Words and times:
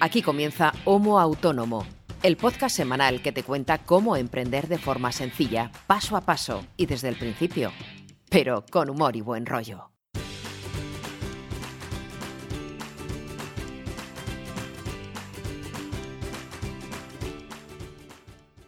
Aquí 0.00 0.22
comienza 0.22 0.72
Homo 0.84 1.18
Autónomo, 1.18 1.86
el 2.22 2.36
podcast 2.36 2.76
semanal 2.76 3.22
que 3.22 3.32
te 3.32 3.42
cuenta 3.42 3.78
cómo 3.78 4.16
emprender 4.16 4.68
de 4.68 4.78
forma 4.78 5.12
sencilla, 5.12 5.70
paso 5.86 6.16
a 6.16 6.22
paso 6.22 6.64
y 6.76 6.86
desde 6.86 7.08
el 7.08 7.16
principio, 7.16 7.72
pero 8.28 8.64
con 8.70 8.90
humor 8.90 9.16
y 9.16 9.20
buen 9.20 9.46
rollo. 9.46 9.90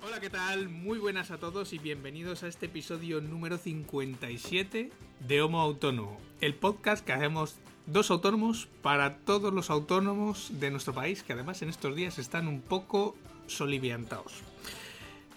Hola, 0.02 0.20
¿qué 0.20 0.30
tal? 0.30 0.68
Muy 0.70 0.98
buenas 0.98 1.30
a 1.30 1.38
todos 1.38 1.72
y 1.74 1.78
bienvenidos 1.78 2.42
a 2.42 2.48
este 2.48 2.66
episodio 2.66 3.20
número 3.20 3.58
57 3.58 4.90
de 5.20 5.42
Homo 5.42 5.60
Autónomo, 5.60 6.16
el 6.40 6.54
podcast 6.54 7.04
que 7.04 7.12
hacemos 7.12 7.56
dos 7.86 8.10
autónomos 8.10 8.68
para 8.82 9.18
todos 9.18 9.52
los 9.52 9.70
autónomos 9.70 10.50
de 10.60 10.70
nuestro 10.70 10.94
país, 10.94 11.22
que 11.22 11.32
además 11.32 11.62
en 11.62 11.68
estos 11.68 11.94
días 11.94 12.18
están 12.18 12.48
un 12.48 12.60
poco 12.60 13.16
soliviantados. 13.46 14.42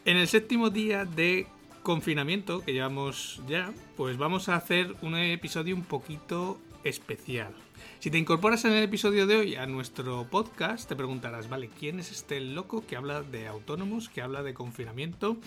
En 0.05 0.17
el 0.17 0.27
séptimo 0.27 0.69
día 0.69 1.05
de 1.05 1.47
confinamiento 1.83 2.61
que 2.61 2.73
llevamos 2.73 3.41
ya, 3.47 3.71
pues 3.95 4.17
vamos 4.17 4.49
a 4.49 4.55
hacer 4.55 4.95
un 5.01 5.15
episodio 5.15 5.75
un 5.75 5.83
poquito 5.83 6.59
especial. 6.83 7.53
Si 7.99 8.09
te 8.09 8.17
incorporas 8.17 8.65
en 8.65 8.73
el 8.73 8.83
episodio 8.83 9.27
de 9.27 9.35
hoy 9.35 9.55
a 9.55 9.65
nuestro 9.65 10.25
podcast, 10.29 10.87
te 10.87 10.95
preguntarás, 10.95 11.49
vale, 11.49 11.69
¿quién 11.79 11.99
es 11.99 12.11
este 12.11 12.39
loco 12.39 12.85
que 12.85 12.95
habla 12.95 13.21
de 13.21 13.47
autónomos, 13.47 14.09
que 14.09 14.21
habla 14.21 14.41
de 14.41 14.53
confinamiento? 14.53 15.37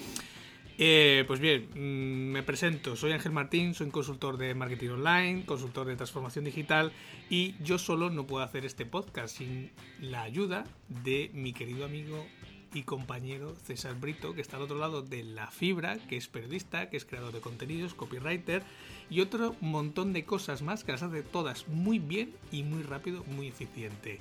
Eh, 0.79 1.25
pues 1.27 1.39
bien, 1.39 1.69
mm, 1.75 2.33
me 2.33 2.43
presento, 2.43 2.97
soy 2.97 3.13
Ángel 3.13 3.33
Martín, 3.33 3.75
soy 3.75 3.91
consultor 3.91 4.39
de 4.39 4.55
marketing 4.55 4.91
online, 4.91 5.45
consultor 5.45 5.87
de 5.87 5.97
transformación 5.97 6.45
digital 6.45 6.93
y 7.29 7.55
yo 7.63 7.79
solo 7.79 8.09
no 8.09 8.27
puedo 8.27 8.43
hacer 8.43 8.65
este 8.65 8.87
podcast 8.87 9.37
sin 9.37 9.71
la 10.01 10.23
ayuda 10.23 10.65
de 10.89 11.31
mi 11.35 11.53
querido 11.53 11.85
amigo 11.85 12.27
y 12.75 12.85
compañero 12.85 13.55
César 13.55 14.01
Brito, 14.01 14.35
que 14.35 14.41
está 14.41 14.57
al 14.57 14.63
otro 14.63 14.79
lado 14.79 15.03
de 15.03 15.23
la 15.23 15.51
fibra, 15.51 15.99
que 16.09 16.17
es 16.17 16.29
periodista, 16.29 16.89
que 16.89 16.97
es 16.97 17.05
creador 17.05 17.33
de 17.33 17.41
contenidos, 17.41 17.93
copywriter 17.93 18.63
y 19.11 19.21
otro 19.21 19.55
montón 19.61 20.15
de 20.15 20.25
cosas 20.25 20.63
más 20.63 20.85
que 20.85 20.93
las 20.93 21.03
hace 21.03 21.23
todas 21.23 21.69
muy 21.69 21.99
bien 21.99 22.35
y 22.51 22.63
muy 22.63 22.83
rápido, 22.83 23.25
muy 23.25 23.49
eficiente. 23.49 24.21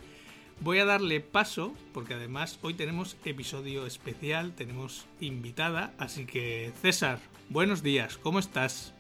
Voy 0.62 0.78
a 0.78 0.86
darle 0.86 1.22
paso, 1.22 1.74
porque 1.92 2.14
además 2.14 2.60
hoy 2.62 2.76
tenemos 2.76 3.18
episodio 3.26 3.88
especial, 3.88 4.54
tenemos 4.54 5.08
invitada, 5.20 5.92
así 5.98 6.26
que 6.26 6.72
César, 6.84 7.18
buenos 7.50 7.82
días, 7.82 8.20
¿cómo 8.20 8.38
estás? 8.38 8.94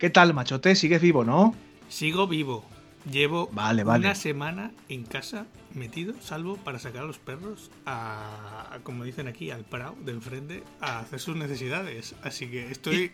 ¿Qué 0.00 0.10
tal, 0.10 0.34
machote? 0.34 0.74
¿Sigues 0.74 1.00
vivo, 1.00 1.22
no? 1.22 1.54
Sigo 1.88 2.26
vivo. 2.26 2.64
Llevo 3.08 3.48
vale, 3.52 3.84
vale. 3.84 4.06
una 4.06 4.16
semana 4.16 4.72
en 4.88 5.04
casa 5.04 5.46
metido, 5.72 6.14
salvo 6.20 6.56
para 6.56 6.80
sacar 6.80 7.04
a 7.04 7.06
los 7.06 7.18
perros 7.18 7.70
a, 7.86 8.66
a, 8.72 8.78
como 8.80 9.04
dicen 9.04 9.28
aquí, 9.28 9.52
al 9.52 9.64
prado 9.64 9.94
de 10.04 10.10
enfrente 10.10 10.64
a 10.80 10.98
hacer 10.98 11.20
sus 11.20 11.36
necesidades. 11.36 12.16
Así 12.24 12.48
que 12.48 12.72
estoy... 12.72 13.12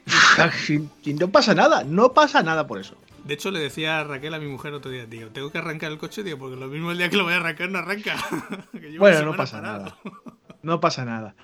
y 1.04 1.12
no 1.12 1.28
pasa 1.28 1.54
nada, 1.54 1.84
no 1.84 2.14
pasa 2.14 2.42
nada 2.42 2.66
por 2.66 2.80
eso. 2.80 2.96
De 3.24 3.34
hecho, 3.34 3.50
le 3.50 3.58
decía 3.58 4.00
a 4.00 4.04
Raquel 4.04 4.34
a 4.34 4.38
mi 4.38 4.46
mujer 4.46 4.74
otro 4.74 4.90
día, 4.90 5.08
tío, 5.08 5.30
tengo 5.30 5.50
que 5.50 5.58
arrancar 5.58 5.90
el 5.90 5.98
coche, 5.98 6.22
tío, 6.22 6.38
porque 6.38 6.56
lo 6.56 6.68
mismo 6.68 6.90
el 6.90 6.98
día 6.98 7.08
que 7.08 7.16
lo 7.16 7.24
voy 7.24 7.32
a 7.32 7.36
arrancar 7.36 7.70
no 7.70 7.78
arranca. 7.78 8.16
bueno, 8.98 9.22
no 9.22 9.36
pasa 9.36 9.62
nada. 9.62 9.96
No 10.62 10.80
pasa 10.80 11.04
nada. 11.04 11.34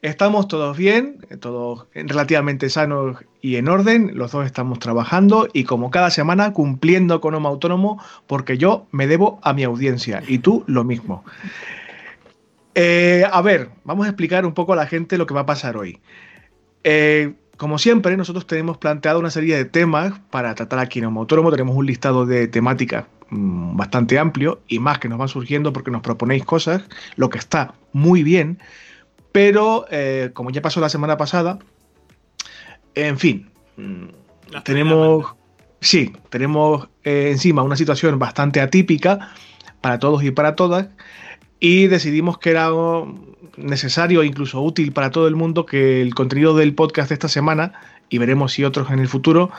Estamos 0.00 0.48
todos 0.48 0.76
bien, 0.76 1.18
todos 1.40 1.86
relativamente 1.94 2.70
sanos 2.70 3.18
y 3.42 3.56
en 3.56 3.68
orden. 3.68 4.12
Los 4.14 4.32
dos 4.32 4.46
estamos 4.46 4.78
trabajando 4.78 5.48
y 5.52 5.64
como 5.64 5.90
cada 5.90 6.10
semana 6.10 6.54
cumpliendo 6.54 7.20
con 7.20 7.34
Homo 7.34 7.48
Autónomo 7.48 8.02
porque 8.26 8.56
yo 8.56 8.86
me 8.90 9.06
debo 9.06 9.38
a 9.42 9.52
mi 9.52 9.64
audiencia 9.64 10.22
y 10.26 10.38
tú 10.38 10.64
lo 10.66 10.84
mismo. 10.84 11.24
Eh, 12.74 13.24
a 13.30 13.42
ver, 13.42 13.70
vamos 13.84 14.06
a 14.06 14.10
explicar 14.10 14.46
un 14.46 14.54
poco 14.54 14.72
a 14.72 14.76
la 14.76 14.86
gente 14.86 15.18
lo 15.18 15.26
que 15.26 15.34
va 15.34 15.42
a 15.42 15.46
pasar 15.46 15.76
hoy. 15.76 16.00
Eh, 16.84 17.34
como 17.60 17.76
siempre, 17.76 18.16
nosotros 18.16 18.46
tenemos 18.46 18.78
planteado 18.78 19.18
una 19.20 19.28
serie 19.28 19.54
de 19.54 19.66
temas 19.66 20.18
para 20.30 20.54
tratar 20.54 20.78
aquí 20.78 20.98
en 20.98 21.04
Homo 21.04 21.20
Autónomo. 21.20 21.50
Tenemos 21.50 21.76
un 21.76 21.84
listado 21.84 22.24
de 22.24 22.48
temáticas 22.48 23.04
mmm, 23.28 23.76
bastante 23.76 24.18
amplio 24.18 24.62
y 24.66 24.78
más 24.78 24.98
que 24.98 25.10
nos 25.10 25.18
van 25.18 25.28
surgiendo 25.28 25.70
porque 25.70 25.90
nos 25.90 26.00
proponéis 26.00 26.42
cosas, 26.46 26.84
lo 27.16 27.28
que 27.28 27.36
está 27.36 27.74
muy 27.92 28.22
bien. 28.22 28.60
Pero, 29.30 29.84
eh, 29.90 30.30
como 30.32 30.50
ya 30.50 30.62
pasó 30.62 30.80
la 30.80 30.88
semana 30.88 31.18
pasada, 31.18 31.58
en 32.94 33.18
fin, 33.18 33.50
mmm, 33.76 34.06
tenemos, 34.64 35.26
sí, 35.82 36.14
tenemos 36.30 36.88
eh, 37.04 37.28
encima 37.30 37.62
una 37.62 37.76
situación 37.76 38.18
bastante 38.18 38.62
atípica 38.62 39.34
para 39.82 39.98
todos 39.98 40.24
y 40.24 40.30
para 40.30 40.56
todas 40.56 40.86
y 41.60 41.86
decidimos 41.86 42.38
que 42.38 42.50
era 42.50 42.70
necesario 43.56 44.22
e 44.22 44.26
incluso 44.26 44.60
útil 44.62 44.92
para 44.92 45.10
todo 45.10 45.28
el 45.28 45.36
mundo 45.36 45.66
que 45.66 46.00
el 46.00 46.14
contenido 46.14 46.56
del 46.56 46.74
podcast 46.74 47.10
de 47.10 47.14
esta 47.14 47.28
semana, 47.28 47.74
y 48.08 48.18
veremos 48.18 48.52
si 48.52 48.64
otros 48.64 48.90
en 48.90 48.98
el 48.98 49.08
futuro, 49.08 49.50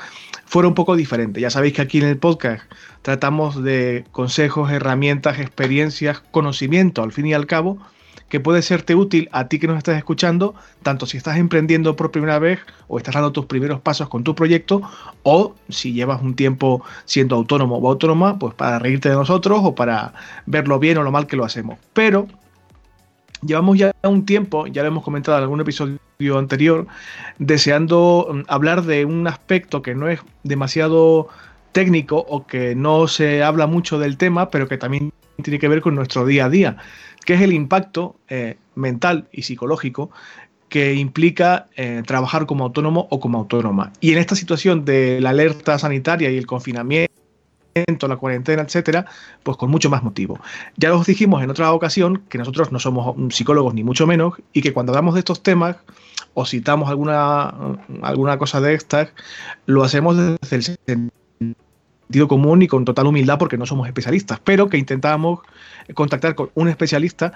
fuera 0.46 0.68
un 0.68 0.74
poco 0.74 0.96
diferente. 0.96 1.40
Ya 1.40 1.50
sabéis 1.50 1.76
que 1.76 1.84
aquí 1.84 2.00
en 2.00 2.08
el 2.08 2.18
podcast 2.18 2.64
tratamos 3.04 3.64
de 3.64 4.04
consejos, 4.12 4.72
herramientas, 4.72 5.40
experiencias, 5.40 6.22
conocimiento, 6.32 7.04
al 7.04 7.14
fin 7.14 7.28
y 7.28 7.34
al 7.34 7.46
cabo, 7.46 7.78
que 8.32 8.40
puede 8.40 8.62
serte 8.62 8.96
útil 8.96 9.28
a 9.34 9.50
ti 9.50 9.60
que 9.60 9.68
nos 9.68 9.78
estás 9.78 9.98
escuchando, 9.98 10.56
tanto 10.84 11.06
si 11.06 11.18
estás 11.18 11.38
emprendiendo 11.38 11.98
por 11.98 12.12
primera 12.12 12.40
vez 12.40 12.60
o 12.88 12.98
estás 12.98 13.14
dando 13.14 13.34
tus 13.34 13.46
primeros 13.46 13.82
pasos 13.82 14.08
con 14.08 14.24
tu 14.24 14.34
proyecto, 14.34 14.82
o 15.24 15.54
si 15.68 15.92
llevas 15.92 16.22
un 16.22 16.34
tiempo 16.34 16.82
siendo 17.04 17.36
autónomo 17.36 17.76
o 17.76 17.90
autónoma, 17.90 18.40
pues 18.40 18.54
para 18.54 18.80
reírte 18.80 19.10
de 19.10 19.16
nosotros 19.16 19.60
o 19.62 19.76
para 19.76 20.14
ver 20.46 20.70
lo 20.70 20.80
bien 20.80 20.98
o 20.98 21.04
lo 21.04 21.12
mal 21.12 21.28
que 21.28 21.36
lo 21.36 21.44
hacemos. 21.44 21.78
Pero 21.92 22.26
llevamos 23.46 23.78
ya 23.78 23.94
un 24.04 24.26
tiempo, 24.26 24.66
ya 24.66 24.82
lo 24.84 24.88
hemos 24.88 25.04
comentado 25.04 25.38
en 25.38 25.44
algún 25.44 25.60
episodio 25.60 26.00
anterior, 26.38 26.88
deseando 27.38 28.44
hablar 28.48 28.84
de 28.84 29.04
un 29.04 29.28
aspecto 29.28 29.82
que 29.82 29.94
no 29.94 30.08
es 30.08 30.22
demasiado 30.44 31.28
técnico 31.74 32.26
o 32.30 32.48
que 32.48 32.76
no 32.76 33.10
se 33.10 33.44
habla 33.44 33.68
mucho 33.68 34.00
del 34.00 34.16
tema, 34.16 34.50
pero 34.50 34.70
que 34.70 34.78
también 34.78 35.12
tiene 35.44 35.60
que 35.60 35.68
ver 35.68 35.82
con 35.82 35.96
nuestro 35.96 36.26
día 36.26 36.46
a 36.46 36.50
día, 36.50 36.78
que 37.26 37.34
es 37.34 37.42
el 37.42 37.54
impacto 37.54 38.16
eh, 38.30 38.58
mental 38.76 39.28
y 39.32 39.44
psicológico 39.44 40.12
que 40.70 40.94
implica 40.94 41.68
eh, 41.76 42.02
trabajar 42.06 42.46
como 42.46 42.64
autónomo 42.64 43.08
o 43.10 43.20
como 43.20 43.40
autónoma. 43.40 43.92
Y 44.00 44.14
en 44.14 44.20
esta 44.20 44.36
situación 44.36 44.86
de 44.86 45.20
la 45.20 45.32
alerta 45.32 45.78
sanitaria 45.78 46.32
y 46.32 46.38
el 46.38 46.48
confinamiento, 46.48 47.12
la 48.08 48.16
cuarentena, 48.16 48.62
etcétera, 48.62 49.06
pues 49.44 49.58
con 49.58 49.70
mucho 49.70 49.90
más 49.90 50.02
motivo. 50.02 50.40
Ya 50.78 50.94
os 50.94 51.06
dijimos 51.06 51.44
en 51.44 51.50
otra 51.50 51.74
ocasión 51.74 52.24
que 52.30 52.38
nosotros 52.38 52.72
no 52.72 52.80
somos 52.80 53.16
psicólogos 53.36 53.74
ni 53.74 53.84
mucho 53.84 54.08
menos 54.08 54.36
y 54.54 54.62
que 54.62 54.72
cuando 54.72 54.94
hablamos 54.94 55.14
de 55.16 55.20
estos 55.20 55.44
temas 55.44 55.76
o 56.34 56.46
citamos 56.46 56.90
alguna, 56.90 57.54
alguna 58.02 58.38
cosa 58.38 58.62
de 58.62 58.74
estas, 58.74 59.10
lo 59.66 59.84
hacemos 59.84 60.16
desde 60.18 60.78
el 60.88 61.12
sentido 62.12 62.28
común 62.28 62.62
y 62.62 62.68
con 62.68 62.84
total 62.84 63.08
humildad 63.08 63.40
porque 63.40 63.58
no 63.58 63.66
somos 63.66 63.88
especialistas, 63.88 64.38
pero 64.44 64.68
que 64.68 64.78
intentamos 64.78 65.40
contactar 65.94 66.36
con 66.36 66.52
un 66.56 66.68
especialista 66.68 67.32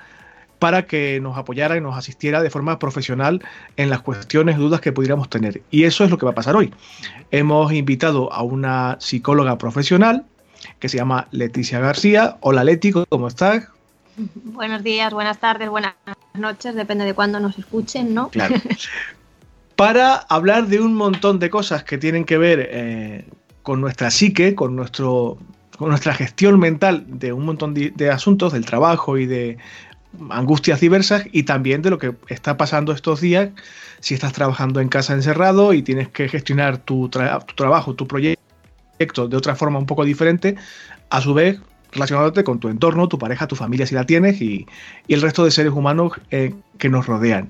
para 0.59 0.85
que 0.85 1.21
nos 1.21 1.37
apoyara 1.37 1.77
y 1.77 1.81
nos 1.81 1.97
asistiera 1.97 2.41
de 2.41 2.49
forma 2.49 2.77
profesional 2.77 3.41
en 3.77 3.89
las 3.89 4.01
cuestiones, 4.01 4.57
dudas 4.57 4.81
que 4.81 4.91
pudiéramos 4.91 5.29
tener. 5.29 5.61
Y 5.71 5.85
eso 5.85 6.03
es 6.03 6.11
lo 6.11 6.17
que 6.17 6.25
va 6.25 6.33
a 6.33 6.35
pasar 6.35 6.57
hoy. 6.57 6.73
Hemos 7.31 7.71
invitado 7.71 8.33
a 8.33 8.41
una 8.41 8.97
psicóloga 8.99 9.57
profesional 9.57 10.25
que 10.79 10.89
se 10.89 10.97
llama 10.97 11.29
Leticia 11.31 11.79
García. 11.79 12.35
Hola 12.41 12.65
Leti, 12.65 12.91
¿cómo 12.91 13.29
estás? 13.29 13.69
Buenos 14.43 14.83
días, 14.83 15.13
buenas 15.13 15.39
tardes, 15.39 15.69
buenas 15.69 15.93
noches, 16.33 16.75
depende 16.75 17.05
de 17.05 17.13
cuándo 17.13 17.39
nos 17.39 17.57
escuchen, 17.57 18.13
¿no? 18.13 18.27
Claro. 18.27 18.55
Para 19.77 20.15
hablar 20.15 20.67
de 20.67 20.81
un 20.81 20.95
montón 20.95 21.39
de 21.39 21.49
cosas 21.49 21.85
que 21.85 21.97
tienen 21.97 22.25
que 22.25 22.37
ver 22.37 22.69
eh, 22.71 23.25
con 23.65 23.81
nuestra 23.81 24.11
psique, 24.11 24.53
con, 24.53 24.75
nuestro, 24.75 25.39
con 25.79 25.89
nuestra 25.89 26.13
gestión 26.13 26.59
mental 26.59 27.03
de 27.07 27.33
un 27.33 27.45
montón 27.45 27.73
de, 27.73 28.09
asuntos, 28.11 28.53
del 28.53 28.63
trabajo 28.63 29.17
y 29.17 29.25
de 29.25 29.57
angustias 30.29 30.79
diversas 30.79 31.23
y 31.31 31.43
también 31.43 31.81
de 31.81 31.89
lo 31.89 31.97
que 31.97 32.13
está 32.27 32.57
pasando 32.57 32.93
estos 32.93 33.21
días 33.21 33.49
si 34.01 34.13
estás 34.13 34.33
trabajando 34.33 34.81
en 34.81 34.87
casa 34.87 35.13
encerrado 35.13 35.73
y 35.73 35.81
tienes 35.81 36.09
que 36.09 36.29
gestionar 36.29 36.77
tu, 36.77 37.09
tra 37.09 37.39
tu 37.39 37.55
trabajo, 37.55 37.95
tu 37.95 38.07
proyecto 38.07 39.27
de 39.27 39.35
otra 39.35 39.55
forma 39.55 39.79
un 39.79 39.87
poco 39.87 40.05
diferente, 40.05 40.55
a 41.09 41.19
su 41.19 41.33
vez 41.33 41.59
relacionándote 41.91 42.43
con 42.43 42.59
tu 42.59 42.69
entorno, 42.69 43.07
tu 43.07 43.17
pareja, 43.17 43.47
tu 43.47 43.55
familia 43.55 43.87
si 43.87 43.95
la 43.95 44.05
tienes 44.05 44.41
y, 44.41 44.67
y 45.07 45.13
el 45.15 45.23
resto 45.23 45.43
de 45.43 45.49
seres 45.49 45.73
humanos 45.73 46.11
eh, 46.29 46.53
que 46.77 46.89
nos 46.89 47.07
rodean. 47.07 47.49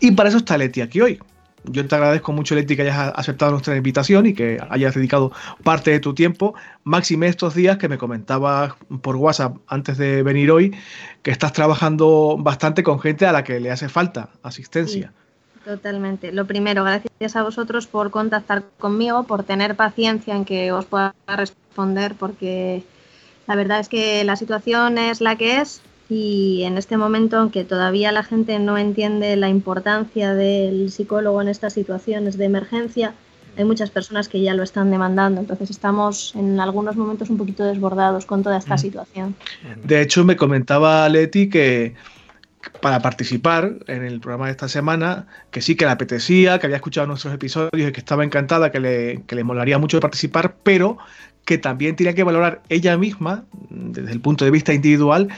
Y 0.00 0.12
para 0.12 0.30
eso 0.30 0.38
está 0.38 0.56
Leti 0.56 0.80
aquí 0.80 1.02
hoy. 1.02 1.20
Yo 1.64 1.86
te 1.86 1.94
agradezco 1.94 2.32
mucho, 2.32 2.54
Leti, 2.54 2.74
que 2.74 2.82
hayas 2.82 3.12
aceptado 3.14 3.52
nuestra 3.52 3.76
invitación 3.76 4.26
y 4.26 4.34
que 4.34 4.58
hayas 4.68 4.94
dedicado 4.94 5.32
parte 5.62 5.92
de 5.92 6.00
tu 6.00 6.14
tiempo. 6.14 6.54
Máxime 6.82 7.28
estos 7.28 7.54
días 7.54 7.78
que 7.78 7.88
me 7.88 7.98
comentabas 7.98 8.74
por 9.00 9.16
WhatsApp 9.16 9.56
antes 9.68 9.96
de 9.96 10.22
venir 10.22 10.50
hoy, 10.50 10.74
que 11.22 11.30
estás 11.30 11.52
trabajando 11.52 12.36
bastante 12.38 12.82
con 12.82 12.98
gente 12.98 13.26
a 13.26 13.32
la 13.32 13.44
que 13.44 13.60
le 13.60 13.70
hace 13.70 13.88
falta 13.88 14.30
asistencia. 14.42 15.12
Totalmente. 15.64 16.32
Lo 16.32 16.46
primero, 16.46 16.82
gracias 16.82 17.36
a 17.36 17.42
vosotros 17.44 17.86
por 17.86 18.10
contactar 18.10 18.64
conmigo, 18.78 19.22
por 19.24 19.44
tener 19.44 19.76
paciencia 19.76 20.34
en 20.34 20.44
que 20.44 20.72
os 20.72 20.86
pueda 20.86 21.14
responder, 21.28 22.16
porque 22.18 22.82
la 23.46 23.54
verdad 23.54 23.78
es 23.78 23.88
que 23.88 24.24
la 24.24 24.34
situación 24.34 24.98
es 24.98 25.20
la 25.20 25.36
que 25.36 25.60
es 25.60 25.80
y 26.12 26.64
en 26.64 26.76
este 26.76 26.98
momento, 26.98 27.38
aunque 27.38 27.64
todavía 27.64 28.12
la 28.12 28.22
gente 28.22 28.58
no 28.58 28.76
entiende 28.76 29.34
la 29.36 29.48
importancia 29.48 30.34
del 30.34 30.90
psicólogo 30.90 31.40
en 31.40 31.48
estas 31.48 31.72
situaciones 31.72 32.36
de 32.36 32.44
emergencia, 32.44 33.14
hay 33.56 33.64
muchas 33.64 33.88
personas 33.88 34.28
que 34.28 34.42
ya 34.42 34.52
lo 34.52 34.62
están 34.62 34.90
demandando. 34.90 35.40
Entonces 35.40 35.70
estamos 35.70 36.34
en 36.36 36.60
algunos 36.60 36.96
momentos 36.96 37.30
un 37.30 37.38
poquito 37.38 37.64
desbordados 37.64 38.26
con 38.26 38.42
toda 38.42 38.58
esta 38.58 38.76
situación. 38.76 39.34
De 39.84 40.02
hecho, 40.02 40.22
me 40.22 40.36
comentaba 40.36 41.08
Leti 41.08 41.48
que 41.48 41.94
para 42.82 43.00
participar 43.00 43.76
en 43.86 44.04
el 44.04 44.20
programa 44.20 44.46
de 44.46 44.52
esta 44.52 44.68
semana, 44.68 45.26
que 45.50 45.62
sí 45.62 45.76
que 45.76 45.86
le 45.86 45.92
apetecía, 45.92 46.58
que 46.58 46.66
había 46.66 46.76
escuchado 46.76 47.06
nuestros 47.06 47.32
episodios 47.32 47.88
y 47.88 47.92
que 47.92 48.00
estaba 48.00 48.22
encantada, 48.22 48.70
que 48.70 48.80
le, 48.80 49.22
que 49.26 49.34
le 49.34 49.44
molaría 49.44 49.78
mucho 49.78 49.98
participar, 49.98 50.56
pero 50.62 50.98
que 51.46 51.58
también 51.58 51.96
tenía 51.96 52.14
que 52.14 52.22
valorar 52.22 52.62
ella 52.68 52.96
misma, 52.98 53.44
desde 53.70 54.12
el 54.12 54.20
punto 54.20 54.44
de 54.44 54.50
vista 54.52 54.72
individual, 54.72 55.28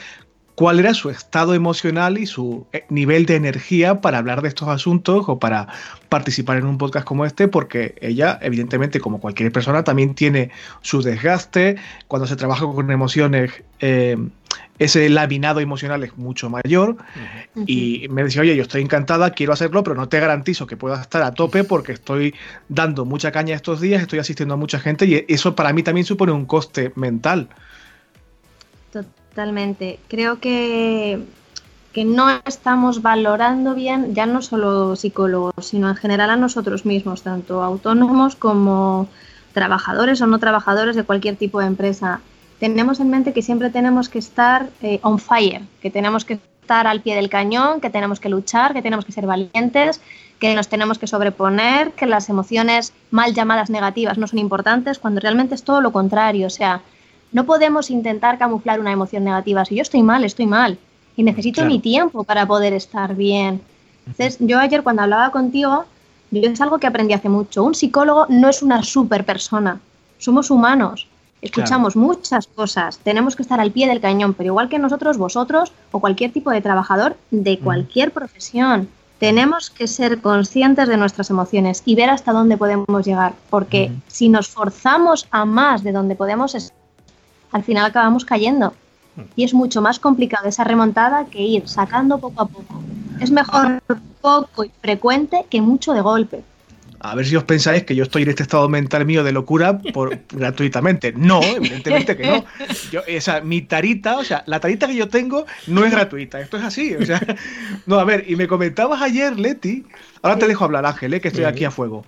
cuál 0.55 0.79
era 0.79 0.93
su 0.93 1.09
estado 1.09 1.53
emocional 1.53 2.17
y 2.17 2.25
su 2.25 2.65
eh, 2.71 2.85
nivel 2.89 3.25
de 3.25 3.35
energía 3.35 4.01
para 4.01 4.17
hablar 4.17 4.41
de 4.41 4.47
estos 4.47 4.69
asuntos 4.69 5.25
o 5.27 5.37
para 5.37 5.67
participar 6.09 6.57
en 6.57 6.65
un 6.65 6.77
podcast 6.77 7.05
como 7.05 7.25
este, 7.25 7.47
porque 7.47 7.95
ella, 8.01 8.39
evidentemente, 8.41 8.99
como 8.99 9.19
cualquier 9.19 9.51
persona, 9.51 9.83
también 9.83 10.15
tiene 10.15 10.51
su 10.81 11.01
desgaste. 11.01 11.75
Cuando 12.07 12.25
se 12.25 12.35
trabaja 12.35 12.65
con 12.65 12.89
emociones, 12.89 13.51
eh, 13.79 14.17
ese 14.79 15.09
laminado 15.09 15.59
emocional 15.59 16.03
es 16.03 16.17
mucho 16.17 16.49
mayor. 16.49 16.97
Y 17.65 18.07
me 18.09 18.23
decía, 18.23 18.41
oye, 18.41 18.55
yo 18.55 18.63
estoy 18.63 18.81
encantada, 18.81 19.31
quiero 19.31 19.53
hacerlo, 19.53 19.83
pero 19.83 19.95
no 19.95 20.09
te 20.09 20.19
garantizo 20.19 20.67
que 20.67 20.77
pueda 20.77 21.01
estar 21.01 21.21
a 21.21 21.33
tope 21.33 21.63
porque 21.63 21.91
estoy 21.93 22.33
dando 22.69 23.05
mucha 23.05 23.31
caña 23.31 23.55
estos 23.55 23.81
días, 23.81 24.01
estoy 24.01 24.19
asistiendo 24.19 24.53
a 24.55 24.57
mucha 24.57 24.79
gente 24.79 25.05
y 25.05 25.25
eso 25.27 25.55
para 25.55 25.71
mí 25.73 25.83
también 25.83 26.05
supone 26.05 26.31
un 26.31 26.45
coste 26.45 26.91
mental. 26.95 27.49
Totalmente. 29.35 29.99
Creo 30.07 30.39
que, 30.39 31.19
que 31.91 32.05
no 32.05 32.29
estamos 32.45 33.01
valorando 33.01 33.75
bien, 33.75 34.15
ya 34.15 34.25
no 34.25 34.41
solo 34.41 34.95
psicólogos, 34.95 35.53
sino 35.59 35.89
en 35.89 35.97
general 35.97 36.29
a 36.29 36.37
nosotros 36.37 36.85
mismos, 36.85 37.21
tanto 37.21 37.61
autónomos 37.61 38.37
como 38.37 39.09
trabajadores 39.51 40.21
o 40.21 40.27
no 40.27 40.39
trabajadores 40.39 40.95
de 40.95 41.03
cualquier 41.03 41.35
tipo 41.35 41.59
de 41.59 41.67
empresa. 41.67 42.21
Tenemos 42.61 43.01
en 43.01 43.09
mente 43.09 43.33
que 43.33 43.41
siempre 43.41 43.69
tenemos 43.69 44.07
que 44.07 44.19
estar 44.19 44.69
eh, 44.81 45.01
on 45.03 45.19
fire, 45.19 45.63
que 45.81 45.91
tenemos 45.91 46.23
que 46.23 46.39
estar 46.61 46.87
al 46.87 47.01
pie 47.01 47.15
del 47.15 47.27
cañón, 47.27 47.81
que 47.81 47.89
tenemos 47.89 48.21
que 48.21 48.29
luchar, 48.29 48.71
que 48.71 48.81
tenemos 48.81 49.03
que 49.03 49.11
ser 49.11 49.25
valientes, 49.25 49.99
que 50.39 50.55
nos 50.55 50.69
tenemos 50.69 50.97
que 50.97 51.07
sobreponer, 51.07 51.91
que 51.91 52.05
las 52.05 52.29
emociones 52.29 52.93
mal 53.11 53.33
llamadas 53.33 53.69
negativas 53.69 54.17
no 54.17 54.27
son 54.27 54.39
importantes, 54.39 54.97
cuando 54.97 55.19
realmente 55.19 55.55
es 55.55 55.63
todo 55.63 55.81
lo 55.81 55.91
contrario. 55.91 56.47
O 56.47 56.49
sea, 56.49 56.81
no 57.31 57.45
podemos 57.45 57.89
intentar 57.89 58.37
camuflar 58.37 58.79
una 58.79 58.91
emoción 58.91 59.23
negativa. 59.23 59.65
Si 59.65 59.75
yo 59.75 59.81
estoy 59.81 60.03
mal, 60.03 60.23
estoy 60.23 60.45
mal. 60.45 60.77
Y 61.17 61.23
necesito 61.23 61.65
mi 61.65 61.79
tiempo 61.79 62.23
para 62.23 62.45
poder 62.45 62.73
estar 62.73 63.15
bien. 63.15 63.61
Entonces, 64.05 64.37
yo 64.39 64.59
ayer 64.59 64.83
cuando 64.83 65.01
hablaba 65.01 65.31
contigo, 65.31 65.85
yo 66.31 66.41
es 66.41 66.61
algo 66.61 66.77
que 66.77 66.87
aprendí 66.87 67.13
hace 67.13 67.29
mucho. 67.29 67.63
Un 67.63 67.75
psicólogo 67.75 68.25
no 68.29 68.49
es 68.49 68.61
una 68.61 68.83
super 68.83 69.25
persona. 69.25 69.79
Somos 70.17 70.51
humanos. 70.51 71.07
Escuchamos 71.41 71.95
muchas 71.95 72.47
cosas. 72.47 72.97
Tenemos 72.99 73.35
que 73.35 73.43
estar 73.43 73.59
al 73.59 73.71
pie 73.71 73.87
del 73.87 74.01
cañón. 74.01 74.33
Pero 74.33 74.47
igual 74.47 74.69
que 74.69 74.79
nosotros, 74.79 75.17
vosotros 75.17 75.71
o 75.91 75.99
cualquier 75.99 76.31
tipo 76.31 76.51
de 76.51 76.61
trabajador 76.61 77.15
de 77.31 77.59
cualquier 77.59 78.11
profesión, 78.11 78.89
tenemos 79.19 79.69
que 79.69 79.87
ser 79.87 80.21
conscientes 80.21 80.87
de 80.87 80.97
nuestras 80.97 81.29
emociones 81.29 81.83
y 81.85 81.95
ver 81.95 82.09
hasta 82.09 82.33
dónde 82.33 82.57
podemos 82.57 83.05
llegar. 83.05 83.33
Porque 83.49 83.91
si 84.07 84.29
nos 84.29 84.49
forzamos 84.49 85.27
a 85.31 85.45
más 85.45 85.83
de 85.83 85.91
donde 85.91 86.15
podemos 86.15 86.55
estar, 86.55 86.74
al 87.55 87.63
final 87.63 87.85
acabamos 87.85 88.25
cayendo. 88.25 88.73
Y 89.37 89.45
es 89.45 89.53
mucho 89.53 89.81
más 89.81 89.97
complicado 89.97 90.49
esa 90.49 90.65
remontada 90.65 91.25
que 91.27 91.41
ir 91.41 91.69
sacando 91.69 92.17
poco 92.17 92.41
a 92.41 92.47
poco. 92.47 92.83
Es 93.21 93.31
mejor 93.31 93.81
poco 94.19 94.65
y 94.65 94.71
frecuente 94.81 95.45
que 95.49 95.61
mucho 95.61 95.93
de 95.93 96.01
golpe. 96.01 96.43
A 96.99 97.15
ver 97.15 97.25
si 97.25 97.33
os 97.37 97.45
pensáis 97.45 97.83
que 97.83 97.95
yo 97.95 98.03
estoy 98.03 98.23
en 98.23 98.29
este 98.31 98.43
estado 98.43 98.67
mental 98.67 99.05
mío 99.05 99.23
de 99.23 99.31
locura 99.31 99.77
por 99.77 100.19
gratuitamente. 100.31 101.13
No, 101.15 101.41
evidentemente 101.41 102.17
que 102.17 102.27
no. 102.27 102.45
Yo, 102.91 103.03
mi 103.45 103.61
tarita, 103.61 104.17
o 104.17 104.25
sea, 104.25 104.43
la 104.47 104.59
tarita 104.59 104.85
que 104.87 104.95
yo 104.95 105.07
tengo 105.07 105.45
no 105.67 105.85
es 105.85 105.91
gratuita. 105.91 106.41
Esto 106.41 106.57
es 106.57 106.63
así. 106.63 106.93
O 106.93 107.05
sea, 107.05 107.21
no, 107.85 107.99
a 107.99 108.03
ver, 108.03 108.25
y 108.27 108.35
me 108.35 108.47
comentabas 108.49 109.01
ayer, 109.01 109.39
Leti, 109.39 109.85
ahora 110.23 110.37
te 110.37 110.47
dejo 110.47 110.65
hablar, 110.65 110.85
Ángel, 110.85 111.13
eh, 111.13 111.21
que 111.21 111.29
estoy 111.29 111.45
aquí 111.45 111.63
a 111.63 111.71
fuego. 111.71 112.05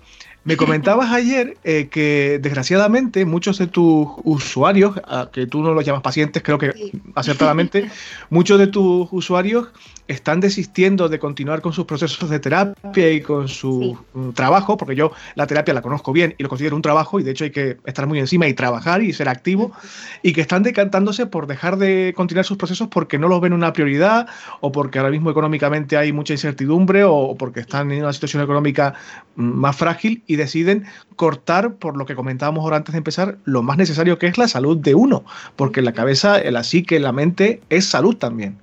Me 0.48 0.56
comentabas 0.56 1.12
ayer 1.12 1.58
eh, 1.66 1.90
que 1.90 2.40
desgraciadamente 2.42 3.26
muchos 3.26 3.58
de 3.58 3.68
tus 3.68 4.08
usuarios, 4.24 4.96
que 5.34 5.46
tú 5.46 5.62
no 5.62 5.74
los 5.74 5.84
llamas 5.84 6.02
pacientes, 6.02 6.42
creo 6.42 6.58
que 6.58 6.72
acertadamente, 7.16 7.92
muchos 8.30 8.58
de 8.58 8.68
tus 8.68 9.10
usuarios 9.12 9.68
están 10.08 10.40
desistiendo 10.40 11.10
de 11.10 11.20
continuar 11.20 11.60
con 11.62 11.74
sus 11.74 11.84
procesos 11.84 12.30
de 12.30 12.40
terapia 12.40 13.12
y 13.12 13.20
con 13.20 13.50
su 13.50 13.98
mm, 14.14 14.30
trabajo, 14.30 14.78
porque 14.78 14.96
yo 14.96 15.12
la 15.36 15.48
terapia 15.48 15.74
la 15.74 15.82
conozco 15.82 16.14
bien 16.14 16.34
y 16.38 16.44
lo 16.44 16.48
considero 16.48 16.78
un 16.78 16.82
trabajo 16.82 17.20
y 17.20 17.24
de 17.24 17.32
hecho 17.32 17.44
hay 17.44 17.52
que 17.52 17.76
estar 17.86 18.08
muy 18.08 18.20
encima 18.20 18.48
y 18.48 18.54
trabajar 18.54 19.04
y 19.04 19.12
ser 19.12 19.28
activo, 19.28 19.74
y 20.24 20.32
que 20.32 20.40
están 20.40 20.64
decantándose 20.64 21.26
por 21.26 21.48
dejar 21.48 21.78
de 21.78 22.14
continuar 22.16 22.46
sus 22.46 22.56
procesos 22.56 22.88
porque 22.88 23.20
no 23.20 23.28
los 23.28 23.42
ven 23.42 23.52
una 23.52 23.74
prioridad 23.74 24.28
o 24.62 24.72
porque 24.72 25.00
ahora 25.00 25.12
mismo 25.12 25.30
económicamente 25.30 25.98
hay 25.98 26.14
mucha 26.14 26.34
incertidumbre 26.34 27.04
o 27.04 27.36
porque 27.38 27.60
están 27.60 27.92
en 27.92 28.04
una 28.04 28.14
situación 28.14 28.42
económica 28.42 28.94
mm, 29.36 29.44
más 29.44 29.76
frágil 29.76 30.24
y 30.26 30.37
deciden 30.38 30.86
cortar, 31.16 31.74
por 31.74 31.98
lo 31.98 32.06
que 32.06 32.16
comentábamos 32.16 32.64
ahora 32.64 32.78
antes 32.78 32.94
de 32.94 33.00
empezar, 33.00 33.38
lo 33.44 33.62
más 33.64 33.78
necesario 33.78 34.18
que 34.18 34.28
es 34.28 34.38
la 34.38 34.48
salud 34.48 34.78
de 34.78 34.96
uno, 34.96 35.26
porque 35.56 35.82
la 35.82 35.92
cabeza, 35.92 36.40
la 36.40 36.64
psique, 36.64 37.00
la 37.00 37.12
mente 37.12 37.62
es 37.70 37.86
salud 37.88 38.16
también. 38.16 38.58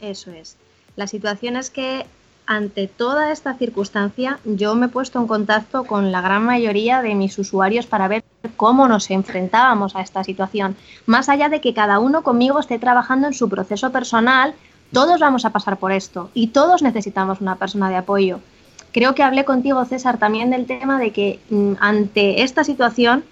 Eso 0.00 0.30
es. 0.30 0.56
La 0.96 1.06
situación 1.06 1.56
es 1.56 1.70
que 1.70 2.04
ante 2.46 2.88
toda 2.88 3.30
esta 3.30 3.54
circunstancia 3.54 4.40
yo 4.44 4.74
me 4.74 4.86
he 4.86 4.88
puesto 4.88 5.20
en 5.20 5.28
contacto 5.28 5.84
con 5.84 6.10
la 6.10 6.20
gran 6.20 6.44
mayoría 6.44 7.00
de 7.00 7.14
mis 7.14 7.38
usuarios 7.38 7.86
para 7.86 8.08
ver 8.08 8.24
cómo 8.56 8.88
nos 8.88 9.10
enfrentábamos 9.10 9.94
a 9.94 10.00
esta 10.00 10.24
situación. 10.24 10.74
Más 11.06 11.28
allá 11.28 11.48
de 11.48 11.60
que 11.60 11.74
cada 11.74 12.00
uno 12.00 12.22
conmigo 12.22 12.58
esté 12.58 12.80
trabajando 12.80 13.28
en 13.28 13.34
su 13.34 13.48
proceso 13.48 13.92
personal, 13.92 14.54
todos 14.92 15.20
vamos 15.20 15.44
a 15.44 15.50
pasar 15.50 15.76
por 15.76 15.92
esto 15.92 16.30
y 16.34 16.48
todos 16.48 16.82
necesitamos 16.82 17.40
una 17.40 17.54
persona 17.54 17.88
de 17.88 17.96
apoyo. 17.96 18.40
Creo 18.92 19.14
que 19.14 19.22
hablé 19.22 19.44
contigo, 19.44 19.84
César, 19.84 20.18
también 20.18 20.50
del 20.50 20.66
tema 20.66 20.98
de 20.98 21.12
que 21.12 21.38
mm, 21.50 21.74
ante 21.80 22.42
esta 22.42 22.64
situación 22.64 23.24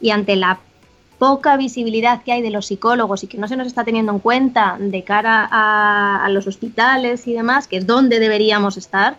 y 0.00 0.10
ante 0.10 0.36
la 0.36 0.58
poca 1.18 1.56
visibilidad 1.56 2.22
que 2.22 2.32
hay 2.32 2.42
de 2.42 2.50
los 2.50 2.66
psicólogos 2.66 3.24
y 3.24 3.26
que 3.26 3.38
no 3.38 3.48
se 3.48 3.56
nos 3.56 3.66
está 3.66 3.84
teniendo 3.84 4.12
en 4.12 4.18
cuenta 4.18 4.76
de 4.78 5.02
cara 5.02 5.48
a, 5.50 6.28
los 6.30 6.46
hospitales 6.46 7.26
y 7.26 7.32
demás, 7.32 7.66
que 7.66 7.78
es 7.78 7.86
donde 7.86 8.18
deberíamos 8.18 8.76
estar, 8.76 9.16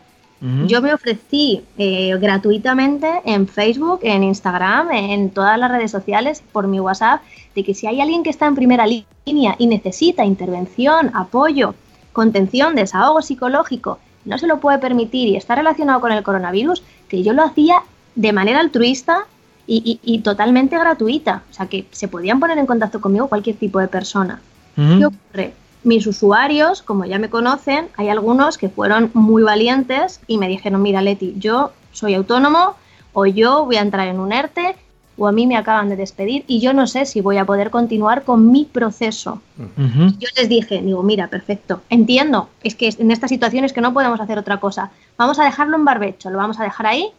yo 0.67 0.83
me 0.83 0.93
ofrecí 0.93 1.63
eh, 1.79 2.15
gratuitamente 2.19 3.07
en 3.25 3.47
Facebook, 3.47 4.01
en 4.03 4.23
Instagram, 4.23 4.91
en 4.91 5.31
todas 5.31 5.57
las 5.57 5.71
redes 5.71 5.89
sociales, 5.89 6.43
por 6.51 6.67
mi 6.67 6.79
WhatsApp, 6.79 7.23
de 7.55 7.63
que 7.63 7.73
si 7.73 7.87
hay 7.87 8.01
alguien 8.01 8.21
que 8.21 8.29
está 8.29 8.45
en 8.45 8.53
primera 8.53 8.85
línea 8.85 9.55
y 9.57 9.65
necesita 9.65 10.25
intervención, 10.25 11.09
apoyo, 11.15 11.73
contención, 12.13 12.75
desahogo 12.75 13.23
psicológico, 13.23 13.97
no 14.27 14.37
se 14.37 14.47
lo 14.47 14.59
puede 14.59 14.77
permitir 14.77 15.27
y 15.27 15.35
está 15.35 15.55
relacionado 15.55 16.01
con 16.01 16.11
el 16.11 16.23
coronavirus, 16.23 16.83
que 17.07 17.23
yo 17.23 17.33
lo 17.33 17.43
hacía 17.43 17.81
de 18.15 18.33
manera 18.33 18.59
altruista 18.59 19.25
y, 19.65 20.19
totalmente 20.23 20.77
gratuita. 20.77 21.43
O 21.49 21.53
sea, 21.53 21.67
que 21.67 21.85
se 21.91 22.07
podían 22.07 22.39
poner 22.39 22.57
en 22.57 22.65
contacto 22.65 23.01
conmigo 23.01 23.27
cualquier 23.27 23.57
tipo 23.57 23.79
de 23.79 23.87
persona. 23.87 24.39
¿Qué 24.75 25.05
ocurre? 25.05 25.53
Mis 25.83 26.05
usuarios, 26.05 26.81
como 26.81 27.05
ya 27.05 27.17
me 27.19 27.29
conocen, 27.29 27.87
hay 27.97 28.09
algunos 28.09 28.57
que 28.57 28.69
fueron 28.69 29.09
muy 29.13 29.43
valientes 29.43 30.19
y 30.27 30.37
me 30.37 30.47
dijeron, 30.47 30.81
mira 30.81 31.01
Leti, 31.01 31.33
yo 31.37 31.71
soy 31.91 32.13
autónomo 32.13 32.75
o 33.13 33.25
yo 33.25 33.65
voy 33.65 33.77
a 33.77 33.81
entrar 33.81 34.07
en 34.07 34.19
un 34.19 34.31
ERTE 34.31 34.75
o 35.17 35.27
a 35.27 35.31
mí 35.31 35.47
me 35.47 35.57
acaban 35.57 35.89
de 35.89 35.95
despedir 35.95 36.43
y 36.47 36.59
yo 36.59 36.73
no 36.73 36.85
sé 36.87 37.05
si 37.05 37.21
voy 37.21 37.37
a 37.37 37.45
poder 37.45 37.69
continuar 37.71 38.23
con 38.23 38.51
mi 38.51 38.65
proceso. 38.65 39.41
Yo 39.57 40.27
les 40.37 40.47
dije, 40.47 40.81
digo, 40.81 41.01
mira, 41.03 41.27
perfecto, 41.27 41.81
entiendo, 41.89 42.49
es 42.63 42.75
que 42.75 42.89
en 42.97 43.11
estas 43.11 43.29
situaciones 43.29 43.73
que 43.73 43.81
no 43.81 43.93
podemos 43.93 44.19
hacer 44.19 44.37
otra 44.37 44.59
cosa, 44.59 44.91
vamos 45.17 45.39
a 45.39 45.43
dejarlo 45.43 45.75
en 45.75 45.85
barbecho, 45.85 46.29
lo 46.29 46.37
vamos 46.37 46.59
a 46.59 46.63
dejar 46.63 46.85
ahí 46.85 47.09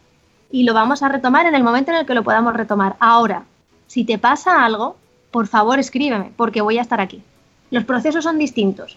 y 0.51 0.63
lo 0.63 0.75
vamos 0.75 1.03
a 1.03 1.09
retomar 1.09 1.47
en 1.47 1.55
el 1.55 1.65
momento 1.65 1.91
en 1.91 1.99
el 1.99 2.07
que 2.07 2.15
lo 2.15 2.23
podamos 2.23 2.55
retomar. 2.55 2.97
Ahora, 3.01 3.45
si 3.89 4.05
te 4.05 4.19
pasa 4.19 4.65
algo, 4.65 4.97
por 5.31 5.47
favor 5.49 5.79
escríbeme, 5.79 6.31
porque 6.37 6.61
voy 6.61 6.79
a 6.79 6.83
estar 6.83 7.01
aquí. 7.01 7.23
Los 7.71 7.85
procesos 7.85 8.25
son 8.25 8.39
distintos, 8.39 8.97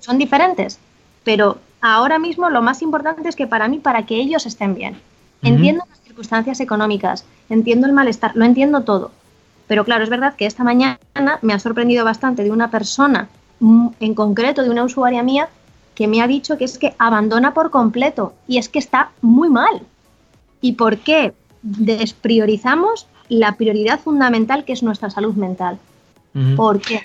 son 0.00 0.18
diferentes, 0.18 0.78
pero 1.22 1.58
ahora 1.80 2.18
mismo 2.18 2.48
lo 2.50 2.62
más 2.62 2.82
importante 2.82 3.28
es 3.28 3.36
que 3.36 3.46
para 3.46 3.68
mí, 3.68 3.78
para 3.78 4.04
que 4.06 4.16
ellos 4.16 4.46
estén 4.46 4.74
bien. 4.74 4.96
Entiendo 5.42 5.84
las 5.88 6.00
circunstancias 6.00 6.58
económicas, 6.60 7.24
entiendo 7.48 7.86
el 7.86 7.92
malestar, 7.92 8.32
lo 8.34 8.44
entiendo 8.44 8.82
todo. 8.82 9.10
Pero 9.66 9.84
claro, 9.84 10.04
es 10.04 10.10
verdad 10.10 10.34
que 10.36 10.46
esta 10.46 10.64
mañana 10.64 10.98
me 11.42 11.52
ha 11.52 11.58
sorprendido 11.58 12.04
bastante 12.04 12.42
de 12.42 12.50
una 12.50 12.70
persona, 12.70 13.28
mm, 13.60 13.88
en 14.00 14.14
concreto 14.14 14.62
de 14.62 14.70
una 14.70 14.84
usuaria 14.84 15.22
mía, 15.22 15.48
que 15.94 16.08
me 16.08 16.20
ha 16.20 16.26
dicho 16.26 16.58
que 16.58 16.64
es 16.64 16.78
que 16.78 16.94
abandona 16.98 17.54
por 17.54 17.70
completo 17.70 18.34
y 18.48 18.58
es 18.58 18.68
que 18.68 18.78
está 18.78 19.10
muy 19.20 19.48
mal. 19.48 19.82
¿Y 20.60 20.72
por 20.72 20.98
qué 20.98 21.34
despriorizamos 21.62 23.06
la 23.28 23.56
prioridad 23.56 24.00
fundamental 24.00 24.64
que 24.64 24.72
es 24.72 24.82
nuestra 24.82 25.10
salud 25.10 25.34
mental? 25.34 25.78
¿Por 26.56 26.80
qué? 26.80 27.02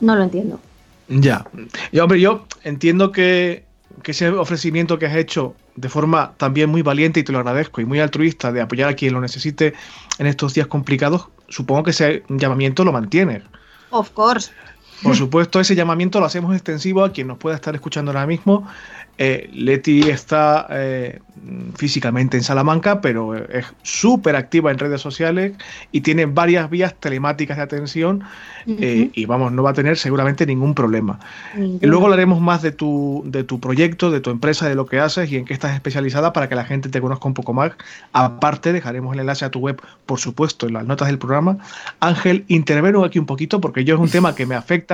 No 0.00 0.16
lo 0.16 0.24
entiendo. 0.24 0.60
Ya. 1.08 1.46
Y 1.90 1.98
hombre, 1.98 2.20
yo 2.20 2.44
entiendo 2.62 3.10
que, 3.10 3.64
que 4.02 4.12
ese 4.12 4.28
ofrecimiento 4.28 4.98
que 4.98 5.06
has 5.06 5.16
hecho 5.16 5.54
de 5.76 5.88
forma 5.88 6.32
también 6.36 6.70
muy 6.70 6.82
valiente 6.82 7.20
y 7.20 7.22
te 7.22 7.32
lo 7.32 7.38
agradezco 7.38 7.80
y 7.80 7.84
muy 7.84 8.00
altruista 8.00 8.52
de 8.52 8.60
apoyar 8.60 8.88
a 8.88 8.94
quien 8.94 9.14
lo 9.14 9.20
necesite 9.20 9.74
en 10.18 10.26
estos 10.26 10.54
días 10.54 10.66
complicados, 10.66 11.28
supongo 11.48 11.84
que 11.84 11.90
ese 11.90 12.22
llamamiento 12.28 12.84
lo 12.84 12.92
mantienes. 12.92 13.42
Of 13.90 14.10
course. 14.10 14.50
Por 15.02 15.16
supuesto, 15.16 15.60
ese 15.60 15.74
llamamiento 15.74 16.20
lo 16.20 16.26
hacemos 16.26 16.54
extensivo 16.54 17.04
a 17.04 17.12
quien 17.12 17.26
nos 17.26 17.38
pueda 17.38 17.56
estar 17.56 17.74
escuchando 17.74 18.10
ahora 18.10 18.26
mismo 18.26 18.66
eh, 19.18 19.50
Leti 19.52 20.08
está 20.08 20.66
eh, 20.70 21.20
físicamente 21.76 22.38
en 22.38 22.42
Salamanca, 22.42 23.00
pero 23.00 23.36
es 23.36 23.66
súper 23.82 24.36
activa 24.36 24.70
en 24.70 24.78
redes 24.78 25.00
sociales 25.02 25.52
y 25.92 26.00
tiene 26.00 26.26
varias 26.26 26.70
vías 26.70 26.94
telemáticas 26.98 27.58
de 27.58 27.62
atención 27.62 28.24
eh, 28.66 29.10
y 29.12 29.26
vamos, 29.26 29.52
no 29.52 29.62
va 29.62 29.70
a 29.70 29.74
tener 29.74 29.98
seguramente 29.98 30.46
ningún 30.46 30.74
problema. 30.74 31.20
Y 31.56 31.86
luego 31.86 32.06
hablaremos 32.06 32.40
más 32.40 32.62
de 32.62 32.72
tu, 32.72 33.22
de 33.26 33.44
tu 33.44 33.60
proyecto, 33.60 34.10
de 34.10 34.20
tu 34.20 34.30
empresa, 34.30 34.68
de 34.68 34.74
lo 34.74 34.86
que 34.86 34.98
haces 34.98 35.30
y 35.30 35.36
en 35.36 35.44
qué 35.44 35.52
estás 35.52 35.74
especializada 35.74 36.32
para 36.32 36.48
que 36.48 36.54
la 36.54 36.64
gente 36.64 36.88
te 36.88 37.00
conozca 37.00 37.28
un 37.28 37.34
poco 37.34 37.52
más. 37.52 37.72
Aparte, 38.12 38.72
dejaremos 38.72 39.14
el 39.14 39.20
enlace 39.20 39.44
a 39.44 39.50
tu 39.50 39.60
web, 39.60 39.80
por 40.06 40.20
supuesto, 40.20 40.66
en 40.66 40.72
las 40.72 40.86
notas 40.86 41.08
del 41.08 41.18
programa. 41.18 41.58
Ángel, 42.00 42.44
intervengo 42.48 43.04
aquí 43.04 43.18
un 43.18 43.26
poquito 43.26 43.60
porque 43.60 43.84
yo 43.84 43.94
es 43.94 44.00
un 44.00 44.08
tema 44.08 44.34
que 44.34 44.46
me 44.46 44.54
afecta, 44.54 44.91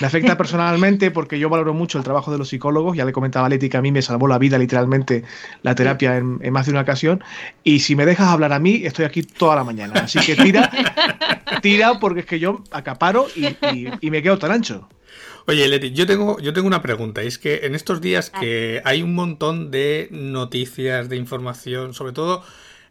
me 0.00 0.06
afecta 0.06 0.36
personalmente 0.36 1.10
porque 1.10 1.38
yo 1.38 1.48
valoro 1.48 1.74
mucho 1.74 1.98
el 1.98 2.04
trabajo 2.04 2.32
de 2.32 2.38
los 2.38 2.48
psicólogos, 2.48 2.96
ya 2.96 3.04
le 3.04 3.12
comentaba 3.12 3.46
a 3.46 3.50
que 3.58 3.76
a 3.76 3.82
mí 3.82 3.90
me 3.90 4.02
salvó 4.02 4.28
la 4.28 4.38
vida 4.38 4.58
literalmente 4.58 5.24
la 5.62 5.74
terapia 5.74 6.16
en, 6.16 6.52
más 6.52 6.66
de 6.66 6.72
una 6.72 6.82
ocasión. 6.82 7.22
Y 7.64 7.80
si 7.80 7.96
me 7.96 8.06
dejas 8.06 8.28
hablar 8.28 8.52
a 8.52 8.58
mí, 8.58 8.82
estoy 8.84 9.04
aquí 9.04 9.22
toda 9.22 9.56
la 9.56 9.64
mañana. 9.64 10.00
Así 10.02 10.20
que 10.20 10.36
tira, 10.36 10.70
tira 11.62 11.98
porque 11.98 12.20
es 12.20 12.26
que 12.26 12.38
yo 12.38 12.62
acaparo 12.70 13.26
y, 13.34 14.10
me 14.10 14.22
quedo 14.22 14.38
tan 14.38 14.52
ancho. 14.52 14.88
Oye, 15.46 15.66
Leti, 15.66 15.92
yo 15.92 16.06
tengo, 16.06 16.38
yo 16.40 16.52
tengo 16.52 16.66
una 16.66 16.82
pregunta. 16.82 17.24
Y 17.24 17.26
es 17.26 17.38
que 17.38 17.60
en 17.62 17.74
estos 17.74 18.00
días 18.00 18.30
que 18.30 18.82
hay 18.84 19.02
un 19.02 19.14
montón 19.14 19.70
de 19.70 20.08
noticias, 20.10 21.08
de 21.08 21.16
información, 21.16 21.94
sobre 21.94 22.12
todo 22.12 22.44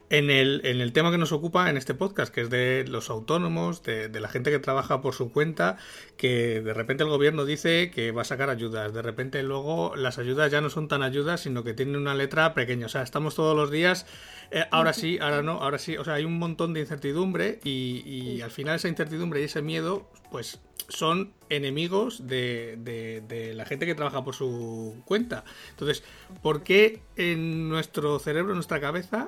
en 0.09 0.29
el, 0.29 0.61
en 0.63 0.79
el 0.79 0.93
tema 0.93 1.11
que 1.11 1.17
nos 1.17 1.31
ocupa 1.31 1.69
en 1.69 1.75
este 1.75 1.93
podcast, 1.93 2.33
que 2.33 2.41
es 2.41 2.49
de 2.49 2.85
los 2.87 3.09
autónomos, 3.09 3.83
de, 3.83 4.09
la 4.09 4.29
gente 4.29 4.51
que 4.51 4.59
trabaja 4.59 5.01
por 5.01 5.13
su 5.13 5.31
cuenta, 5.31 5.77
que 6.15 6.61
de 6.61 6.73
repente 6.73 7.03
el 7.03 7.09
gobierno 7.09 7.45
dice 7.45 7.91
que 7.91 8.11
va 8.11 8.21
a 8.21 8.25
sacar 8.25 8.49
ayudas, 8.49 8.93
de 8.93 9.01
repente 9.01 9.43
luego 9.43 9.95
las 9.95 10.17
ayudas 10.17 10.51
ya 10.51 10.61
no 10.61 10.69
son 10.69 10.87
tan 10.87 11.03
ayudas, 11.03 11.41
sino 11.41 11.63
que 11.63 11.73
tienen 11.73 11.97
una 11.97 12.15
letra 12.15 12.53
pequeña, 12.53 12.85
o 12.85 12.89
sea, 12.89 13.01
estamos 13.01 13.35
todos 13.35 13.55
los 13.55 13.69
días, 13.69 14.05
eh, 14.51 14.65
ahora 14.71 14.93
sí, 14.93 15.19
ahora 15.21 15.41
no, 15.41 15.61
ahora 15.61 15.77
sí, 15.77 15.97
o 15.97 16.05
sea, 16.05 16.15
hay 16.15 16.25
un 16.25 16.39
montón 16.39 16.73
de 16.73 16.79
incertidumbre 16.79 17.59
y, 17.63 18.03
y 18.05 18.41
al 18.41 18.51
final 18.51 18.75
esa 18.75 18.87
incertidumbre 18.87 19.41
y 19.41 19.43
ese 19.43 19.61
miedo, 19.61 20.09
pues 20.31 20.61
son 20.87 21.33
enemigos 21.49 22.27
de, 22.27 22.77
de, 22.79 23.21
de, 23.27 23.53
la 23.53 23.65
gente 23.65 23.85
que 23.85 23.93
trabaja 23.93 24.23
por 24.23 24.35
su 24.35 25.01
cuenta. 25.05 25.43
Entonces, 25.71 26.01
¿por 26.41 26.63
qué 26.63 27.01
en 27.17 27.67
nuestro 27.67 28.19
cerebro, 28.19 28.53
en 28.53 28.57
nuestra 28.57 28.79
cabeza, 28.79 29.27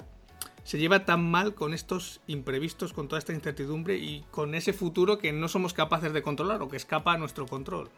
se 0.63 0.77
lleva 0.77 1.05
tan 1.05 1.23
mal 1.29 1.53
con 1.53 1.73
estos 1.73 2.21
imprevistos, 2.27 2.93
con 2.93 3.07
toda 3.07 3.19
esta 3.19 3.33
incertidumbre 3.33 3.97
y 3.97 4.23
con 4.31 4.55
ese 4.55 4.73
futuro 4.73 5.17
que 5.17 5.31
no 5.31 5.47
somos 5.47 5.73
capaces 5.73 6.13
de 6.13 6.21
controlar 6.21 6.61
o 6.61 6.69
que 6.69 6.77
escapa 6.77 7.13
a 7.13 7.17
nuestro 7.17 7.47
control. 7.47 7.89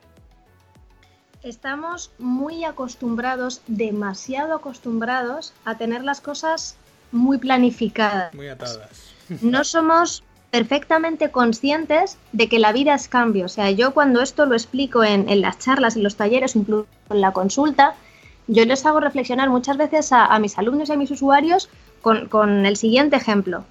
Estamos 1.43 2.11
muy 2.19 2.63
acostumbrados, 2.65 3.61
demasiado 3.67 4.53
acostumbrados 4.53 5.53
a 5.65 5.75
tener 5.75 6.03
las 6.03 6.21
cosas 6.21 6.75
muy 7.11 7.39
planificadas. 7.39 8.33
Muy 8.33 8.47
atadas. 8.47 9.13
No 9.41 9.63
somos 9.63 10.23
perfectamente 10.51 11.31
conscientes 11.31 12.17
de 12.31 12.47
que 12.47 12.59
la 12.59 12.73
vida 12.73 12.93
es 12.93 13.07
cambio. 13.07 13.45
O 13.45 13.49
sea, 13.49 13.71
yo 13.71 13.93
cuando 13.93 14.21
esto 14.21 14.45
lo 14.45 14.53
explico 14.53 15.03
en, 15.03 15.41
las 15.41 15.57
charlas, 15.57 15.95
en 15.95 16.03
los 16.03 16.15
talleres, 16.15 16.55
incluso 16.55 16.87
en 17.09 17.21
la 17.21 17.31
consulta, 17.31 17.95
yo 18.47 18.65
les 18.65 18.85
hago 18.85 18.99
reflexionar 18.99 19.49
muchas 19.49 19.77
veces 19.77 20.11
a, 20.11 20.25
a 20.25 20.39
mis 20.39 20.57
alumnos 20.57 20.89
y 20.89 20.91
a 20.91 20.97
mis 20.97 21.09
usuarios 21.09 21.69
con, 22.01 22.65
el 22.65 22.75
siguiente 22.75 23.15
ejemplo. 23.15 23.63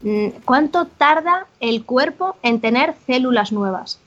Mm, 0.00 0.28
¿Cuánto 0.44 0.86
tarda 0.86 1.46
el 1.60 1.84
cuerpo 1.84 2.36
en 2.42 2.60
tener 2.60 2.94
células 3.06 3.52
nuevas? 3.52 4.00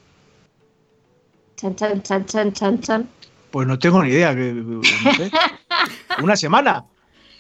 Chan, 1.56 1.76
chan, 1.76 2.02
chan, 2.04 2.26
chan, 2.26 2.54
chan, 2.54 2.82
chan. 2.82 3.10
Pues 3.52 3.68
no 3.68 3.80
tengo 3.80 4.04
ni 4.04 4.10
idea. 4.10 4.36
Una 6.24 6.36
semana. 6.36 6.86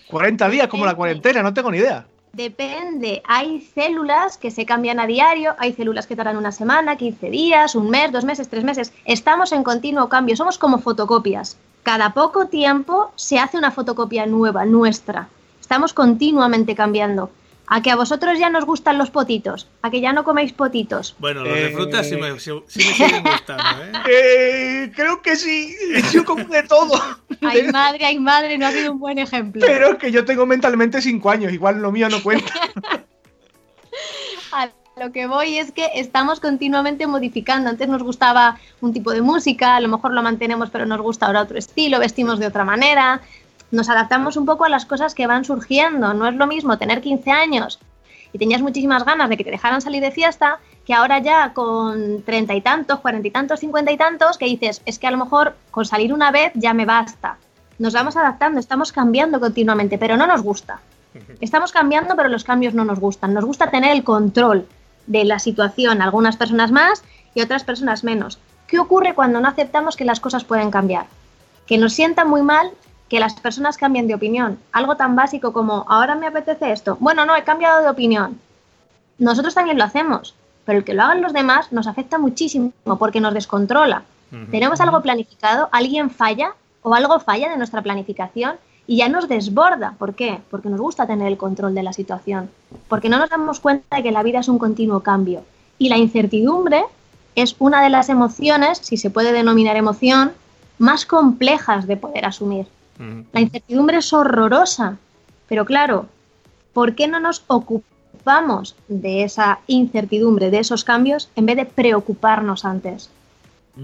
40 0.07 0.49
días 0.49 0.67
como 0.67 0.85
la 0.85 0.95
cuarentena, 0.95 1.41
no 1.43 1.53
tengo 1.53 1.71
ni 1.71 1.79
idea. 1.79 2.05
Depende. 2.31 3.21
Hay 3.25 3.61
células 3.61 4.37
que 4.37 4.51
se 4.51 4.65
cambian 4.65 4.99
a 4.99 5.07
diario, 5.07 5.55
hay 5.57 5.73
células 5.73 6.05
que 6.05 6.17
tardan 6.17 6.37
una 6.37 6.51
semana, 6.51 6.97
15 6.97 7.29
días, 7.29 7.75
un 7.75 7.89
mes, 7.89 8.11
dos 8.11 8.25
meses, 8.25 8.49
tres 8.49 8.63
meses. 8.63 8.93
Estamos 9.05 9.53
en 9.53 9.63
continuo 9.63 10.09
cambio, 10.09 10.35
somos 10.35 10.57
como 10.57 10.79
fotocopias. 10.79 11.57
Cada 11.83 12.13
poco 12.13 12.47
tiempo 12.47 13.11
se 13.15 13.39
hace 13.39 13.57
una 13.57 13.71
fotocopia 13.71 14.25
nueva, 14.25 14.65
nuestra. 14.65 15.29
Estamos 15.65 15.93
continuamente 15.93 16.75
cambiando. 16.75 17.31
¿A 17.65 17.81
que 17.81 17.89
a 17.89 17.95
vosotros 17.95 18.37
ya 18.37 18.51
nos 18.51 18.65
gustan 18.65 18.99
los 18.99 19.09
potitos? 19.09 19.67
¿A 19.81 19.89
que 19.89 19.99
ya 19.99 20.13
no 20.13 20.23
coméis 20.23 20.53
potitos? 20.53 21.15
Bueno, 21.17 21.43
los 21.43 21.55
de 21.55 21.69
fruta 21.71 22.03
sí 22.03 22.15
me, 22.17 22.39
siguen 22.67 23.23
gustando, 23.23 23.83
¿eh? 23.83 23.91
¿eh? 24.07 24.91
Creo 24.95 25.23
que 25.23 25.35
sí. 25.35 25.75
Yo 26.13 26.23
como 26.23 26.43
de 26.43 26.61
todo. 26.61 26.93
Ay, 27.41 27.63
madre, 27.71 28.05
ay, 28.05 28.19
madre, 28.19 28.59
no 28.59 28.67
ha 28.67 28.71
sido 28.71 28.91
un 28.91 28.99
buen 28.99 29.17
ejemplo. 29.17 29.65
Pero 29.65 29.93
es 29.93 29.97
que 29.97 30.11
yo 30.11 30.23
tengo 30.23 30.45
mentalmente 30.45 31.01
cinco 31.01 31.31
años, 31.31 31.51
igual 31.51 31.81
lo 31.81 31.91
mío 31.91 32.09
no 32.09 32.21
cuenta. 32.21 32.53
a 34.51 34.69
lo 34.97 35.11
que 35.11 35.25
voy 35.25 35.57
es 35.57 35.71
que 35.71 35.89
estamos 35.95 36.39
continuamente 36.39 37.07
modificando. 37.07 37.71
Antes 37.71 37.87
nos 37.87 38.03
gustaba 38.03 38.59
un 38.81 38.93
tipo 38.93 39.13
de 39.13 39.23
música, 39.23 39.77
a 39.77 39.81
lo 39.81 39.87
mejor 39.87 40.13
lo 40.13 40.21
mantenemos, 40.21 40.69
pero 40.69 40.85
nos 40.85 41.01
gusta 41.01 41.25
ahora 41.25 41.41
otro 41.41 41.57
estilo, 41.57 41.97
vestimos 41.97 42.37
de 42.37 42.45
otra 42.45 42.63
manera, 42.63 43.23
nos 43.71 43.89
adaptamos 43.89 44.37
un 44.37 44.45
poco 44.45 44.65
a 44.65 44.69
las 44.69 44.85
cosas 44.85 45.15
que 45.15 45.27
van 45.27 45.45
surgiendo. 45.45 46.13
No 46.13 46.27
es 46.27 46.35
lo 46.35 46.47
mismo 46.47 46.77
tener 46.77 47.01
15 47.01 47.31
años 47.31 47.79
y 48.33 48.37
tenías 48.37 48.61
muchísimas 48.61 49.05
ganas 49.05 49.29
de 49.29 49.37
que 49.37 49.43
te 49.43 49.51
dejaran 49.51 49.81
salir 49.81 50.01
de 50.01 50.11
fiesta 50.11 50.59
que 50.85 50.93
ahora 50.93 51.19
ya 51.19 51.53
con 51.53 52.21
treinta 52.23 52.53
y 52.53 52.61
tantos, 52.61 52.99
cuarenta 52.99 53.27
y 53.27 53.31
tantos, 53.31 53.59
cincuenta 53.59 53.91
y 53.91 53.97
tantos, 53.97 54.37
que 54.37 54.45
dices, 54.45 54.81
es 54.85 54.99
que 54.99 55.07
a 55.07 55.11
lo 55.11 55.17
mejor 55.17 55.55
con 55.71 55.85
salir 55.85 56.13
una 56.13 56.31
vez 56.31 56.51
ya 56.53 56.73
me 56.73 56.85
basta. 56.85 57.37
Nos 57.79 57.93
vamos 57.93 58.15
adaptando, 58.15 58.59
estamos 58.59 58.91
cambiando 58.91 59.39
continuamente, 59.39 59.97
pero 59.97 60.15
no 60.15 60.27
nos 60.27 60.41
gusta. 60.41 60.79
Estamos 61.39 61.71
cambiando, 61.71 62.15
pero 62.15 62.29
los 62.29 62.43
cambios 62.43 62.73
no 62.73 62.85
nos 62.85 62.99
gustan. 62.99 63.33
Nos 63.33 63.45
gusta 63.45 63.71
tener 63.71 63.91
el 63.91 64.03
control 64.03 64.67
de 65.07 65.23
la 65.23 65.39
situación, 65.39 66.01
algunas 66.01 66.35
personas 66.35 66.71
más 66.71 67.03
y 67.33 67.41
otras 67.41 67.63
personas 67.63 68.03
menos. 68.03 68.37
¿Qué 68.67 68.79
ocurre 68.79 69.13
cuando 69.13 69.39
no 69.39 69.47
aceptamos 69.47 69.95
que 69.95 70.05
las 70.05 70.19
cosas 70.19 70.43
pueden 70.43 70.71
cambiar? 70.71 71.07
Que 71.67 71.77
nos 71.77 71.93
sienta 71.93 72.25
muy 72.25 72.41
mal 72.41 72.71
que 73.09 73.19
las 73.19 73.35
personas 73.35 73.77
cambien 73.77 74.07
de 74.07 74.15
opinión. 74.15 74.57
Algo 74.71 74.95
tan 74.95 75.15
básico 75.15 75.53
como, 75.53 75.85
ahora 75.87 76.15
me 76.15 76.27
apetece 76.27 76.71
esto. 76.71 76.97
Bueno, 76.99 77.25
no, 77.25 77.35
he 77.35 77.43
cambiado 77.43 77.81
de 77.81 77.89
opinión. 77.89 78.39
Nosotros 79.17 79.53
también 79.53 79.77
lo 79.77 79.83
hacemos, 79.83 80.35
pero 80.65 80.79
el 80.79 80.83
que 80.83 80.93
lo 80.93 81.03
hagan 81.03 81.21
los 81.21 81.33
demás 81.33 81.71
nos 81.71 81.87
afecta 81.87 82.17
muchísimo 82.17 82.73
porque 82.99 83.21
nos 83.21 83.33
descontrola. 83.33 84.03
Tenemos 84.51 84.81
algo 84.81 85.01
planificado, 85.01 85.69
alguien 85.71 86.09
falla 86.09 86.55
o 86.81 86.93
algo 86.93 87.19
falla 87.19 87.49
de 87.49 87.55
nuestra 87.55 87.81
planificación 87.81 88.55
y 88.85 88.97
ya 88.97 89.07
nos 89.07 89.29
desborda. 89.29 89.95
¿Por 89.97 90.13
qué? 90.13 90.41
Porque 90.51 90.67
nos 90.67 90.81
gusta 90.81 91.07
tener 91.07 91.27
el 91.27 91.37
control 91.37 91.73
de 91.73 91.83
la 91.83 91.93
situación, 91.93 92.49
porque 92.89 93.07
no 93.07 93.17
nos 93.17 93.29
damos 93.29 93.61
cuenta 93.61 93.97
de 93.97 94.03
que 94.03 94.11
la 94.11 94.23
vida 94.23 94.39
es 94.39 94.49
un 94.49 94.59
continuo 94.59 94.99
cambio. 95.01 95.43
Y 95.77 95.87
la 95.87 95.97
incertidumbre 95.97 96.83
es 97.35 97.55
una 97.59 97.81
de 97.81 97.89
las 97.89 98.09
emociones, 98.09 98.79
si 98.81 98.97
se 98.97 99.09
puede 99.09 99.31
denominar 99.31 99.77
emoción, 99.77 100.33
más 100.77 101.05
complejas 101.05 101.87
de 101.87 101.97
poder 101.97 102.25
asumir. 102.25 102.67
La 103.33 103.41
incertidumbre 103.41 103.97
es 103.97 104.13
horrorosa, 104.13 104.97
pero 105.47 105.65
claro, 105.65 106.07
¿por 106.73 106.95
qué 106.95 107.07
no 107.07 107.19
nos 107.19 107.43
ocupamos 107.47 108.75
de 108.87 109.23
esa 109.23 109.59
incertidumbre, 109.67 110.49
de 110.49 110.59
esos 110.59 110.83
cambios, 110.83 111.29
en 111.35 111.45
vez 111.45 111.57
de 111.57 111.65
preocuparnos 111.65 112.65
antes? 112.65 113.09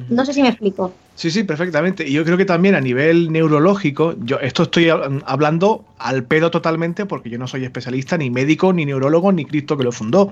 No 0.10 0.25
sé 0.25 0.32
si 0.34 0.41
me 0.41 0.48
explico. 0.48 0.94
Sí, 1.15 1.30
sí, 1.30 1.44
perfectamente. 1.44 2.08
Y 2.08 2.13
yo 2.13 2.24
creo 2.24 2.38
que 2.38 2.46
también 2.46 2.75
a 2.75 2.82
nivel 2.82 3.30
neurológico, 3.32 4.15
yo 4.20 4.39
esto 4.39 4.63
estoy 4.63 4.88
hablando 4.89 5.84
al 5.98 6.24
pedo 6.24 6.50
totalmente 6.50 7.06
porque 7.06 7.30
yo 7.30 7.38
no 7.38 7.48
soy 7.48 7.65
especialista, 7.65 8.18
ni 8.18 8.30
médico, 8.30 8.72
ni 8.72 8.86
neurólogo, 8.86 9.34
ni 9.34 9.44
Cristo 9.44 9.77
que 9.77 9.84
lo 9.84 9.91
fundó. 9.91 10.32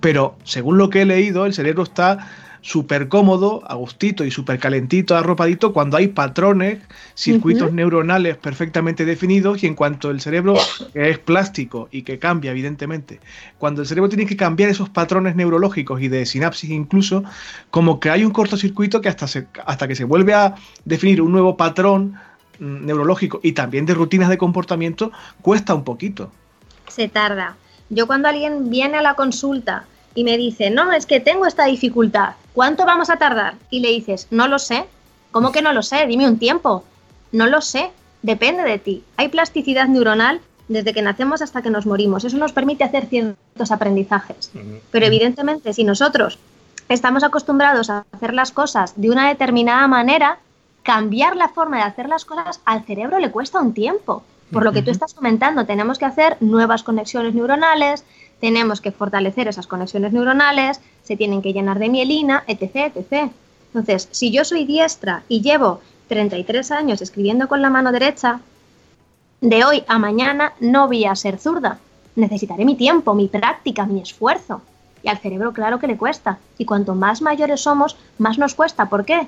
Pero 0.00 0.36
según 0.42 0.76
lo 0.76 0.90
que 0.90 1.02
he 1.02 1.06
leído, 1.06 1.46
el 1.46 1.54
cerebro 1.54 1.84
está 1.84 2.28
súper 2.60 3.08
cómodo, 3.08 3.62
agustito 3.68 4.24
y 4.24 4.30
súper 4.30 4.58
calentito, 4.58 5.16
arropadito, 5.16 5.72
cuando 5.72 5.96
hay 5.96 6.08
patrones, 6.08 6.80
circuitos 7.14 7.72
neuronales 7.72 8.36
perfectamente 8.36 9.04
definidos 9.04 9.62
y 9.62 9.66
en 9.66 9.74
cuanto 9.74 10.10
el 10.10 10.20
cerebro 10.20 10.56
es 10.94 11.18
plástico 11.18 11.88
y 11.90 12.02
que 12.02 12.18
cambia, 12.18 12.50
evidentemente, 12.50 13.20
cuando 13.58 13.82
el 13.82 13.88
cerebro 13.88 14.08
tiene 14.08 14.26
que 14.26 14.36
cambiar 14.36 14.70
esos 14.70 14.88
patrones 14.88 15.36
neurológicos 15.36 16.00
y 16.00 16.08
de 16.08 16.26
sinapsis 16.26 16.70
incluso, 16.70 17.24
como 17.70 18.00
que 18.00 18.10
hay 18.10 18.24
un 18.24 18.32
cortocircuito 18.32 19.00
que 19.00 19.08
hasta, 19.08 19.26
hasta 19.64 19.88
que 19.88 19.94
se 19.94 20.04
vuelve 20.04 20.34
a 20.34 20.54
definir 20.84 21.22
un 21.22 21.32
nuevo 21.32 21.56
patrón 21.56 22.14
mm, 22.58 22.86
neurológico 22.86 23.40
y 23.42 23.52
también 23.52 23.86
de 23.86 23.94
rutinas 23.94 24.28
de 24.28 24.38
comportamiento, 24.38 25.12
cuesta 25.42 25.74
un 25.74 25.84
poquito. 25.84 26.30
Se 26.88 27.08
tarda. 27.08 27.56
Yo 27.88 28.06
cuando 28.06 28.28
alguien 28.28 28.70
viene 28.70 28.98
a 28.98 29.02
la 29.02 29.14
consulta 29.14 29.86
y 30.16 30.24
me 30.24 30.36
dice, 30.36 30.70
no, 30.70 30.92
es 30.92 31.06
que 31.06 31.20
tengo 31.20 31.46
esta 31.46 31.66
dificultad, 31.66 32.30
¿cuánto 32.54 32.84
vamos 32.84 33.10
a 33.10 33.18
tardar? 33.18 33.54
Y 33.70 33.80
le 33.80 33.90
dices, 33.90 34.26
no 34.30 34.48
lo 34.48 34.58
sé. 34.58 34.86
¿Cómo 35.30 35.52
que 35.52 35.60
no 35.60 35.74
lo 35.74 35.82
sé? 35.82 36.06
Dime 36.06 36.26
un 36.26 36.38
tiempo. 36.38 36.82
No 37.30 37.46
lo 37.46 37.60
sé, 37.60 37.90
depende 38.22 38.62
de 38.62 38.78
ti. 38.78 39.04
Hay 39.18 39.28
plasticidad 39.28 39.86
neuronal 39.86 40.40
desde 40.68 40.94
que 40.94 41.02
nacemos 41.02 41.42
hasta 41.42 41.60
que 41.60 41.68
nos 41.68 41.84
morimos. 41.84 42.24
Eso 42.24 42.38
nos 42.38 42.52
permite 42.52 42.82
hacer 42.82 43.06
ciertos 43.06 43.70
aprendizajes. 43.70 44.50
Pero 44.90 45.06
evidentemente, 45.06 45.74
si 45.74 45.84
nosotros 45.84 46.38
estamos 46.88 47.22
acostumbrados 47.22 47.90
a 47.90 48.06
hacer 48.10 48.32
las 48.32 48.52
cosas 48.52 48.94
de 48.96 49.10
una 49.10 49.28
determinada 49.28 49.86
manera, 49.86 50.38
cambiar 50.82 51.36
la 51.36 51.50
forma 51.50 51.76
de 51.76 51.82
hacer 51.82 52.08
las 52.08 52.24
cosas 52.24 52.60
al 52.64 52.84
cerebro 52.84 53.18
le 53.18 53.30
cuesta 53.30 53.60
un 53.60 53.74
tiempo. 53.74 54.22
Por 54.52 54.64
lo 54.64 54.72
que 54.72 54.82
tú 54.82 54.90
estás 54.90 55.12
comentando, 55.12 55.66
tenemos 55.66 55.98
que 55.98 56.04
hacer 56.04 56.36
nuevas 56.40 56.82
conexiones 56.82 57.34
neuronales, 57.34 58.04
tenemos 58.40 58.80
que 58.80 58.92
fortalecer 58.92 59.48
esas 59.48 59.66
conexiones 59.66 60.12
neuronales, 60.12 60.80
se 61.02 61.16
tienen 61.16 61.42
que 61.42 61.52
llenar 61.52 61.78
de 61.78 61.88
mielina, 61.88 62.44
etc, 62.46 62.96
etc. 62.96 63.30
Entonces, 63.68 64.08
si 64.12 64.30
yo 64.30 64.44
soy 64.44 64.64
diestra 64.64 65.22
y 65.28 65.40
llevo 65.40 65.80
33 66.08 66.70
años 66.70 67.02
escribiendo 67.02 67.48
con 67.48 67.60
la 67.60 67.70
mano 67.70 67.92
derecha, 67.92 68.40
de 69.40 69.64
hoy 69.64 69.84
a 69.88 69.98
mañana 69.98 70.52
no 70.60 70.86
voy 70.86 71.04
a 71.04 71.14
ser 71.14 71.38
zurda. 71.38 71.78
Necesitaré 72.14 72.64
mi 72.64 72.76
tiempo, 72.76 73.14
mi 73.14 73.28
práctica, 73.28 73.84
mi 73.84 74.00
esfuerzo. 74.00 74.62
Y 75.02 75.08
al 75.08 75.18
cerebro 75.18 75.52
claro 75.52 75.78
que 75.78 75.86
le 75.86 75.96
cuesta. 75.96 76.38
Y 76.58 76.64
cuanto 76.64 76.94
más 76.94 77.20
mayores 77.20 77.60
somos, 77.60 77.96
más 78.18 78.38
nos 78.38 78.54
cuesta. 78.54 78.88
¿Por 78.88 79.04
qué? 79.04 79.26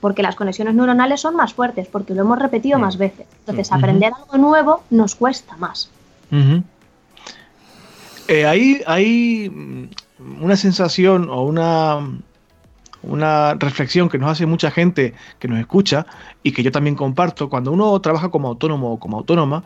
Porque 0.00 0.22
las 0.22 0.36
conexiones 0.36 0.74
neuronales 0.74 1.20
son 1.20 1.36
más 1.36 1.54
fuertes, 1.54 1.88
porque 1.88 2.14
lo 2.14 2.22
hemos 2.22 2.38
repetido 2.38 2.78
mm. 2.78 2.80
más 2.82 2.98
veces. 2.98 3.26
Entonces, 3.40 3.72
aprender 3.72 4.12
algo 4.12 4.36
nuevo 4.38 4.82
nos 4.90 5.14
cuesta 5.14 5.56
más. 5.56 5.90
Eh, 8.28 8.46
hay 8.46 9.90
una 10.40 10.56
sensación 10.56 11.28
o 11.30 11.42
una 11.42 12.00
una 13.02 13.54
reflexión 13.54 14.08
que 14.08 14.18
nos 14.18 14.30
hace 14.30 14.46
mucha 14.46 14.70
gente 14.70 15.14
que 15.38 15.48
nos 15.48 15.60
escucha 15.60 16.06
y 16.42 16.52
que 16.52 16.62
yo 16.62 16.72
también 16.72 16.96
comparto. 16.96 17.48
Cuando 17.48 17.72
uno 17.72 17.98
trabaja 18.00 18.30
como 18.30 18.48
autónomo 18.48 18.92
o 18.92 18.98
como 18.98 19.18
autónoma, 19.18 19.64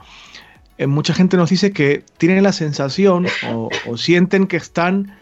eh, 0.78 0.86
mucha 0.86 1.14
gente 1.14 1.36
nos 1.36 1.50
dice 1.50 1.72
que 1.72 2.04
tienen 2.18 2.42
la 2.42 2.52
sensación 2.52 3.26
o 3.86 3.96
sienten 3.96 4.46
que 4.46 4.56
están 4.56 5.16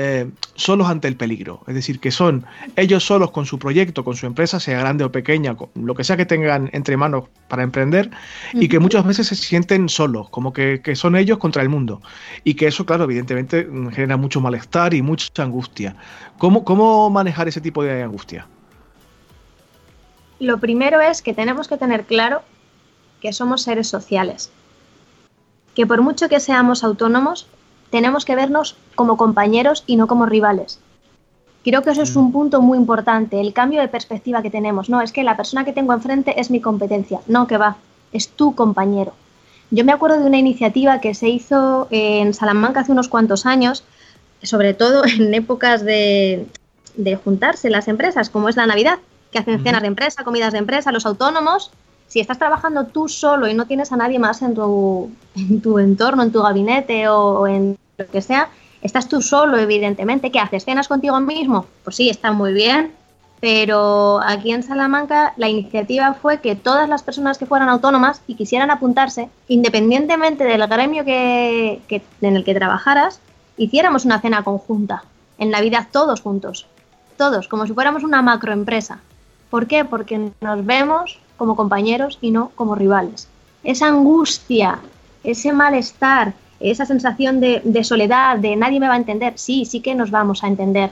eh, 0.00 0.30
solos 0.54 0.86
ante 0.86 1.08
el 1.08 1.16
peligro. 1.16 1.64
Es 1.66 1.74
decir, 1.74 1.98
que 1.98 2.12
son 2.12 2.46
ellos 2.76 3.04
solos 3.04 3.32
con 3.32 3.46
su 3.46 3.58
proyecto, 3.58 4.04
con 4.04 4.14
su 4.14 4.26
empresa, 4.26 4.60
sea 4.60 4.78
grande 4.78 5.02
o 5.02 5.10
pequeña, 5.10 5.56
lo 5.74 5.94
que 5.96 6.04
sea 6.04 6.16
que 6.16 6.24
tengan 6.24 6.70
entre 6.72 6.96
manos 6.96 7.24
para 7.48 7.64
emprender, 7.64 8.08
y 8.52 8.68
que 8.68 8.78
muchas 8.78 9.04
veces 9.04 9.26
se 9.26 9.34
sienten 9.34 9.88
solos, 9.88 10.30
como 10.30 10.52
que, 10.52 10.80
son 10.94 11.16
ellos 11.16 11.38
contra 11.38 11.62
el 11.62 11.68
mundo. 11.68 12.00
Y 12.44 12.54
que 12.54 12.68
eso, 12.68 12.86
claro, 12.86 13.04
evidentemente 13.04 13.64
mm, 13.64 13.88
genera 13.88 14.16
mucho 14.16 14.40
malestar 14.40 14.94
y 14.94 15.02
mucha 15.02 15.42
angustia. 15.42 15.96
¿Cómo, 16.38 16.64
cómo 16.64 17.10
manejar 17.10 17.48
ese 17.48 17.60
tipo 17.60 17.82
de 17.82 18.04
angustia? 18.04 18.46
Lo 20.38 20.58
primero 20.58 21.00
es 21.00 21.22
que 21.22 21.34
tenemos 21.34 21.66
que 21.66 21.76
tener 21.76 22.04
claro 22.04 22.42
que 23.20 23.32
somos 23.32 23.62
seres 23.62 23.88
sociales. 23.88 24.52
Que 25.74 25.88
por 25.88 26.02
mucho 26.02 26.28
que 26.28 26.38
seamos 26.38 26.84
autónomos, 26.84 27.48
tenemos 27.90 28.24
que 28.24 28.36
vernos 28.36 28.76
como 28.94 29.16
compañeros 29.16 29.84
y 29.86 29.96
no 29.96 30.06
como 30.06 30.26
rivales. 30.26 30.80
Creo 31.64 31.82
que 31.82 31.90
eso 31.90 32.02
es 32.02 32.16
un 32.16 32.28
mm. 32.28 32.32
punto 32.32 32.62
muy 32.62 32.78
importante, 32.78 33.40
el 33.40 33.52
cambio 33.52 33.80
de 33.80 33.88
perspectiva 33.88 34.42
que 34.42 34.50
tenemos. 34.50 34.88
No, 34.88 35.00
es 35.00 35.12
que 35.12 35.24
la 35.24 35.36
persona 35.36 35.64
que 35.64 35.72
tengo 35.72 35.92
enfrente 35.92 36.40
es 36.40 36.50
mi 36.50 36.60
competencia. 36.60 37.20
No, 37.26 37.46
que 37.46 37.58
va, 37.58 37.76
es 38.12 38.28
tu 38.28 38.54
compañero. 38.54 39.12
Yo 39.70 39.84
me 39.84 39.92
acuerdo 39.92 40.18
de 40.18 40.26
una 40.26 40.38
iniciativa 40.38 41.00
que 41.00 41.14
se 41.14 41.28
hizo 41.28 41.88
en 41.90 42.32
Salamanca 42.32 42.80
hace 42.80 42.92
unos 42.92 43.08
cuantos 43.08 43.44
años, 43.44 43.84
sobre 44.42 44.72
todo 44.74 45.04
en 45.18 45.34
épocas 45.34 45.84
de, 45.84 46.46
juntarse 47.24 47.70
las 47.70 47.88
empresas, 47.88 48.30
como 48.30 48.48
es 48.48 48.56
la 48.56 48.66
Navidad, 48.66 48.98
que 49.30 49.38
hacen 49.38 49.62
cenas 49.62 49.82
de 49.82 49.88
empresa, 49.88 50.24
comidas 50.24 50.52
de 50.52 50.58
empresa, 50.58 50.90
los 50.90 51.04
autónomos. 51.04 51.70
Si 52.08 52.20
estás 52.20 52.38
trabajando 52.38 52.86
tú 52.86 53.08
solo 53.08 53.46
y 53.46 53.54
no 53.54 53.66
tienes 53.66 53.92
a 53.92 53.96
nadie 53.96 54.18
más 54.18 54.42
en 54.42 54.54
tu, 54.54 55.10
en 55.36 55.60
tu 55.60 55.78
entorno, 55.78 56.22
en 56.22 56.32
tu 56.32 56.42
gabinete 56.42 57.08
o 57.08 57.46
en 57.46 57.78
lo 57.98 58.06
que 58.06 58.22
sea, 58.22 58.48
estás 58.82 59.08
tú 59.08 59.20
solo, 59.20 59.58
evidentemente. 59.58 60.30
¿Qué 60.30 60.40
haces? 60.40 60.64
¿Cenas 60.64 60.88
contigo 60.88 61.20
mismo? 61.20 61.66
Pues 61.84 61.96
sí, 61.96 62.08
está 62.08 62.32
muy 62.32 62.52
bien. 62.52 62.92
Pero 63.40 64.20
aquí 64.24 64.50
en 64.50 64.64
Salamanca 64.64 65.32
la 65.36 65.48
iniciativa 65.48 66.14
fue 66.14 66.40
que 66.40 66.56
todas 66.56 66.88
las 66.88 67.02
personas 67.02 67.38
que 67.38 67.46
fueran 67.46 67.68
autónomas 67.68 68.20
y 68.26 68.34
quisieran 68.34 68.70
apuntarse, 68.70 69.28
independientemente 69.46 70.44
del 70.44 70.66
gremio 70.66 71.04
que, 71.04 71.80
en 72.20 72.36
el 72.36 72.44
que 72.44 72.54
trabajaras, 72.54 73.20
hiciéramos 73.56 74.04
una 74.04 74.20
cena 74.20 74.42
conjunta. 74.42 75.04
En 75.38 75.50
Navidad 75.50 75.86
todos 75.92 76.20
juntos. 76.20 76.66
Todos, 77.16 77.46
como 77.46 77.66
si 77.66 77.74
fuéramos 77.74 78.02
una 78.02 78.22
macroempresa. 78.22 79.00
¿Por 79.50 79.66
qué? 79.66 79.84
Porque 79.84 80.30
nos 80.40 80.66
vemos 80.66 81.20
como 81.38 81.56
compañeros 81.56 82.18
y 82.20 82.30
no 82.30 82.50
como 82.54 82.74
rivales. 82.74 83.28
Esa 83.64 83.86
angustia, 83.86 84.80
ese 85.24 85.54
malestar, 85.54 86.34
esa 86.60 86.84
sensación 86.84 87.40
de, 87.40 87.84
soledad, 87.84 88.36
de 88.36 88.56
nadie 88.56 88.80
me 88.80 88.88
va 88.88 88.94
a 88.94 88.98
entender, 88.98 89.34
sí, 89.36 89.64
sí 89.64 89.80
que 89.80 89.94
nos 89.94 90.10
vamos 90.10 90.44
a 90.44 90.48
entender. 90.48 90.90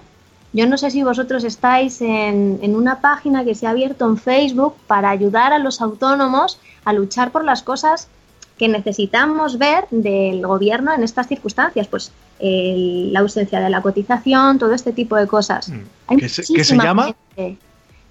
Yo 0.54 0.66
no 0.66 0.78
sé 0.78 0.90
si 0.90 1.02
vosotros 1.02 1.44
estáis 1.44 2.00
en, 2.00 2.58
en, 2.62 2.74
una 2.76 3.02
página 3.02 3.44
que 3.44 3.54
se 3.54 3.66
ha 3.66 3.70
abierto 3.70 4.06
en 4.06 4.16
Facebook 4.16 4.74
para 4.86 5.10
ayudar 5.10 5.52
a 5.52 5.58
los 5.58 5.82
autónomos 5.82 6.58
a 6.84 6.94
luchar 6.94 7.30
por 7.30 7.44
las 7.44 7.62
cosas 7.62 8.08
que 8.58 8.68
necesitamos 8.68 9.58
ver 9.58 9.86
del 9.90 10.46
gobierno 10.46 10.94
en 10.94 11.02
estas 11.02 11.28
circunstancias, 11.28 11.88
pues 11.88 12.12
la 12.40 13.20
ausencia 13.20 13.60
de 13.60 13.70
la 13.70 13.82
cotización, 13.82 14.58
todo 14.58 14.72
este 14.72 14.92
tipo 14.92 15.16
de 15.16 15.26
cosas. 15.26 15.68
Mm. 15.68 16.16
¿Qué, 16.16 16.28
se, 16.28 16.76
llama? 16.76 17.14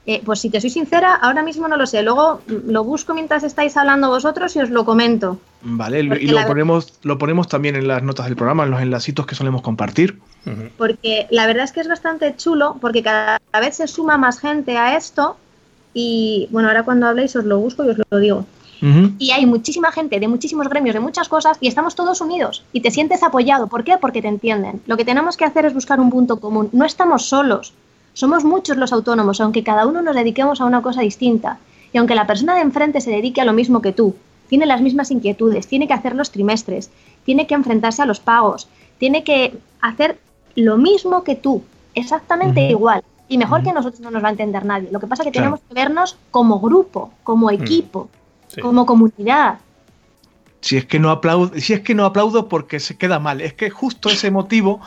Eh, 0.07 0.21
pues 0.23 0.39
si 0.39 0.51
te 0.51 0.61
soy 0.61 0.69
sincera, 0.69 1.15
ahora 1.15 1.41
mismo 1.41 1.67
no 1.67 1.77
lo 1.77 1.87
sé. 1.87 2.03
Luego 2.03 2.41
lo 2.47 2.83
busco 2.83 3.13
mientras 3.13 3.43
estáis 3.43 3.75
hablando 3.75 4.09
vosotros 4.09 4.55
y 4.55 4.59
os 4.59 4.69
lo 4.69 4.85
comento. 4.85 5.39
Vale, 5.61 6.01
y 6.01 6.27
lo 6.27 6.45
ponemos, 6.45 6.93
lo 7.01 7.17
ponemos 7.17 7.47
también 7.47 7.75
en 7.75 7.87
las 7.87 8.03
notas 8.03 8.27
del 8.27 8.35
programa, 8.35 8.63
en 8.65 8.71
los 8.71 8.81
enlacitos 8.81 9.25
que 9.25 9.33
solemos 9.33 9.63
compartir. 9.63 10.19
Porque 10.77 11.25
la 11.31 11.47
verdad 11.47 11.63
es 11.63 11.71
que 11.71 11.81
es 11.81 11.87
bastante 11.87 12.35
chulo, 12.35 12.77
porque 12.79 13.01
cada 13.01 13.39
vez 13.59 13.77
se 13.77 13.87
suma 13.87 14.17
más 14.17 14.39
gente 14.39 14.77
a 14.77 14.95
esto. 14.95 15.37
Y 15.93 16.47
bueno, 16.51 16.67
ahora 16.67 16.83
cuando 16.83 17.07
habléis 17.07 17.35
os 17.35 17.45
lo 17.45 17.57
busco 17.57 17.83
y 17.83 17.89
os 17.89 17.97
lo 17.97 18.19
digo. 18.19 18.45
Y 19.17 19.31
hay 19.31 19.47
muchísima 19.47 19.91
gente 19.91 20.19
de 20.19 20.27
muchísimos 20.27 20.69
gremios, 20.69 20.93
de 20.93 20.99
muchas 20.99 21.27
cosas, 21.27 21.57
y 21.59 21.67
estamos 21.67 21.95
todos 21.95 22.21
unidos. 22.21 22.63
Y 22.71 22.81
te 22.81 22.91
sientes 22.91 23.23
apoyado. 23.23 23.65
¿Por 23.65 23.83
qué? 23.83 23.97
Porque 23.99 24.21
te 24.21 24.27
entienden. 24.27 24.81
Lo 24.85 24.95
que 24.95 25.05
tenemos 25.05 25.37
que 25.37 25.45
hacer 25.45 25.65
es 25.65 25.73
buscar 25.73 25.99
un 25.99 26.11
punto 26.11 26.39
común. 26.39 26.69
No 26.71 26.85
estamos 26.85 27.25
solos. 27.25 27.73
Somos 28.15 28.45
muchos 28.45 28.77
los 28.77 28.93
autónomos, 28.93 29.41
aunque 29.41 29.61
cada 29.61 29.85
uno 29.85 30.01
nos 30.01 30.15
dediquemos 30.15 30.61
a 30.61 30.65
una 30.65 30.81
cosa 30.81 31.01
distinta. 31.01 31.59
Y 31.91 31.97
aunque 31.97 32.15
la 32.15 32.25
persona 32.25 32.55
de 32.55 32.61
enfrente 32.61 33.01
se 33.01 33.11
dedique 33.11 33.41
a 33.41 33.45
lo 33.45 33.51
mismo 33.51 33.81
que 33.81 33.91
tú, 33.91 34.15
tiene 34.47 34.65
las 34.65 34.79
mismas 34.79 35.11
inquietudes, 35.11 35.67
tiene 35.67 35.85
que 35.85 35.93
hacer 35.93 36.15
los 36.15 36.31
trimestres, 36.31 36.91
tiene 37.25 37.45
que 37.45 37.55
enfrentarse 37.55 38.01
a 38.01 38.05
los 38.05 38.21
pagos, 38.21 38.69
tiene 38.99 39.25
que 39.25 39.57
hacer 39.81 40.17
lo 40.55 40.77
mismo 40.77 41.25
que 41.25 41.35
tú, 41.35 41.63
exactamente 41.93 42.61
igual. 42.61 43.03
Y 43.27 43.37
mejor 43.37 43.63
que 43.63 43.73
nosotros 43.73 43.99
no 43.99 44.11
nos 44.11 44.23
va 44.23 44.29
a 44.29 44.31
entender 44.31 44.63
nadie. 44.63 44.89
Lo 44.91 45.01
que 45.01 45.07
pasa 45.07 45.23
es 45.23 45.27
que 45.27 45.37
tenemos 45.37 45.59
que 45.59 45.73
vernos 45.73 46.15
como 46.31 46.61
grupo, 46.61 47.11
como 47.23 47.51
equipo, 47.51 48.07
como 48.61 48.85
comunidad. 48.85 49.57
Si 50.61 50.77
es 50.77 50.85
que 50.85 50.99
no 50.99 51.11
aplaudo, 51.11 51.51
si 51.59 51.73
es 51.73 51.81
que 51.81 51.93
no 51.93 52.05
aplaudo 52.05 52.47
porque 52.47 52.79
se 52.79 52.97
queda 52.97 53.19
mal, 53.19 53.41
es 53.41 53.53
que 53.53 53.69
justo 53.69 54.09
ese 54.09 54.31
motivo 54.31 54.79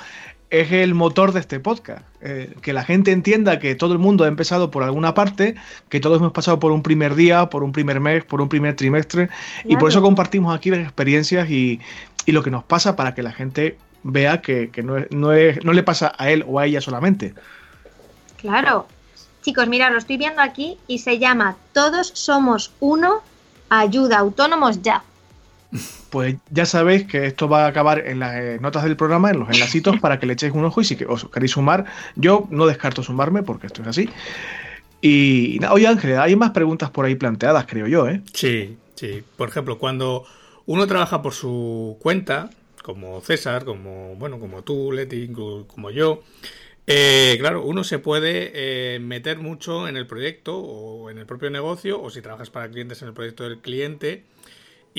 es 0.50 0.72
el 0.72 0.94
motor 0.94 1.32
de 1.32 1.40
este 1.40 1.60
podcast. 1.60 2.02
Eh, 2.20 2.54
que 2.62 2.72
la 2.72 2.84
gente 2.84 3.12
entienda 3.12 3.58
que 3.58 3.74
todo 3.74 3.92
el 3.92 3.98
mundo 3.98 4.24
ha 4.24 4.28
empezado 4.28 4.70
por 4.70 4.82
alguna 4.82 5.14
parte, 5.14 5.54
que 5.88 6.00
todos 6.00 6.18
hemos 6.18 6.32
pasado 6.32 6.58
por 6.58 6.72
un 6.72 6.82
primer 6.82 7.14
día, 7.14 7.50
por 7.50 7.62
un 7.62 7.72
primer 7.72 8.00
mes, 8.00 8.24
por 8.24 8.40
un 8.40 8.48
primer 8.48 8.74
trimestre, 8.76 9.28
y 9.64 9.76
por 9.76 9.90
eso 9.90 10.02
compartimos 10.02 10.54
aquí 10.56 10.70
las 10.70 10.80
experiencias 10.80 11.48
y, 11.50 11.80
lo 12.26 12.42
que 12.42 12.50
nos 12.50 12.62
pasa 12.62 12.94
para 12.94 13.14
que 13.14 13.22
la 13.22 13.32
gente 13.32 13.78
vea 14.02 14.42
que, 14.42 14.70
no, 14.84 14.98
no, 15.10 15.30
no 15.62 15.72
le 15.72 15.82
pasa 15.82 16.12
a 16.18 16.30
él 16.30 16.44
o 16.46 16.58
a 16.58 16.66
ella 16.66 16.82
solamente. 16.82 17.32
Claro. 18.36 18.86
Chicos, 19.40 19.66
mira, 19.66 19.88
lo 19.88 19.96
estoy 19.96 20.18
viendo 20.18 20.42
aquí 20.42 20.76
y 20.86 20.98
se 20.98 21.18
llama 21.18 21.56
Todos 21.72 22.08
somos 22.14 22.72
uno, 22.80 23.22
ayuda 23.70 24.18
autónomos 24.18 24.82
ya. 24.82 25.02
Pues 26.10 26.36
ya 26.50 26.64
sabéis 26.64 27.06
que 27.06 27.26
esto 27.26 27.48
va 27.48 27.64
a 27.64 27.68
acabar 27.68 28.06
en 28.06 28.20
las 28.20 28.34
eh, 28.36 28.58
notas 28.60 28.84
del 28.84 28.96
programa, 28.96 29.30
en 29.30 29.40
los 29.40 29.50
enlacitos, 29.50 30.00
para 30.00 30.18
que 30.18 30.26
le 30.26 30.32
echéis 30.32 30.54
un 30.54 30.64
ojo 30.64 30.80
y 30.80 30.84
si 30.84 30.96
os 31.06 31.28
queréis 31.28 31.52
sumar, 31.52 31.84
yo 32.16 32.48
no 32.50 32.66
descarto 32.66 33.02
sumarme 33.02 33.42
porque 33.42 33.66
esto 33.66 33.82
es 33.82 33.88
así. 33.88 34.08
Y, 35.00 35.62
oye 35.66 35.86
Ángel, 35.86 36.18
hay 36.18 36.34
más 36.36 36.50
preguntas 36.50 36.90
por 36.90 37.04
ahí 37.04 37.14
planteadas, 37.14 37.66
creo 37.66 37.86
yo, 37.86 38.08
¿eh? 38.08 38.22
Sí, 38.32 38.78
sí. 38.94 39.22
Por 39.36 39.48
ejemplo, 39.48 39.78
cuando 39.78 40.24
uno 40.66 40.86
trabaja 40.86 41.22
por 41.22 41.34
su 41.34 41.98
cuenta, 42.00 42.50
como 42.82 43.20
César, 43.20 43.64
como 43.64 44.16
bueno, 44.16 44.40
como 44.40 44.62
tú, 44.62 44.90
Leti, 44.90 45.28
como 45.28 45.90
yo, 45.90 46.22
eh, 46.86 47.36
claro, 47.38 47.64
uno 47.64 47.84
se 47.84 47.98
puede 47.98 48.50
eh, 48.54 48.98
meter 48.98 49.38
mucho 49.38 49.86
en 49.86 49.98
el 49.98 50.06
proyecto 50.06 50.58
o 50.58 51.10
en 51.10 51.18
el 51.18 51.26
propio 51.26 51.50
negocio, 51.50 52.00
o 52.00 52.08
si 52.08 52.22
trabajas 52.22 52.48
para 52.48 52.70
clientes 52.70 53.02
en 53.02 53.08
el 53.08 53.14
proyecto 53.14 53.44
del 53.44 53.58
cliente 53.58 54.24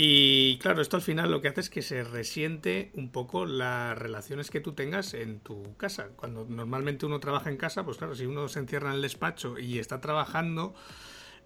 Y 0.01 0.57
claro, 0.59 0.81
esto 0.81 0.95
al 0.95 1.01
final 1.01 1.29
lo 1.29 1.41
que 1.41 1.49
hace 1.49 1.59
es 1.59 1.69
que 1.69 1.81
se 1.81 2.05
resiente 2.05 2.89
un 2.93 3.11
poco 3.11 3.45
las 3.45 3.97
relaciones 3.97 4.49
que 4.49 4.61
tú 4.61 4.71
tengas 4.71 5.13
en 5.13 5.41
tu 5.41 5.75
casa. 5.75 6.11
Cuando 6.15 6.45
normalmente 6.45 7.05
uno 7.05 7.19
trabaja 7.19 7.49
en 7.49 7.57
casa, 7.57 7.83
pues 7.83 7.97
claro, 7.97 8.15
si 8.15 8.25
uno 8.25 8.47
se 8.47 8.59
encierra 8.59 8.91
en 8.91 8.95
el 8.95 9.01
despacho 9.01 9.59
y 9.59 9.77
está 9.77 9.99
trabajando 9.99 10.73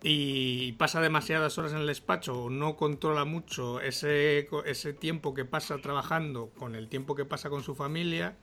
y 0.03 0.73
pasa 0.73 1.01
demasiadas 1.01 1.57
horas 1.57 1.71
en 1.71 1.79
el 1.79 1.87
despacho 1.87 2.47
no 2.51 2.75
controla 2.75 3.25
mucho 3.25 3.81
ese, 3.81 4.47
ese 4.65 4.93
tiempo 4.93 5.33
que 5.33 5.45
pasa 5.45 5.79
trabajando 5.79 6.51
con 6.55 6.75
el 6.75 6.89
tiempo 6.89 7.15
que 7.15 7.25
pasa 7.25 7.49
con 7.49 7.63
su 7.63 7.73
familia, 7.73 8.37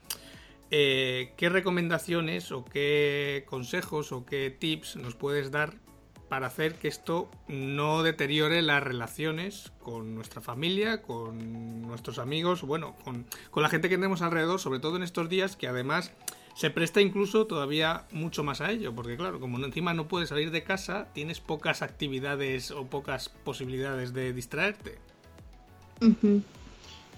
eh, 0.71 1.31
¿qué 1.37 1.47
recomendaciones 1.47 2.51
o 2.51 2.65
qué 2.65 3.45
consejos 3.47 4.11
o 4.11 4.25
qué 4.25 4.49
tips 4.49 4.97
nos 4.97 5.15
puedes 5.15 5.51
dar 5.51 5.75
para 6.31 6.47
hacer 6.47 6.75
que 6.75 6.87
esto 6.87 7.29
no 7.49 8.03
deteriore 8.03 8.61
las 8.61 8.81
relaciones 8.81 9.73
con 9.83 10.15
nuestra 10.15 10.39
familia, 10.39 11.01
con 11.01 11.81
nuestros 11.81 12.19
amigos, 12.19 12.61
bueno, 12.61 12.95
con, 13.03 13.25
la 13.53 13.67
gente 13.67 13.89
que 13.89 13.97
tenemos 13.97 14.21
alrededor, 14.21 14.57
sobre 14.61 14.79
todo 14.79 14.95
en 14.95 15.03
estos 15.03 15.27
días 15.27 15.57
que 15.57 15.67
además 15.67 16.13
se 16.53 16.69
presta 16.69 17.01
incluso 17.01 17.47
todavía 17.47 18.05
mucho 18.13 18.45
más 18.45 18.61
a 18.61 18.71
ello, 18.71 18.95
porque 18.95 19.17
claro, 19.17 19.41
como 19.41 19.57
encima 19.57 19.93
no 19.93 20.07
puedes 20.07 20.29
salir 20.29 20.51
de 20.51 20.63
casa, 20.63 21.07
tienes 21.11 21.41
pocas 21.41 21.81
actividades 21.81 22.71
o 22.71 22.85
pocas 22.85 23.27
posibilidades 23.27 24.13
de 24.13 24.31
distraerte. 24.31 24.99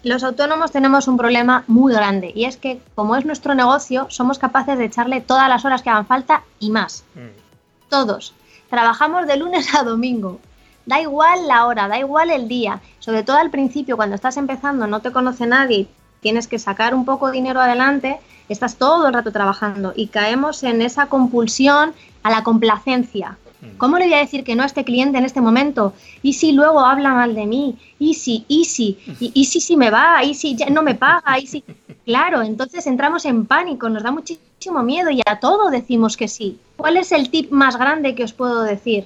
Los 0.01 0.23
autónomos 0.23 0.71
tenemos 0.71 1.07
un 1.07 1.17
problema 1.17 1.65
muy 1.67 1.93
grande 1.93 2.31
y 2.33 2.45
es 2.45 2.57
que 2.57 2.81
como 2.95 3.15
es 3.15 3.25
nuestro 3.25 3.53
negocio, 3.53 4.07
somos 4.09 4.39
capaces 4.39 4.79
de 4.79 4.85
echarle 4.85 5.21
todas 5.21 5.47
las 5.49 5.65
horas 5.65 5.83
que 5.83 5.91
hagan 5.91 6.07
falta 6.07 6.43
y 6.59 6.71
más. 6.71 7.05
Mm. 7.13 7.89
Todos. 7.89 8.33
Trabajamos 8.73 9.27
de 9.27 9.37
lunes 9.37 9.75
a 9.75 9.83
domingo. 9.83 10.39
Da 10.87 10.99
igual 10.99 11.47
la 11.47 11.67
hora, 11.67 11.87
da 11.87 11.99
igual 11.99 12.31
el 12.31 12.47
día. 12.47 12.81
Sobre 12.97 13.21
todo 13.21 13.37
al 13.37 13.51
principio, 13.51 13.97
cuando 13.97 14.15
estás 14.15 14.35
empezando, 14.35 14.87
no 14.87 14.99
te 14.99 15.11
conoce 15.11 15.45
nadie 15.45 15.87
tienes 16.23 16.47
que 16.47 16.57
sacar 16.57 16.95
un 16.95 17.05
poco 17.05 17.27
de 17.27 17.33
dinero 17.33 17.59
adelante, 17.59 18.19
estás 18.49 18.77
todo 18.77 19.05
el 19.07 19.13
rato 19.13 19.31
trabajando 19.31 19.93
y 19.95 20.07
caemos 20.07 20.63
en 20.63 20.81
esa 20.81 21.05
compulsión 21.07 21.93
a 22.23 22.31
la 22.31 22.43
complacencia. 22.43 23.37
Mm. 23.63 23.77
¿Cómo 23.77 23.97
le 23.97 24.05
voy 24.05 24.13
a 24.15 24.19
decir 24.19 24.43
que 24.43 24.55
no 24.55 24.63
a 24.63 24.65
este 24.65 24.83
cliente 24.83 25.17
en 25.17 25.25
este 25.25 25.41
momento? 25.41 25.93
¿Y 26.21 26.33
si 26.33 26.51
luego 26.51 26.81
habla 26.81 27.13
mal 27.13 27.33
de 27.33 27.45
mí? 27.45 27.77
¿Y 27.97 28.15
si, 28.15 28.45
y 28.47 28.65
si, 28.65 28.97
y, 29.19 29.45
si, 29.45 29.61
si 29.61 29.77
me 29.77 29.89
va? 29.89 30.23
¿Y 30.23 30.33
si 30.35 30.55
ya 30.55 30.69
no 30.69 30.81
me 30.81 30.95
paga? 30.95 31.39
¿Y 31.39 31.47
si? 31.47 31.63
Claro, 32.05 32.41
entonces 32.41 32.85
entramos 32.85 33.23
en 33.23 33.45
pánico, 33.45 33.87
nos 33.87 34.03
da 34.03 34.11
muchísimo 34.11 34.83
miedo 34.83 35.09
y 35.09 35.21
a 35.25 35.39
todo 35.39 35.69
decimos 35.69 36.17
que 36.17 36.27
sí. 36.27 36.59
¿Cuál 36.75 36.97
es 36.97 37.13
el 37.13 37.29
tip 37.29 37.49
más 37.49 37.77
grande 37.77 38.13
que 38.13 38.25
os 38.25 38.33
puedo 38.33 38.61
decir? 38.63 39.05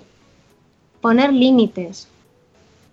Poner 0.99 1.31
límites. 1.31 2.07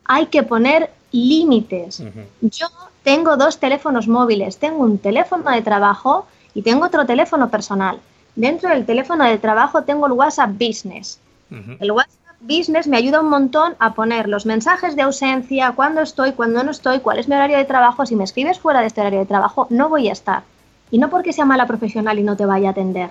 Hay 0.04 0.26
que 0.26 0.42
poner 0.42 0.90
límites. 1.10 2.02
Yo 2.42 2.66
tengo 3.02 3.38
dos 3.38 3.58
teléfonos 3.58 4.06
móviles. 4.06 4.58
Tengo 4.58 4.82
un 4.82 4.98
teléfono 4.98 5.50
de 5.50 5.62
trabajo 5.62 6.26
y 6.52 6.60
tengo 6.60 6.84
otro 6.84 7.06
teléfono 7.06 7.48
personal. 7.48 7.98
Dentro 8.36 8.68
del 8.68 8.84
teléfono 8.84 9.24
de 9.24 9.38
trabajo 9.38 9.84
tengo 9.84 10.06
el 10.06 10.12
WhatsApp 10.12 10.50
Business. 10.50 11.18
El 11.50 11.92
WhatsApp 11.92 12.24
Business 12.40 12.86
me 12.86 12.96
ayuda 12.96 13.20
un 13.20 13.30
montón 13.30 13.74
a 13.78 13.94
poner 13.94 14.28
los 14.28 14.44
mensajes 14.44 14.96
de 14.96 15.02
ausencia, 15.02 15.72
cuándo 15.72 16.00
estoy, 16.00 16.32
cuándo 16.32 16.62
no 16.62 16.70
estoy, 16.70 17.00
cuál 17.00 17.18
es 17.18 17.28
mi 17.28 17.34
horario 17.34 17.56
de 17.56 17.64
trabajo. 17.64 18.04
Si 18.04 18.16
me 18.16 18.24
escribes 18.24 18.58
fuera 18.58 18.80
de 18.80 18.86
este 18.86 19.00
horario 19.00 19.20
de 19.20 19.26
trabajo, 19.26 19.66
no 19.70 19.88
voy 19.88 20.08
a 20.08 20.12
estar. 20.12 20.42
Y 20.90 20.98
no 20.98 21.10
porque 21.10 21.32
sea 21.32 21.44
mala 21.44 21.66
profesional 21.66 22.18
y 22.18 22.22
no 22.22 22.36
te 22.36 22.44
vaya 22.44 22.68
a 22.68 22.72
atender, 22.72 23.10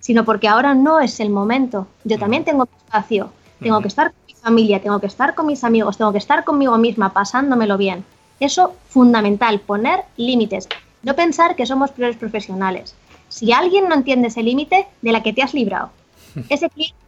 sino 0.00 0.24
porque 0.24 0.48
ahora 0.48 0.74
no 0.74 1.00
es 1.00 1.18
el 1.20 1.30
momento. 1.30 1.86
Yo 2.04 2.18
también 2.18 2.44
tengo 2.44 2.68
espacio, 2.86 3.32
tengo 3.60 3.80
que 3.80 3.88
estar 3.88 4.12
con 4.12 4.20
mi 4.26 4.34
familia, 4.34 4.80
tengo 4.80 5.00
que 5.00 5.06
estar 5.06 5.34
con 5.34 5.46
mis 5.46 5.64
amigos, 5.64 5.98
tengo 5.98 6.12
que 6.12 6.18
estar 6.18 6.44
conmigo 6.44 6.78
misma, 6.78 7.12
pasándomelo 7.12 7.76
bien. 7.76 8.04
Eso 8.38 8.74
fundamental, 8.88 9.60
poner 9.60 10.04
límites. 10.16 10.68
No 11.02 11.14
pensar 11.14 11.56
que 11.56 11.66
somos 11.66 11.90
peores 11.90 12.16
profesionales. 12.16 12.94
Si 13.28 13.52
alguien 13.52 13.88
no 13.88 13.94
entiende 13.94 14.28
ese 14.28 14.42
límite, 14.42 14.86
de 15.00 15.12
la 15.12 15.22
que 15.22 15.32
te 15.32 15.42
has 15.42 15.54
librado. 15.54 15.90
Ese 16.48 16.68
cliente 16.70 17.01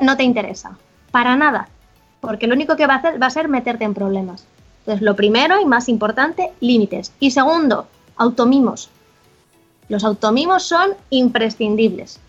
no 0.00 0.16
te 0.16 0.24
interesa. 0.24 0.76
Para 1.10 1.36
nada. 1.36 1.68
Porque 2.20 2.46
lo 2.46 2.54
único 2.54 2.76
que 2.76 2.86
va 2.86 2.94
a 2.94 2.96
hacer 2.98 3.22
va 3.22 3.26
a 3.26 3.30
ser 3.30 3.48
meterte 3.48 3.84
en 3.84 3.94
problemas. 3.94 4.46
Entonces, 4.80 5.02
lo 5.02 5.16
primero 5.16 5.60
y 5.60 5.64
más 5.64 5.88
importante, 5.88 6.52
límites. 6.60 7.12
Y 7.20 7.30
segundo, 7.30 7.86
automimos. 8.16 8.90
Los 9.88 10.04
automimos 10.04 10.62
son 10.62 10.90
imprescindibles. 11.10 12.20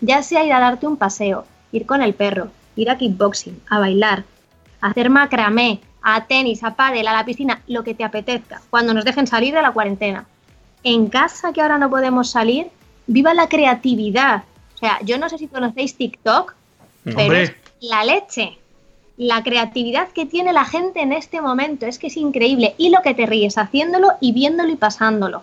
Ya 0.00 0.22
sea 0.22 0.44
ir 0.44 0.52
a 0.52 0.60
darte 0.60 0.86
un 0.86 0.96
paseo, 0.96 1.44
ir 1.72 1.86
con 1.86 2.02
el 2.02 2.14
perro, 2.14 2.48
ir 2.76 2.90
a 2.90 2.98
kickboxing, 2.98 3.60
a 3.70 3.78
bailar, 3.78 4.24
hacer 4.80 5.08
macramé, 5.10 5.80
a 6.02 6.26
tenis, 6.26 6.62
a 6.62 6.76
pádel, 6.76 7.08
a 7.08 7.12
la 7.12 7.24
piscina, 7.24 7.62
lo 7.66 7.82
que 7.82 7.94
te 7.94 8.04
apetezca, 8.04 8.60
cuando 8.70 8.94
nos 8.94 9.04
dejen 9.04 9.26
salir 9.26 9.54
de 9.54 9.62
la 9.62 9.72
cuarentena. 9.72 10.26
En 10.84 11.08
casa 11.08 11.52
que 11.52 11.60
ahora 11.60 11.78
no 11.78 11.90
podemos 11.90 12.30
salir, 12.30 12.68
viva 13.06 13.34
la 13.34 13.48
creatividad. 13.48 14.44
O 14.74 14.78
sea, 14.78 15.00
yo 15.02 15.18
no 15.18 15.28
sé 15.28 15.38
si 15.38 15.48
conocéis 15.48 15.96
TikTok, 15.96 16.54
pero 17.14 17.34
es 17.34 17.52
la 17.80 18.04
leche. 18.04 18.58
La 19.16 19.42
creatividad 19.42 20.08
que 20.08 20.26
tiene 20.26 20.52
la 20.52 20.64
gente 20.64 21.00
en 21.00 21.12
este 21.12 21.40
momento 21.40 21.86
es 21.86 21.98
que 21.98 22.08
es 22.08 22.16
increíble. 22.16 22.74
Y 22.76 22.90
lo 22.90 23.00
que 23.02 23.14
te 23.14 23.26
ríes 23.26 23.56
haciéndolo 23.56 24.12
y 24.20 24.32
viéndolo 24.32 24.70
y 24.70 24.76
pasándolo. 24.76 25.42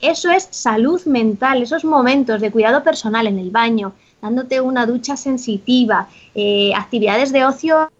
eso 0.00 0.30
es 0.30 0.48
salud 0.50 1.02
mental, 1.06 1.62
esos 1.62 1.84
momentos 1.84 2.40
de 2.40 2.50
cuidado 2.50 2.82
personal 2.82 3.26
en 3.26 3.38
el 3.38 3.50
baño, 3.50 3.92
dándote 4.20 4.60
una 4.60 4.84
ducha 4.86 5.16
sensitiva, 5.16 6.08
eh, 6.34 6.72
actividades 6.74 7.32
de 7.32 7.44
ocio 7.44 7.90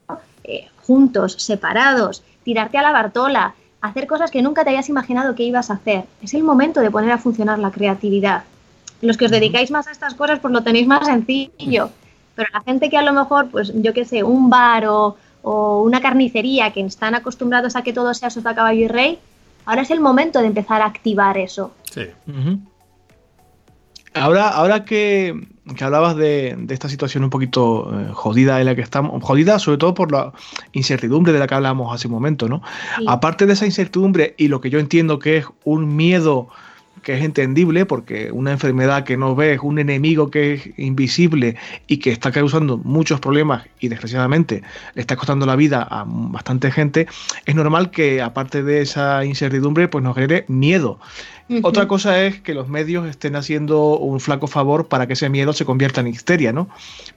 eh, 0.44 0.68
juntos, 0.86 1.36
separados, 1.38 2.22
tirarte 2.42 2.76
a 2.76 2.82
la 2.82 2.92
bartola, 2.92 3.54
hacer 3.80 4.06
cosas 4.06 4.30
que 4.30 4.42
nunca 4.42 4.64
te 4.64 4.70
habías 4.70 4.88
imaginado 4.88 5.34
que 5.34 5.44
ibas 5.44 5.70
a 5.70 5.74
hacer. 5.74 6.04
Es 6.22 6.34
el 6.34 6.42
momento 6.42 6.80
de 6.80 6.90
poner 6.90 7.10
a 7.10 7.18
funcionar 7.18 7.58
la 7.58 7.70
creatividad. 7.70 8.44
Los 9.00 9.16
que 9.16 9.26
os 9.26 9.30
dedicáis 9.30 9.70
más 9.70 9.86
a 9.86 9.92
estas 9.92 10.14
cosas, 10.14 10.40
pues 10.40 10.52
lo 10.52 10.62
tenéis 10.62 10.86
más 10.86 11.06
sencillo. 11.06 11.90
Pero 12.40 12.52
la 12.54 12.62
gente 12.62 12.88
que 12.88 12.96
a 12.96 13.02
lo 13.02 13.12
mejor, 13.12 13.50
pues 13.50 13.70
yo 13.74 13.92
qué 13.92 14.06
sé, 14.06 14.22
un 14.22 14.48
bar 14.48 14.86
o, 14.86 15.14
una 15.42 16.00
carnicería 16.00 16.72
que 16.72 16.80
están 16.80 17.14
acostumbrados 17.14 17.76
a 17.76 17.82
que 17.82 17.92
todo 17.92 18.14
sea 18.14 18.30
sota, 18.30 18.54
caballo 18.54 18.80
y 18.80 18.88
rey, 18.88 19.18
ahora 19.66 19.82
es 19.82 19.90
el 19.90 20.00
momento 20.00 20.40
de 20.40 20.46
empezar 20.46 20.80
a 20.80 20.86
activar 20.86 21.36
eso. 21.36 21.74
Sí. 21.92 22.06
Ahora, 24.14 24.48
ahora 24.48 24.86
que, 24.86 25.48
hablabas 25.82 26.16
de, 26.16 26.56
esta 26.70 26.88
situación 26.88 27.24
un 27.24 27.30
poquito 27.30 27.90
eh, 27.92 28.08
jodida 28.14 28.58
en 28.58 28.64
la 28.64 28.74
que 28.74 28.80
estamos, 28.80 29.22
jodida 29.22 29.58
sobre 29.58 29.76
todo 29.76 29.92
por 29.92 30.10
la 30.10 30.32
incertidumbre 30.72 31.34
de 31.34 31.40
la 31.40 31.46
que 31.46 31.56
hablábamos 31.56 31.94
hace 31.94 32.08
un 32.08 32.14
momento, 32.14 32.48
¿no? 32.48 32.62
Aparte 33.06 33.44
de 33.44 33.52
esa 33.52 33.66
incertidumbre 33.66 34.34
y 34.38 34.48
lo 34.48 34.62
que 34.62 34.70
yo 34.70 34.78
entiendo 34.78 35.18
que 35.18 35.36
es 35.36 35.46
un 35.64 35.94
miedo 35.94 36.48
que 37.02 37.14
es 37.14 37.22
entendible 37.22 37.86
porque 37.86 38.30
una 38.32 38.52
enfermedad 38.52 39.04
que 39.04 39.16
no 39.16 39.34
ves, 39.34 39.60
un 39.62 39.78
enemigo 39.78 40.30
que 40.30 40.54
es 40.54 40.78
invisible 40.78 41.56
y 41.86 41.98
que 41.98 42.10
está 42.10 42.30
causando 42.30 42.78
muchos 42.78 43.20
problemas 43.20 43.66
y 43.80 43.88
desgraciadamente 43.88 44.62
le 44.94 45.00
está 45.00 45.16
costando 45.16 45.46
la 45.46 45.56
vida 45.56 45.86
a 45.90 46.04
bastante 46.06 46.70
gente, 46.70 47.06
es 47.46 47.54
normal 47.54 47.90
que 47.90 48.22
aparte 48.22 48.62
de 48.62 48.82
esa 48.82 49.24
incertidumbre 49.24 49.88
pues 49.88 50.04
nos 50.04 50.14
genere 50.14 50.44
miedo. 50.48 50.98
Otra 51.62 51.88
cosa 51.88 52.24
es 52.24 52.40
que 52.40 52.54
los 52.54 52.68
medios 52.68 53.08
estén 53.08 53.34
haciendo 53.34 53.98
un 53.98 54.20
flaco 54.20 54.46
favor 54.46 54.86
para 54.86 55.08
que 55.08 55.14
ese 55.14 55.28
miedo 55.28 55.52
se 55.52 55.64
convierta 55.64 56.00
en 56.00 56.06
histeria, 56.06 56.52
¿no? 56.52 56.68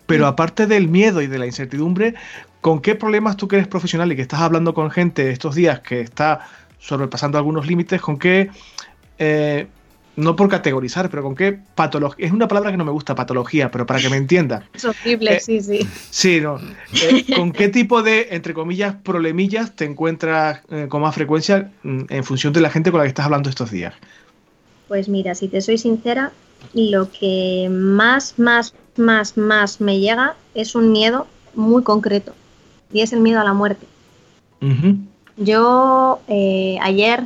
Pero 0.07 0.25
aparte 0.25 0.65
del 0.65 0.87
miedo 0.87 1.21
y 1.21 1.27
de 1.27 1.37
la 1.37 1.45
incertidumbre, 1.45 2.15
¿con 2.59 2.81
qué 2.81 2.95
problemas 2.95 3.37
tú 3.37 3.47
que 3.47 3.57
eres 3.57 3.67
profesional 3.67 4.11
y 4.11 4.15
que 4.15 4.23
estás 4.23 4.41
hablando 4.41 4.73
con 4.73 4.89
gente 4.89 5.29
estos 5.29 5.53
días 5.53 5.81
que 5.81 6.01
está 6.01 6.47
sobrepasando 6.79 7.37
algunos 7.37 7.67
límites, 7.67 8.01
con 8.01 8.17
qué 8.17 8.49
eh, 9.19 9.67
no 10.15 10.35
por 10.35 10.47
categorizar, 10.47 11.09
pero 11.09 11.23
con 11.23 11.35
qué 11.35 11.57
patología, 11.75 12.27
es 12.27 12.31
una 12.31 12.47
palabra 12.47 12.71
que 12.71 12.77
no 12.77 12.85
me 12.85 12.91
gusta, 12.91 13.15
patología, 13.15 13.71
pero 13.71 13.85
para 13.85 13.99
que 13.99 14.09
me 14.09 14.17
entienda. 14.17 14.67
Es 14.73 14.85
horrible, 14.85 15.37
eh, 15.37 15.39
sí, 15.39 15.61
sí. 15.61 15.87
Sí, 16.09 16.39
no. 16.39 16.59
Eh, 17.01 17.25
¿Con 17.35 17.51
qué 17.51 17.69
tipo 17.69 18.03
de, 18.03 18.27
entre 18.31 18.53
comillas, 18.53 18.95
problemillas 19.03 19.75
te 19.75 19.85
encuentras 19.85 20.61
con 20.89 21.01
más 21.01 21.15
frecuencia 21.15 21.71
mm, 21.81 22.01
en 22.09 22.23
función 22.23 22.53
de 22.53 22.61
la 22.61 22.69
gente 22.69 22.91
con 22.91 22.99
la 22.99 23.05
que 23.05 23.09
estás 23.09 23.25
hablando 23.25 23.49
estos 23.49 23.71
días? 23.71 23.93
Pues 24.87 25.09
mira, 25.09 25.33
si 25.33 25.47
te 25.47 25.61
soy 25.61 25.77
sincera, 25.79 26.31
lo 26.73 27.09
que 27.11 27.67
más, 27.71 28.37
más, 28.37 28.75
más, 28.97 29.35
más 29.37 29.81
me 29.81 29.99
llega 29.99 30.35
es 30.53 30.75
un 30.75 30.91
miedo 30.91 31.25
muy 31.55 31.81
concreto 31.81 32.33
y 32.91 33.01
es 33.01 33.13
el 33.13 33.21
miedo 33.21 33.39
a 33.39 33.43
la 33.43 33.53
muerte. 33.53 33.87
Yo 35.37 36.21
ayer 36.27 37.23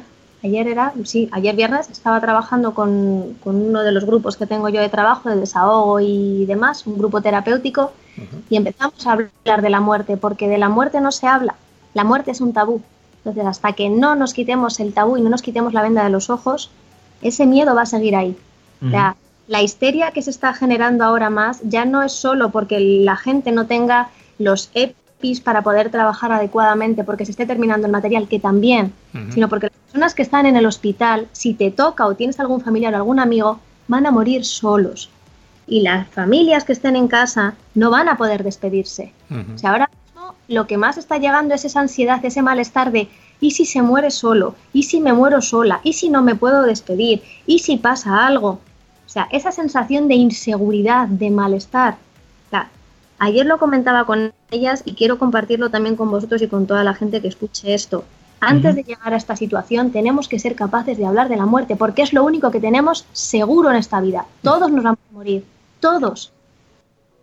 ayer 0.47 0.67
era, 0.67 0.93
sí, 1.03 1.29
ayer 1.31 1.55
viernes 1.55 1.89
estaba 1.89 2.19
trabajando 2.19 2.73
con, 2.73 3.37
uno 3.43 3.83
de 3.83 3.91
los 3.91 4.05
grupos 4.05 4.37
que 4.37 4.47
tengo 4.47 4.69
yo 4.69 4.81
de 4.81 4.89
trabajo, 4.89 5.29
de 5.29 5.35
desahogo 5.35 5.99
y 5.99 6.45
demás, 6.45 6.87
un 6.87 6.97
grupo 6.97 7.21
terapéutico, 7.21 7.91
y 8.49 8.57
empezamos 8.57 9.05
a 9.05 9.11
hablar 9.13 9.61
de 9.61 9.69
la 9.69 9.79
muerte, 9.79 10.17
porque 10.17 10.47
de 10.47 10.57
la 10.57 10.69
muerte 10.69 11.01
no 11.01 11.11
se 11.11 11.27
habla, 11.27 11.55
la 11.93 12.03
muerte 12.03 12.31
es 12.31 12.41
un 12.41 12.53
tabú. 12.53 12.81
Entonces, 13.19 13.45
hasta 13.45 13.73
que 13.73 13.89
no 13.89 14.15
nos 14.15 14.33
quitemos 14.33 14.79
el 14.79 14.93
tabú 14.93 15.17
y 15.17 15.21
no 15.21 15.29
nos 15.29 15.41
quitemos 15.41 15.73
la 15.73 15.81
venda 15.81 16.03
de 16.03 16.09
los 16.09 16.29
ojos, 16.29 16.71
ese 17.21 17.45
miedo 17.45 17.75
va 17.75 17.81
a 17.81 17.85
seguir 17.85 18.15
ahí. 18.15 18.37
la 19.47 19.61
histeria 19.61 20.11
que 20.11 20.21
se 20.21 20.29
está 20.29 20.53
generando 20.53 21.03
ahora 21.03 21.29
más 21.29 21.61
ya 21.63 21.85
no 21.85 22.03
es 22.03 22.11
solo 22.11 22.49
porque 22.49 22.79
la 22.79 23.15
gente 23.15 23.51
no 23.51 23.65
tenga 23.65 24.09
los 24.39 24.69
pis 25.19 25.41
para 25.41 25.61
poder 25.61 25.89
trabajar 25.89 26.31
adecuadamente 26.31 27.03
porque 27.03 27.25
se 27.25 27.31
esté 27.31 27.45
terminando 27.45 27.87
el 27.87 27.91
material, 27.91 28.27
que 28.27 28.39
también, 28.39 28.93
sino 29.29 29.49
porque 29.49 29.67
las 29.67 29.77
personas 29.77 30.13
que 30.13 30.21
están 30.21 30.45
en 30.45 30.55
el 30.55 30.65
hospital, 30.65 31.27
si 31.31 31.53
te 31.53 31.71
toca 31.71 32.05
o 32.05 32.15
tienes 32.15 32.39
algún 32.39 32.61
familiar 32.61 32.93
o 32.93 32.97
algún 32.97 33.19
amigo, 33.19 33.59
van 33.87 34.05
a 34.05 34.11
morir 34.11 34.45
solos. 34.45 35.09
Y 35.65 35.81
las 35.81 36.07
familias 36.09 36.63
que 36.63 36.73
estén 36.73 36.95
en 36.95 37.07
casa 37.07 37.55
no 37.73 37.89
van 37.89 38.07
a 38.09 38.17
poder 38.17 38.43
despedirse. 38.43 39.11
O 39.53 39.57
sea, 39.57 39.71
ahora 39.71 39.89
mismo 39.89 40.35
lo 40.47 40.67
que 40.67 40.77
más 40.77 40.97
está 40.97 41.17
llegando 41.17 41.55
es 41.55 41.65
esa 41.65 41.81
ansiedad, 41.81 42.23
ese 42.23 42.41
malestar 42.41 42.91
de 42.91 43.09
¿y 43.41 43.51
si 43.51 43.65
se 43.65 43.81
muere 43.81 44.11
solo? 44.11 44.55
¿Y 44.71 44.83
si 44.83 45.01
me 45.01 45.13
muero 45.13 45.41
sola? 45.41 45.81
¿Y 45.83 45.93
si 45.93 46.09
no 46.09 46.21
me 46.21 46.35
puedo 46.35 46.61
despedir? 46.61 47.23
¿Y 47.45 47.59
si 47.59 47.77
pasa 47.77 48.25
algo? 48.25 48.59
O 49.05 49.09
sea, 49.09 49.27
esa 49.31 49.51
sensación 49.51 50.07
de 50.07 50.15
inseguridad, 50.15 51.07
de 51.07 51.31
malestar. 51.31 51.97
Ayer 53.19 53.45
lo 53.45 53.57
comentaba 53.57 54.05
con 54.05 54.33
ellas 54.51 54.83
y 54.85 54.93
quiero 54.93 55.17
compartirlo 55.17 55.69
también 55.69 55.95
con 55.95 56.09
vosotros 56.09 56.41
y 56.41 56.47
con 56.47 56.67
toda 56.67 56.83
la 56.83 56.93
gente 56.93 57.21
que 57.21 57.27
escuche 57.27 57.73
esto. 57.73 58.03
Antes 58.39 58.75
de 58.75 58.83
llegar 58.83 59.13
a 59.13 59.17
esta 59.17 59.35
situación 59.35 59.91
tenemos 59.91 60.27
que 60.27 60.39
ser 60.39 60.55
capaces 60.55 60.97
de 60.97 61.05
hablar 61.05 61.27
de 61.27 61.37
la 61.37 61.45
muerte 61.45 61.75
porque 61.75 62.03
es 62.03 62.13
lo 62.13 62.23
único 62.23 62.51
que 62.51 62.59
tenemos 62.59 63.05
seguro 63.11 63.71
en 63.71 63.77
esta 63.77 63.99
vida. 63.99 64.25
Todos 64.43 64.71
nos 64.71 64.83
vamos 64.83 64.99
a 65.09 65.13
morir, 65.13 65.43
todos, 65.79 66.31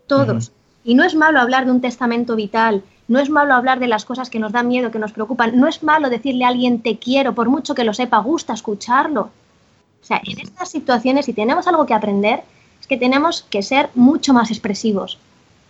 todos. 0.07 0.51
Y 0.83 0.95
no 0.95 1.05
es 1.05 1.15
malo 1.15 1.41
hablar 1.41 1.65
de 1.65 1.71
un 1.71 1.81
testamento 1.81 2.37
vital, 2.37 2.83
no 3.07 3.19
es 3.19 3.31
malo 3.31 3.55
hablar 3.55 3.79
de 3.79 3.87
las 3.87 4.05
cosas 4.05 4.29
que 4.29 4.39
nos 4.39 4.53
dan 4.53 4.69
miedo, 4.69 4.91
que 4.91 4.99
nos 4.99 5.13
preocupan, 5.13 5.59
no 5.59 5.69
es 5.69 5.83
malo 5.83 6.11
decirle 6.11 6.45
a 6.45 6.49
alguien 6.49 6.83
te 6.83 6.99
quiero, 6.99 7.35
por 7.35 7.49
mucho 7.49 7.75
que 7.75 7.85
lo 7.85 7.95
sepa, 7.95 8.19
gusta 8.19 8.53
escucharlo. 8.53 9.31
O 10.03 10.07
sea, 10.07 10.21
en 10.25 10.39
estas 10.39 10.71
situaciones, 10.71 11.27
si 11.27 11.33
tenemos 11.33 11.67
algo 11.67 11.87
que 11.87 11.95
aprender, 11.95 12.43
es 12.81 12.87
que 12.87 12.97
tenemos 12.97 13.47
que 13.49 13.63
ser 13.63 13.89
mucho 13.95 14.35
más 14.35 14.51
expresivos. 14.51 15.19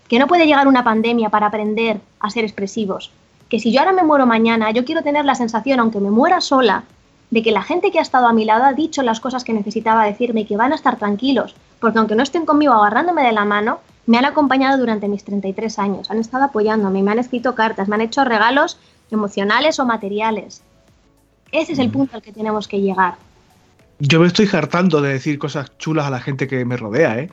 Que 0.08 0.18
no 0.18 0.26
puede 0.26 0.46
llegar 0.46 0.68
una 0.68 0.84
pandemia 0.84 1.30
para 1.30 1.46
aprender 1.46 2.00
a 2.20 2.30
ser 2.30 2.44
expresivos. 2.44 3.10
Que 3.48 3.60
si 3.60 3.72
yo 3.72 3.80
ahora 3.80 3.92
me 3.92 4.02
muero 4.02 4.26
mañana, 4.26 4.70
yo 4.70 4.84
quiero 4.84 5.02
tener 5.02 5.24
la 5.24 5.34
sensación, 5.34 5.80
aunque 5.80 6.00
me 6.00 6.10
muera 6.10 6.40
sola, 6.40 6.84
de 7.30 7.42
que 7.42 7.50
la 7.50 7.62
gente 7.62 7.90
que 7.90 7.98
ha 7.98 8.02
estado 8.02 8.26
a 8.26 8.32
mi 8.32 8.44
lado 8.44 8.64
ha 8.64 8.72
dicho 8.72 9.02
las 9.02 9.20
cosas 9.20 9.44
que 9.44 9.52
necesitaba 9.52 10.04
decirme 10.04 10.42
y 10.42 10.44
que 10.44 10.56
van 10.56 10.72
a 10.72 10.76
estar 10.76 10.98
tranquilos, 10.98 11.54
porque 11.80 11.98
aunque 11.98 12.14
no 12.14 12.22
estén 12.22 12.46
conmigo 12.46 12.74
agarrándome 12.74 13.24
de 13.24 13.32
la 13.32 13.44
mano, 13.44 13.80
me 14.06 14.18
han 14.18 14.24
acompañado 14.24 14.78
durante 14.78 15.08
mis 15.08 15.24
33 15.24 15.78
años, 15.78 16.10
han 16.10 16.18
estado 16.18 16.44
apoyándome, 16.44 17.02
me 17.02 17.10
han 17.10 17.18
escrito 17.18 17.54
cartas, 17.54 17.88
me 17.88 17.96
han 17.96 18.02
hecho 18.02 18.24
regalos 18.24 18.78
emocionales 19.10 19.78
o 19.80 19.84
materiales. 19.84 20.62
Ese 21.50 21.72
es 21.72 21.78
el 21.78 21.90
punto 21.90 22.16
al 22.16 22.22
que 22.22 22.32
tenemos 22.32 22.68
que 22.68 22.80
llegar 22.80 23.14
yo 23.98 24.20
me 24.20 24.26
estoy 24.26 24.48
hartando 24.52 25.00
de 25.00 25.12
decir 25.12 25.38
cosas 25.38 25.76
chulas 25.78 26.06
a 26.06 26.10
la 26.10 26.20
gente 26.20 26.48
que 26.48 26.64
me 26.64 26.76
rodea, 26.76 27.18
¿eh? 27.18 27.28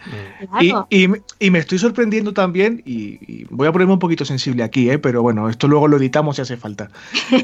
Y, 0.89 1.49
me 1.49 1.59
estoy 1.59 1.79
sorprendiendo 1.79 2.33
también, 2.33 2.81
y, 2.85 3.45
voy 3.49 3.67
a 3.67 3.71
ponerme 3.71 3.93
un 3.93 3.99
poquito 3.99 4.25
sensible 4.25 4.63
aquí, 4.63 4.89
¿eh? 4.89 4.99
Pero 4.99 5.21
bueno, 5.21 5.49
esto 5.49 5.67
luego 5.67 5.87
lo 5.87 5.97
editamos 5.97 6.35
si 6.35 6.41
hace 6.43 6.57
falta. 6.57 6.89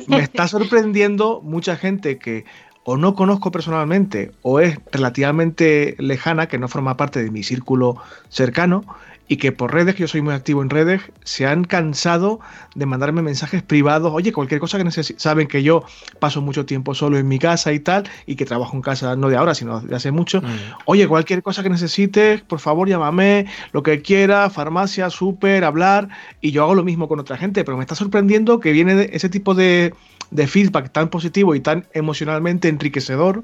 Me 0.08 0.20
está 0.20 0.48
sorprendiendo 0.48 1.42
mucha 1.44 1.76
gente 1.76 2.18
que 2.18 2.46
o 2.84 2.96
no 2.96 3.16
conozco 3.16 3.52
personalmente 3.52 4.32
o 4.44 4.62
es 4.62 4.80
relativamente 4.94 5.96
lejana, 6.00 6.48
que 6.48 6.58
no 6.58 6.70
forma 6.70 6.96
parte 6.96 7.22
de 7.22 7.32
mi 7.32 7.44
círculo 7.44 7.98
cercano, 8.30 8.86
y 9.28 9.38
que 9.38 9.52
por 9.52 9.74
redes, 9.74 9.96
que 9.96 10.02
yo 10.02 10.08
soy 10.08 10.22
muy 10.22 10.34
activo 10.34 10.62
en 10.62 10.70
redes, 10.70 11.02
se 11.24 11.46
han 11.46 11.64
cansado 11.64 12.40
de 12.76 12.86
mandarme 12.86 13.22
mensajes 13.22 13.62
privados, 13.62 14.12
oye, 14.14 14.32
cualquier 14.32 14.60
cosa 14.60 14.78
que 14.78 14.84
necesiten, 14.84 15.20
saben 15.20 15.48
que 15.48 15.64
yo 15.64 15.84
paso 16.20 16.42
mucho 16.42 16.66
tiempo 16.66 16.94
solo 16.96 17.18
en 17.18 17.28
mi 17.28 17.40
casa 17.40 17.74
y 17.74 17.80
tal, 17.80 18.10
y 18.26 18.36
que 18.36 18.46
trabajo 18.46 18.76
en 18.76 18.82
casa 18.82 19.16
no 19.16 19.30
de 19.30 19.36
ahora, 19.36 19.54
sino 19.54 19.82
de 19.82 19.96
hace 19.96 20.12
mucho, 20.12 20.42
mm. 20.42 20.46
oye, 20.86 21.08
cualquier 21.08 21.44
cosa 21.44 21.64
que 21.64 21.70
necesites, 21.70 22.42
por 22.42 22.60
favor 22.60 22.88
llámame, 22.88 23.48
lo 23.74 23.84
que 23.84 24.02
quiera, 24.02 24.50
farmacia, 24.50 25.10
súper, 25.10 25.64
hablar, 25.64 26.10
y 26.42 26.52
yo 26.52 26.64
hago 26.64 26.76
lo 26.76 26.84
mismo 26.84 27.08
con 27.08 27.20
otra 27.20 27.38
gente, 27.38 27.64
pero 27.64 27.78
me 27.78 27.84
está 27.84 27.96
sorprendiendo 27.96 28.60
que 28.60 28.72
viene 28.72 29.10
ese 29.12 29.30
tipo 29.30 29.54
de, 29.54 29.94
de 30.32 30.48
feedback 30.48 30.92
tan 30.92 31.10
positivo 31.10 31.56
y 31.56 31.60
tan 31.60 31.86
emocionalmente 31.94 32.70
enriquecedor, 32.70 33.44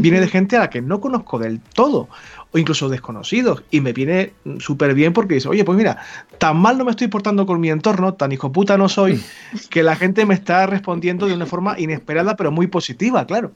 viene 0.00 0.20
de 0.20 0.28
gente 0.28 0.56
a 0.56 0.60
la 0.60 0.70
que 0.70 0.80
no 0.80 1.00
conozco 1.00 1.38
del 1.38 1.60
todo, 1.60 2.08
o 2.52 2.58
incluso 2.58 2.88
desconocidos, 2.88 3.62
y 3.70 3.80
me 3.80 3.92
viene 3.92 4.32
súper 4.58 4.94
bien 4.94 5.12
porque 5.12 5.34
dice, 5.34 5.48
oye, 5.48 5.64
pues 5.64 5.76
mira, 5.76 5.98
tan 6.38 6.56
mal 6.56 6.78
no 6.78 6.84
me 6.84 6.90
estoy 6.90 7.08
portando 7.08 7.46
con 7.46 7.60
mi 7.60 7.70
entorno, 7.70 8.14
tan 8.14 8.32
hijo 8.32 8.52
puta 8.52 8.76
no 8.76 8.88
soy, 8.88 9.22
que 9.70 9.82
la 9.82 9.96
gente 9.96 10.26
me 10.26 10.34
está 10.34 10.66
respondiendo 10.66 11.26
de 11.26 11.34
una 11.34 11.46
forma 11.46 11.78
inesperada, 11.78 12.36
pero 12.36 12.50
muy 12.50 12.66
positiva, 12.66 13.26
claro. 13.26 13.52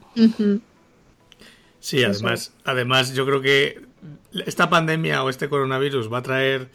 Sí, 1.81 2.03
además, 2.03 2.53
además 2.65 3.15
yo 3.15 3.27
creo 3.27 3.41
que 3.41 3.83
esta 4.47 4.71
pandemia 4.71 5.23
o 5.23 5.31
este 5.31 5.49
coronavirus 5.49 6.13
va 6.13 6.19
a 6.19 6.23
traer 6.23 6.69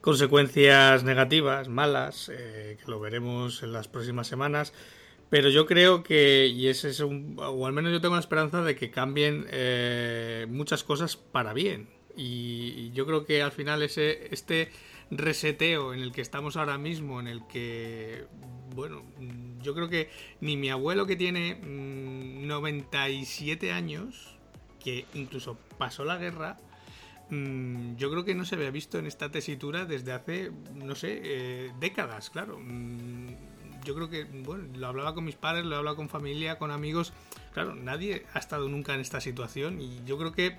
consecuencias 0.00 1.04
negativas, 1.04 1.68
malas, 1.68 2.30
eh, 2.32 2.78
que 2.82 2.90
lo 2.90 3.00
veremos 3.00 3.62
en 3.62 3.72
las 3.72 3.88
próximas 3.88 4.26
semanas. 4.26 4.72
Pero 5.30 5.48
yo 5.48 5.64
creo 5.64 6.02
que, 6.02 6.48
y 6.48 6.66
ese 6.66 6.90
es 6.90 6.98
un, 6.98 7.36
o 7.38 7.66
al 7.66 7.72
menos 7.72 7.92
yo 7.92 8.00
tengo 8.00 8.16
la 8.16 8.20
esperanza 8.20 8.62
de 8.62 8.74
que 8.74 8.90
cambien 8.90 9.46
eh, 9.50 10.46
muchas 10.50 10.82
cosas 10.82 11.16
para 11.16 11.52
bien. 11.52 11.88
Y, 12.16 12.90
yo 12.90 13.06
creo 13.06 13.24
que 13.24 13.40
al 13.40 13.52
final 13.52 13.82
ese, 13.82 14.34
este 14.34 14.70
reseteo 15.12 15.94
en 15.94 16.00
el 16.00 16.10
que 16.10 16.20
estamos 16.20 16.56
ahora 16.56 16.78
mismo, 16.78 17.20
en 17.20 17.28
el 17.28 17.46
que, 17.46 18.24
bueno, 18.74 19.04
yo 19.62 19.72
creo 19.74 19.88
que 19.88 20.10
ni 20.40 20.56
mi 20.56 20.68
abuelo 20.68 21.06
que 21.06 21.14
tiene 21.14 21.60
97 21.62 23.68
mm, 23.68 23.74
años, 23.74 24.36
que 24.82 25.06
incluso 25.14 25.56
pasó 25.78 26.04
la 26.04 26.16
guerra, 26.16 26.58
mm, 27.30 27.94
yo 27.94 28.10
creo 28.10 28.24
que 28.24 28.34
no 28.34 28.44
se 28.44 28.56
había 28.56 28.72
visto 28.72 28.98
en 28.98 29.06
esta 29.06 29.30
tesitura 29.30 29.84
desde 29.84 30.10
hace, 30.10 30.50
no 30.74 30.96
sé, 30.96 31.20
eh, 31.22 31.72
décadas, 31.78 32.30
claro. 32.30 32.58
Yo 33.84 33.94
creo 33.94 34.10
que, 34.10 34.24
bueno, 34.24 34.64
lo 34.76 34.86
hablaba 34.86 35.14
con 35.14 35.24
mis 35.24 35.36
padres, 35.36 35.64
lo 35.64 35.74
he 35.74 35.78
hablado 35.78 35.96
con 35.96 36.08
familia, 36.08 36.58
con 36.58 36.70
amigos. 36.70 37.12
Claro, 37.52 37.74
nadie 37.74 38.26
ha 38.34 38.38
estado 38.38 38.68
nunca 38.68 38.94
en 38.94 39.00
esta 39.00 39.20
situación 39.20 39.80
y 39.80 40.00
yo 40.04 40.18
creo 40.18 40.32
que 40.32 40.56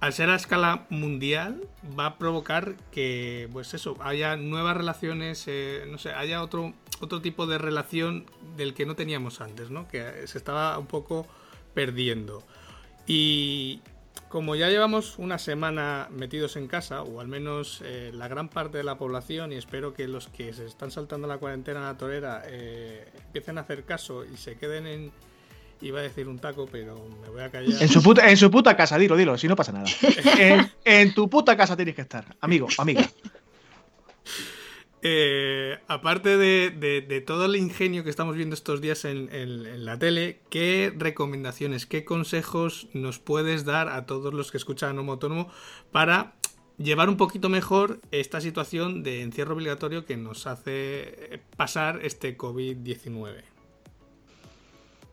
al 0.00 0.12
ser 0.12 0.28
a 0.28 0.34
escala 0.34 0.86
mundial 0.90 1.66
va 1.98 2.06
a 2.06 2.18
provocar 2.18 2.76
que, 2.92 3.48
pues 3.52 3.72
eso, 3.72 3.96
haya 4.02 4.36
nuevas 4.36 4.76
relaciones, 4.76 5.44
eh, 5.46 5.86
no 5.90 5.98
sé, 5.98 6.12
haya 6.12 6.42
otro, 6.42 6.74
otro 7.00 7.22
tipo 7.22 7.46
de 7.46 7.56
relación 7.56 8.26
del 8.56 8.74
que 8.74 8.84
no 8.84 8.96
teníamos 8.96 9.40
antes, 9.40 9.70
¿no? 9.70 9.88
Que 9.88 10.26
se 10.26 10.36
estaba 10.36 10.78
un 10.78 10.86
poco 10.86 11.26
perdiendo. 11.72 12.42
Y, 13.06 13.80
como 14.34 14.56
ya 14.56 14.68
llevamos 14.68 15.14
una 15.18 15.38
semana 15.38 16.08
metidos 16.10 16.56
en 16.56 16.66
casa, 16.66 17.02
o 17.02 17.20
al 17.20 17.28
menos 17.28 17.80
eh, 17.84 18.10
la 18.12 18.26
gran 18.26 18.48
parte 18.48 18.78
de 18.78 18.82
la 18.82 18.98
población, 18.98 19.52
y 19.52 19.54
espero 19.54 19.94
que 19.94 20.08
los 20.08 20.26
que 20.26 20.52
se 20.52 20.66
están 20.66 20.90
saltando 20.90 21.28
la 21.28 21.38
cuarentena 21.38 21.78
en 21.78 21.84
la 21.84 21.96
torera 21.96 22.42
eh, 22.44 23.06
empiecen 23.26 23.58
a 23.58 23.60
hacer 23.60 23.84
caso 23.84 24.24
y 24.24 24.36
se 24.36 24.56
queden 24.56 24.88
en. 24.88 25.12
Iba 25.82 26.00
a 26.00 26.02
decir 26.02 26.26
un 26.26 26.40
taco, 26.40 26.66
pero 26.66 26.96
me 27.22 27.28
voy 27.28 27.42
a 27.42 27.50
callar. 27.52 27.80
En 27.80 27.88
su 27.88 28.02
puta, 28.02 28.28
en 28.28 28.36
su 28.36 28.50
puta 28.50 28.76
casa, 28.76 28.98
dilo, 28.98 29.16
dilo, 29.16 29.38
si 29.38 29.46
no 29.46 29.54
pasa 29.54 29.70
nada. 29.70 29.86
en, 30.36 30.68
en 30.84 31.14
tu 31.14 31.30
puta 31.30 31.56
casa 31.56 31.76
tienes 31.76 31.94
que 31.94 32.02
estar, 32.02 32.24
amigo, 32.40 32.66
amiga. 32.78 33.08
Eh, 35.06 35.78
aparte 35.86 36.38
de, 36.38 37.24
todo 37.26 37.44
el 37.44 37.56
ingenio 37.56 38.04
que 38.04 38.10
estamos 38.10 38.36
viendo 38.36 38.54
estos 38.54 38.80
días 38.80 39.04
en, 39.04 39.84
la 39.84 39.98
tele, 39.98 40.40
¿qué 40.48 40.94
recomendaciones, 40.96 41.84
qué 41.84 42.06
consejos 42.06 42.88
nos 42.94 43.18
puedes 43.18 43.66
dar 43.66 43.90
a 43.90 44.06
todos 44.06 44.32
los 44.32 44.50
que 44.50 44.56
escuchan 44.56 44.98
Homo 44.98 45.12
Autónomo 45.12 45.48
para 45.92 46.32
llevar 46.78 47.10
un 47.10 47.18
poquito 47.18 47.50
mejor 47.50 48.00
esta 48.12 48.40
situación 48.40 49.02
de 49.02 49.20
encierro 49.20 49.54
obligatorio 49.54 50.06
que 50.06 50.16
nos 50.16 50.46
hace 50.46 51.42
pasar 51.58 52.00
este 52.02 52.38
COVID-19? 52.38 53.42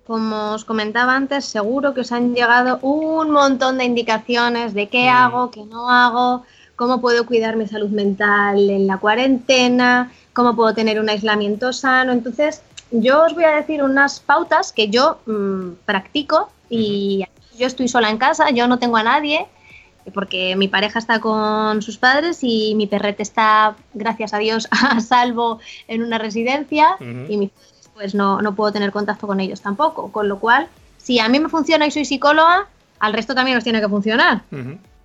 Como 0.07 0.53
os 0.53 0.63
comentaba 0.63 1.17
antes, 1.17 1.43
seguro 1.43 1.93
que 1.93 2.01
os 2.01 2.13
han 2.13 2.33
llegado 2.33 2.79
un 2.81 3.31
montón 3.31 3.77
de 3.77 3.83
indicaciones 3.83 4.73
de 4.73 4.87
qué 4.87 5.09
hago, 5.09 5.51
qué 5.51 5.65
no 5.65 5.89
hago, 5.89 6.45
cómo 6.81 6.99
puedo 6.99 7.27
cuidar 7.27 7.57
mi 7.57 7.67
salud 7.67 7.91
mental 7.91 8.67
en 8.67 8.87
la 8.87 8.97
cuarentena, 8.97 10.11
cómo 10.33 10.55
puedo 10.55 10.73
tener 10.73 10.99
un 10.99 11.09
aislamiento 11.09 11.73
sano. 11.73 12.11
Entonces, 12.11 12.63
yo 12.89 13.23
os 13.23 13.35
voy 13.35 13.43
a 13.43 13.51
decir 13.51 13.83
unas 13.83 14.19
pautas 14.19 14.73
que 14.73 14.89
yo 14.89 15.19
mm, 15.27 15.73
practico 15.85 16.49
y 16.71 17.23
yo 17.55 17.67
estoy 17.67 17.87
sola 17.87 18.09
en 18.09 18.17
casa, 18.17 18.49
yo 18.49 18.67
no 18.67 18.79
tengo 18.79 18.97
a 18.97 19.03
nadie 19.03 19.45
porque 20.15 20.55
mi 20.55 20.69
pareja 20.69 20.97
está 20.97 21.19
con 21.19 21.83
sus 21.83 21.99
padres 21.99 22.39
y 22.41 22.73
mi 22.73 22.87
perrete 22.87 23.21
está, 23.21 23.75
gracias 23.93 24.33
a 24.33 24.39
Dios, 24.39 24.67
a 24.71 25.01
salvo 25.01 25.59
en 25.87 26.01
una 26.01 26.17
residencia 26.17 26.97
y 26.99 27.37
mis 27.37 27.51
pues 27.93 28.15
no, 28.15 28.41
no 28.41 28.55
puedo 28.55 28.71
tener 28.71 28.91
contacto 28.91 29.27
con 29.27 29.39
ellos 29.39 29.61
tampoco. 29.61 30.11
Con 30.11 30.27
lo 30.27 30.39
cual, 30.39 30.67
si 30.97 31.19
a 31.19 31.29
mí 31.29 31.39
me 31.39 31.49
funciona 31.49 31.85
y 31.85 31.91
soy 31.91 32.05
psicóloga, 32.05 32.65
al 32.97 33.13
resto 33.13 33.35
también 33.35 33.53
nos 33.53 33.63
tiene 33.63 33.81
que 33.81 33.87
funcionar. 33.87 34.41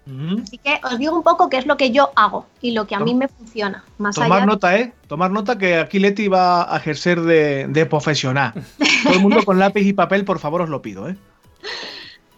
Así 0.07 0.59
que 0.59 0.79
os 0.85 0.99
digo 0.99 1.17
un 1.17 1.25
poco 1.25 1.51
qué 1.51 1.57
es 1.57 1.67
lo 1.67 1.77
que 1.77 1.91
yo 1.91 2.11
hago 2.15 2.47
y 2.61 2.71
lo 2.71 2.87
que 2.87 2.95
a 2.95 3.01
mí 3.01 3.13
me 3.15 3.27
funciona. 3.27 3.85
Más 3.99 4.15
Tomar 4.15 4.47
nota, 4.47 4.77
¿eh? 4.77 4.93
Tomar 5.09 5.33
nota 5.33 5.59
que 5.59 5.79
aquí 5.79 5.99
Leti 5.99 6.29
va 6.29 6.73
a 6.73 6.77
ejercer 6.77 7.23
de, 7.23 7.87
profesional. 7.91 8.53
Todo 9.03 9.15
el 9.15 9.21
mundo 9.21 9.45
con 9.45 9.59
lápiz 9.59 9.85
y 9.85 9.93
papel, 9.93 10.25
por 10.25 10.39
favor, 10.39 10.63
os 10.63 10.69
lo 10.69 10.81
pido, 10.81 11.09
¿eh? 11.09 11.17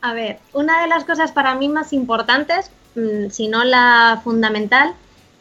A 0.01 0.15
ver, 0.15 0.39
una 0.55 0.81
de 0.81 0.89
las 0.89 1.05
cosas 1.05 1.33
para 1.33 1.55
mí 1.57 1.69
más 1.69 1.93
importantes, 1.93 2.71
mm, 2.95 3.29
si 3.31 3.49
no 3.49 3.65
la 3.65 4.21
fundamental, 4.25 4.95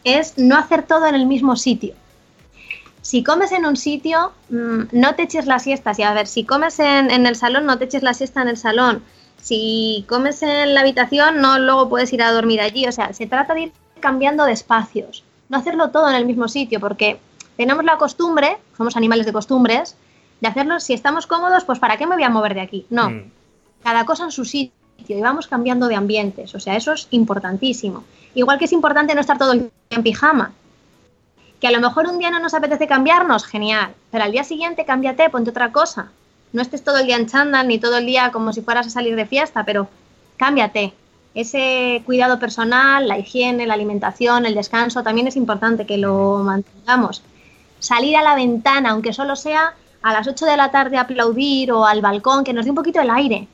es 0.04 0.38
no 0.38 0.58
hacer 0.58 0.84
todo 0.84 1.06
en 1.08 1.16
el 1.16 1.26
mismo 1.26 1.56
sitio. 1.56 1.96
si 3.02 3.24
comes 3.24 3.54
en 3.54 3.66
un 3.66 3.78
sitio, 3.78 4.34
mm, 4.50 4.88
no 4.92 5.16
te 5.16 5.24
eches 5.24 5.46
la 5.46 5.60
siesta. 5.60 5.94
Y 5.98 6.04
a 6.04 6.12
ver, 6.12 6.28
si 6.28 6.44
comes 6.44 6.78
en, 6.80 7.10
en, 7.10 7.26
el 7.26 7.38
salón, 7.38 7.66
no 7.66 7.78
te 7.78 7.86
eches 7.86 8.04
la 8.04 8.14
siesta 8.14 8.42
en 8.42 8.50
el 8.50 8.58
salón. 8.58 9.02
Si 9.48 10.04
comes 10.10 10.44
en 10.44 10.74
la 10.74 10.82
habitación, 10.82 11.40
no 11.40 11.58
luego 11.58 11.88
puedes 11.88 12.12
ir 12.12 12.22
a 12.22 12.34
dormir 12.34 12.60
allí. 12.60 12.86
O 12.86 12.92
sea, 12.92 13.14
se 13.14 13.28
trata 13.28 13.54
de 13.54 13.62
ir 13.62 13.72
cambiando 14.02 14.44
de 14.44 14.52
espacios. 14.52 15.24
No 15.48 15.58
hacerlo 15.58 15.90
todo 15.90 16.10
en 16.10 16.16
el 16.16 16.26
mismo 16.26 16.50
sitio, 16.50 16.82
porque 16.82 17.18
tenemos 17.56 17.86
la 17.86 17.98
costumbre, 17.98 18.58
somos 18.76 18.98
animales 18.98 19.26
de 19.26 19.32
costumbres, 19.32 19.96
de 20.42 20.50
hacerlo, 20.50 20.82
si 20.82 20.94
estamos 20.94 21.28
cómodos, 21.28 21.64
pues 21.64 21.80
¿para 21.80 21.96
qué 21.96 22.06
me 22.06 22.16
voy 22.16 22.26
a 22.26 22.30
mover 22.30 22.56
de 22.56 22.62
aquí? 22.62 22.86
No. 22.90 23.10
Mm. 23.10 23.32
Cada 23.84 24.06
cosa 24.06 24.26
en 24.26 24.32
su 24.32 24.44
sitio 24.44 24.74
y 25.08 25.22
vamos 25.22 25.48
cambiando 25.48 25.88
de 25.88 25.96
ambientes. 25.96 26.54
O 26.54 26.60
sea, 26.60 26.76
eso 26.76 26.92
es 26.92 27.08
importantísimo. 27.12 28.04
Igual 28.36 28.60
que 28.60 28.66
es 28.66 28.74
importante 28.74 29.16
no 29.16 29.22
estar 29.22 29.38
todo 29.38 29.54
el 29.54 29.60
día 29.60 29.70
en 29.92 30.04
pijama. 30.04 30.52
Que 31.62 31.68
a 31.68 31.72
lo 31.72 31.80
mejor 31.80 32.08
un 32.08 32.20
día 32.20 32.32
no 32.32 32.42
nos 32.42 32.54
apetece 32.54 32.86
cambiarnos, 32.86 33.46
genial. 33.46 33.94
Pero 34.12 34.26
al 34.26 34.34
día 34.34 34.44
siguiente 34.44 34.84
cámbiate, 34.84 35.30
ponte 35.30 35.52
otra 35.52 35.72
cosa. 35.72 36.12
No 36.54 36.62
estés 36.62 36.84
todo 36.84 36.98
el 36.98 37.06
día 37.06 37.18
en 37.18 37.28
chándal 37.28 37.68
ni 37.68 37.78
todo 37.78 37.98
el 37.98 38.06
día 38.06 38.32
como 38.32 38.54
si 38.54 38.62
fueras 38.62 38.88
a 38.88 38.90
salir 38.90 39.16
de 39.16 39.26
fiesta, 39.26 39.64
pero 39.64 39.88
cámbiate. 40.38 40.94
Ese 41.34 42.02
cuidado 42.06 42.40
personal, 42.40 43.08
la 43.08 43.20
higiene, 43.20 43.68
la 43.68 43.76
alimentación, 43.76 44.46
el 44.46 44.56
descanso, 44.56 45.04
también 45.04 45.28
es 45.28 45.36
importante 45.36 45.86
que 45.86 45.98
lo 45.98 46.40
mantengamos. 46.44 47.22
Salir 47.80 48.16
a 48.18 48.24
la 48.24 48.34
ventana, 48.36 48.92
aunque 48.92 49.14
solo 49.14 49.36
sea 49.36 49.76
a 50.02 50.14
las 50.14 50.28
8 50.28 50.46
de 50.46 50.58
la 50.58 50.72
tarde, 50.72 50.98
a 50.98 51.02
aplaudir 51.02 51.72
o 51.72 51.86
al 51.86 52.02
balcón, 52.02 52.44
que 52.44 52.54
nos 52.54 52.66
dé 52.66 52.72
un 52.72 52.76
poquito 52.76 53.02
el 53.02 53.10
aire. 53.12 53.48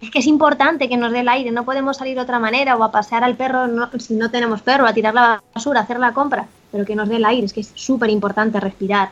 Es 0.00 0.10
que 0.10 0.18
es 0.20 0.26
importante 0.26 0.88
que 0.88 0.96
nos 0.96 1.12
dé 1.12 1.20
el 1.20 1.28
aire, 1.28 1.50
no 1.50 1.64
podemos 1.64 1.98
salir 1.98 2.14
de 2.14 2.22
otra 2.22 2.38
manera 2.38 2.76
o 2.76 2.82
a 2.82 2.90
pasear 2.90 3.22
al 3.22 3.36
perro 3.36 3.66
si 3.98 4.14
no 4.14 4.30
tenemos 4.30 4.62
perro, 4.62 4.86
a 4.86 4.92
tirar 4.92 5.14
la 5.14 5.42
basura, 5.54 5.80
a 5.80 5.82
hacer 5.84 5.98
la 6.00 6.12
compra, 6.12 6.46
pero 6.72 6.84
que 6.84 6.96
nos 6.96 7.08
dé 7.08 7.16
el 7.16 7.24
aire, 7.24 7.46
es 7.46 7.52
que 7.52 7.60
es 7.60 7.70
súper 7.74 8.10
importante 8.10 8.58
respirar. 8.58 9.10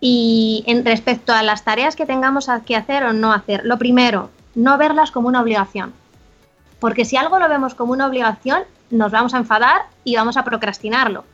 Y 0.00 0.64
en 0.66 0.84
respecto 0.84 1.32
a 1.32 1.42
las 1.42 1.64
tareas 1.64 1.96
que 1.96 2.06
tengamos 2.06 2.48
que 2.64 2.76
hacer 2.76 3.04
o 3.04 3.12
no 3.12 3.32
hacer, 3.32 3.64
lo 3.64 3.78
primero, 3.78 4.30
no 4.54 4.76
verlas 4.78 5.10
como 5.10 5.28
una 5.28 5.40
obligación. 5.40 5.92
Porque 6.80 7.04
si 7.04 7.16
algo 7.16 7.38
lo 7.38 7.48
vemos 7.48 7.74
como 7.74 7.92
una 7.92 8.06
obligación, 8.06 8.62
nos 8.90 9.10
vamos 9.10 9.34
a 9.34 9.38
enfadar 9.38 9.82
y 10.04 10.16
vamos 10.16 10.36
a 10.36 10.44
procrastinarlo. 10.44 11.24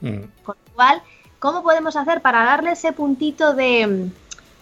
Mm. 0.00 0.22
Con 0.42 0.56
lo 0.66 0.72
cual, 0.74 1.02
¿cómo 1.38 1.62
podemos 1.62 1.96
hacer 1.96 2.22
para 2.22 2.44
darle 2.44 2.72
ese 2.72 2.92
puntito 2.92 3.54
de, 3.54 4.10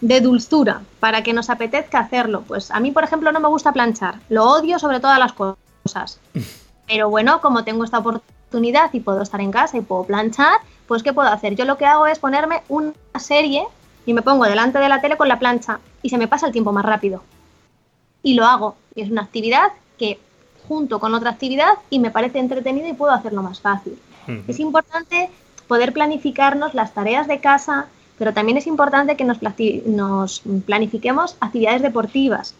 de 0.01 0.21
dulzura 0.21 0.81
para 0.99 1.23
que 1.23 1.33
nos 1.33 1.49
apetezca 1.49 1.99
hacerlo. 1.99 2.43
Pues 2.47 2.71
a 2.71 2.79
mí, 2.79 2.91
por 2.91 3.03
ejemplo, 3.03 3.31
no 3.31 3.39
me 3.39 3.47
gusta 3.47 3.71
planchar. 3.71 4.19
Lo 4.29 4.45
odio 4.45 4.79
sobre 4.79 4.99
todas 4.99 5.19
las 5.19 5.33
cosas. 5.33 6.19
Pero 6.87 7.09
bueno, 7.09 7.41
como 7.41 7.63
tengo 7.63 7.83
esta 7.83 7.99
oportunidad 7.99 8.36
y 8.93 8.99
puedo 8.99 9.21
estar 9.21 9.41
en 9.41 9.51
casa 9.51 9.77
y 9.77 9.81
puedo 9.81 10.03
planchar, 10.03 10.59
pues 10.87 11.03
¿qué 11.03 11.13
puedo 11.13 11.29
hacer? 11.29 11.55
Yo 11.55 11.65
lo 11.65 11.77
que 11.77 11.85
hago 11.85 12.07
es 12.07 12.19
ponerme 12.19 12.63
una 12.69 12.93
serie 13.19 13.65
y 14.05 14.13
me 14.13 14.21
pongo 14.21 14.45
delante 14.45 14.79
de 14.79 14.89
la 14.89 15.01
tele 15.01 15.17
con 15.17 15.27
la 15.27 15.37
plancha 15.37 15.79
y 16.01 16.09
se 16.09 16.17
me 16.17 16.27
pasa 16.27 16.47
el 16.47 16.53
tiempo 16.53 16.71
más 16.71 16.85
rápido. 16.85 17.21
Y 18.23 18.33
lo 18.33 18.45
hago. 18.45 18.75
Y 18.95 19.01
es 19.01 19.11
una 19.11 19.21
actividad 19.21 19.73
que 19.97 20.19
junto 20.67 20.99
con 20.99 21.13
otra 21.13 21.31
actividad 21.31 21.73
y 21.89 21.99
me 21.99 22.11
parece 22.11 22.39
entretenida 22.39 22.87
y 22.87 22.93
puedo 22.93 23.11
hacerlo 23.11 23.43
más 23.43 23.59
fácil. 23.59 23.97
Es 24.47 24.59
importante 24.59 25.29
poder 25.67 25.93
planificarnos 25.93 26.73
las 26.73 26.93
tareas 26.93 27.27
de 27.27 27.39
casa, 27.39 27.87
pero 28.17 28.33
también 28.33 28.57
es 28.57 28.67
importante 28.67 29.15
que 29.15 29.23
nos, 29.23 30.41
planifiquemos 30.65 31.37
actividades 31.39 31.81
deportivas, 31.81 32.53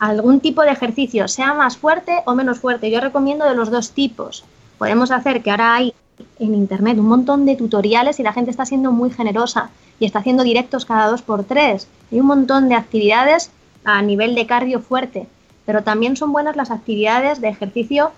algún 0.00 0.40
tipo 0.40 0.62
de 0.62 0.70
ejercicio, 0.70 1.28
sea 1.28 1.54
más 1.54 1.76
fuerte 1.76 2.22
o 2.26 2.34
menos 2.34 2.58
fuerte. 2.58 2.90
Yo 2.90 3.00
recomiendo 3.00 3.44
de 3.44 3.54
los 3.54 3.70
dos 3.70 3.92
tipos. 3.92 4.44
Podemos 4.80 5.10
hacer 5.10 5.42
que 5.42 5.50
ahora 5.50 5.74
hay 5.74 5.92
en 6.38 6.54
internet 6.54 6.98
un 6.98 7.06
montón 7.06 7.44
de 7.44 7.54
tutoriales 7.54 8.18
y 8.18 8.22
la 8.22 8.32
gente 8.32 8.50
está 8.50 8.64
siendo 8.64 8.92
muy 8.92 9.10
generosa 9.10 9.68
y 9.98 10.06
está 10.06 10.20
haciendo 10.20 10.42
directos 10.42 10.86
cada 10.86 11.10
dos 11.10 11.20
por 11.20 11.44
tres. 11.44 11.86
Hay 12.10 12.18
un 12.18 12.24
montón 12.24 12.70
de 12.70 12.76
actividades 12.76 13.50
a 13.84 14.00
nivel 14.00 14.34
de 14.34 14.46
cardio 14.46 14.80
fuerte, 14.80 15.26
pero 15.66 15.82
también 15.82 16.16
son 16.16 16.32
buenas 16.32 16.56
las 16.56 16.70
actividades 16.70 17.42
de 17.42 17.50
ejercicio 17.50 18.12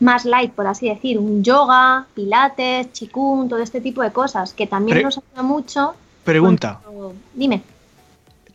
más 0.00 0.24
light, 0.24 0.52
por 0.52 0.66
así 0.66 0.88
decir, 0.88 1.18
un 1.18 1.44
yoga, 1.44 2.06
pilates, 2.14 2.90
chikung, 2.94 3.50
todo 3.50 3.58
este 3.58 3.82
tipo 3.82 4.00
de 4.00 4.12
cosas, 4.12 4.54
que 4.54 4.66
también 4.66 5.02
nos 5.02 5.18
ayuda 5.18 5.42
mucho. 5.42 5.94
Pregunta. 6.24 6.80
Dime. 7.34 7.60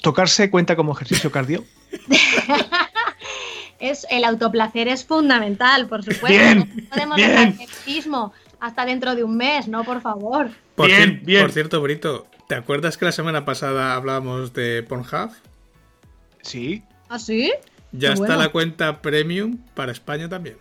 ¿Tocarse 0.01 0.49
cuenta 0.49 0.75
como 0.75 0.93
ejercicio 0.93 1.31
cardio? 1.31 1.63
es, 3.79 4.05
el 4.09 4.23
autoplacer 4.23 4.87
es 4.87 5.05
fundamental, 5.05 5.87
por 5.87 6.03
supuesto. 6.03 6.27
Bien, 6.27 6.71
no 6.75 6.89
podemos 6.89 7.17
dejar 7.17 7.47
el 7.47 7.55
hasta 8.59 8.85
dentro 8.85 9.15
de 9.15 9.23
un 9.23 9.37
mes, 9.37 9.67
¿no? 9.67 9.83
Por 9.83 10.01
favor. 10.01 10.49
Por 10.75 10.87
bien, 10.87 11.21
bien. 11.23 11.43
Por 11.43 11.51
cierto, 11.51 11.81
Brito, 11.81 12.27
¿te 12.47 12.55
acuerdas 12.55 12.97
que 12.97 13.05
la 13.05 13.11
semana 13.11 13.45
pasada 13.45 13.93
hablábamos 13.93 14.53
de 14.53 14.83
Pornhub? 14.83 15.31
Sí. 16.41 16.83
¿Ah, 17.09 17.19
sí? 17.19 17.51
Ya 17.91 18.13
está 18.13 18.35
la 18.35 18.49
cuenta 18.49 19.01
premium 19.01 19.57
para 19.73 19.91
España 19.91 20.27
también. 20.27 20.57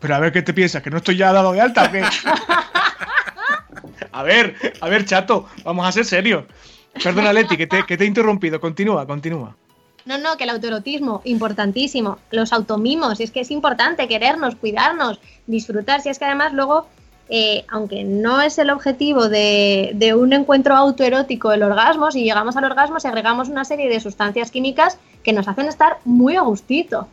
Pero 0.00 0.14
a 0.14 0.20
ver, 0.20 0.32
¿qué 0.32 0.42
te 0.42 0.52
piensas? 0.52 0.82
¿Que 0.82 0.90
no 0.90 0.98
estoy 0.98 1.16
ya 1.16 1.32
dado 1.32 1.52
de 1.52 1.60
alta 1.60 1.84
o 1.84 1.90
qué? 1.90 2.02
a 4.12 4.22
ver, 4.22 4.54
a 4.80 4.88
ver, 4.88 5.04
chato, 5.04 5.48
vamos 5.64 5.86
a 5.86 5.92
ser 5.92 6.04
serios. 6.04 6.44
Perdona, 7.02 7.32
Leti, 7.32 7.56
que 7.56 7.66
te, 7.66 7.84
que 7.84 7.96
te 7.96 8.04
he 8.04 8.06
interrumpido. 8.06 8.60
Continúa, 8.60 9.06
continúa. 9.06 9.56
No, 10.04 10.18
no, 10.18 10.36
que 10.36 10.44
el 10.44 10.50
autoerotismo, 10.50 11.20
importantísimo. 11.24 12.18
Los 12.30 12.52
automimos, 12.52 13.20
es 13.20 13.30
que 13.30 13.40
es 13.40 13.50
importante 13.50 14.08
querernos, 14.08 14.56
cuidarnos, 14.56 15.20
disfrutar. 15.46 16.00
Si 16.00 16.08
es 16.08 16.18
que 16.18 16.24
además 16.24 16.52
luego, 16.54 16.86
eh, 17.28 17.64
aunque 17.68 18.04
no 18.04 18.40
es 18.40 18.58
el 18.58 18.70
objetivo 18.70 19.28
de, 19.28 19.92
de, 19.94 20.14
un 20.14 20.32
encuentro 20.32 20.74
autoerótico 20.74 21.52
el 21.52 21.62
orgasmo, 21.62 22.10
si 22.10 22.22
llegamos 22.24 22.56
al 22.56 22.64
orgasmo, 22.64 23.00
si 23.00 23.08
agregamos 23.08 23.48
una 23.48 23.64
serie 23.64 23.88
de 23.88 24.00
sustancias 24.00 24.50
químicas 24.50 24.98
que 25.22 25.32
nos 25.34 25.46
hacen 25.46 25.66
estar 25.66 25.98
muy 26.04 26.36
a 26.36 26.40
gustito. 26.40 27.06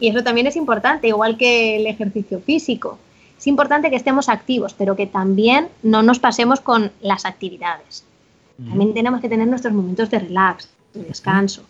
Y 0.00 0.08
eso 0.08 0.24
también 0.24 0.46
es 0.46 0.56
importante, 0.56 1.08
igual 1.08 1.36
que 1.36 1.76
el 1.76 1.86
ejercicio 1.86 2.40
físico. 2.40 2.98
Es 3.38 3.46
importante 3.46 3.90
que 3.90 3.96
estemos 3.96 4.28
activos, 4.28 4.74
pero 4.74 4.96
que 4.96 5.06
también 5.06 5.68
no 5.82 6.02
nos 6.02 6.18
pasemos 6.18 6.60
con 6.60 6.92
las 7.00 7.24
actividades. 7.24 8.04
También 8.56 8.94
tenemos 8.94 9.20
que 9.20 9.28
tener 9.28 9.48
nuestros 9.48 9.74
momentos 9.74 10.10
de 10.10 10.20
relax, 10.20 10.68
de 10.94 11.02
descanso. 11.04 11.62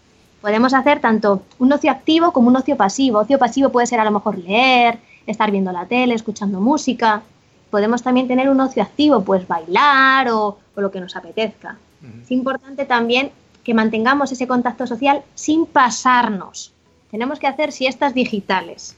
Podemos 0.45 0.75
hacer 0.75 1.01
tanto 1.01 1.41
un 1.59 1.73
ocio 1.73 1.91
activo 1.91 2.33
como 2.33 2.49
un 2.49 2.57
ocio 2.57 2.77
pasivo. 2.77 3.21
Ocio 3.21 3.39
pasivo 3.39 3.71
puede 3.71 3.87
ser 3.87 3.99
a 3.99 4.05
lo 4.05 4.11
mejor 4.11 4.37
leer, 4.37 4.99
estar 5.27 5.51
viendo 5.51 5.73
la 5.73 5.87
tele, 5.87 6.13
escuchando 6.13 6.61
música. 6.61 7.23
Podemos 7.71 8.03
también 8.03 8.29
tener 8.29 8.51
un 8.51 8.61
ocio 8.61 8.83
activo, 8.83 9.25
pues 9.25 9.49
bailar 9.49 10.29
o, 10.29 10.59
o 10.77 10.81
lo 10.83 10.91
que 10.91 11.01
nos 11.01 11.17
apetezca. 11.17 11.79
Es 12.23 12.31
importante 12.31 12.85
también 12.85 13.31
que 13.63 13.73
mantengamos 13.73 14.33
ese 14.33 14.47
contacto 14.47 14.87
social 14.87 15.23
sin 15.35 15.65
pasarnos 15.65 16.75
tenemos 17.15 17.39
que 17.39 17.47
hacer 17.47 17.71
siestas 17.71 18.13
digitales. 18.13 18.97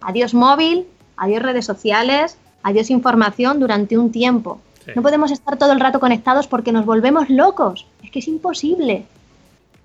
Adiós 0.00 0.34
móvil, 0.34 0.86
adiós 1.16 1.42
redes 1.42 1.64
sociales, 1.64 2.38
adiós 2.62 2.90
información 2.90 3.58
durante 3.58 3.98
un 3.98 4.12
tiempo. 4.12 4.60
No 4.94 5.02
podemos 5.02 5.32
estar 5.32 5.56
todo 5.58 5.72
el 5.72 5.80
rato 5.80 5.98
conectados 5.98 6.46
porque 6.46 6.70
nos 6.70 6.86
volvemos 6.86 7.28
locos. 7.28 7.88
Es 8.04 8.12
que 8.12 8.20
es 8.20 8.28
imposible. 8.28 9.04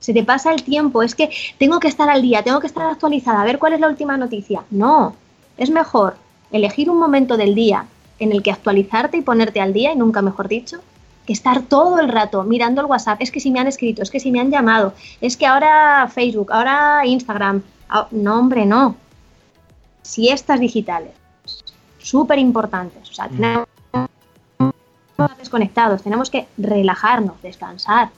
Se 0.05 0.13
te 0.13 0.23
pasa 0.23 0.53
el 0.53 0.61
tiempo, 0.61 1.01
es 1.01 1.15
que 1.15 1.31
tengo 1.57 1.79
que 1.79 1.87
estar 1.87 2.07
al 2.11 2.21
día, 2.21 2.43
tengo 2.43 2.59
que 2.59 2.67
estar 2.67 2.85
actualizada, 2.85 3.41
a 3.41 3.43
ver 3.43 3.57
cuál 3.57 3.73
es 3.73 3.79
la 3.79 3.87
última 3.87 4.15
noticia. 4.17 4.63
No, 4.69 5.15
es 5.57 5.71
mejor 5.71 6.15
elegir 6.51 6.91
un 6.91 6.99
momento 6.99 7.37
del 7.37 7.55
día 7.55 7.87
en 8.19 8.31
el 8.31 8.43
que 8.43 8.51
actualizarte 8.51 9.17
y 9.17 9.21
ponerte 9.21 9.61
al 9.61 9.73
día, 9.73 9.93
y 9.93 9.95
nunca 9.95 10.21
mejor 10.21 10.47
dicho, 10.47 10.77
que 11.25 11.33
estar 11.33 11.63
todo 11.63 11.99
el 11.99 12.09
rato 12.09 12.43
mirando 12.43 12.81
el 12.81 12.85
WhatsApp, 12.85 13.19
es 13.19 13.31
que 13.31 13.39
si 13.39 13.49
me 13.49 13.59
han 13.59 13.65
escrito, 13.65 14.03
es 14.03 14.11
que 14.11 14.19
si 14.19 14.29
me 14.29 14.39
han 14.39 14.51
llamado, 14.51 14.93
es 15.21 15.37
que 15.37 15.47
ahora 15.47 16.07
Facebook, 16.13 16.51
ahora 16.51 17.01
Instagram. 17.03 17.63
Ah, 17.89 18.07
no, 18.11 18.37
hombre, 18.37 18.67
no. 18.67 18.95
Siestas 20.03 20.59
digitales, 20.59 21.13
súper 21.97 22.37
importantes. 22.37 23.09
O 23.09 23.13
sea, 23.15 23.25
mm. 23.25 23.65
tenemos 25.17 25.37
desconectados, 25.39 26.03
tenemos 26.03 26.29
que 26.29 26.45
relajarnos, 26.59 27.41
descansar, 27.41 28.11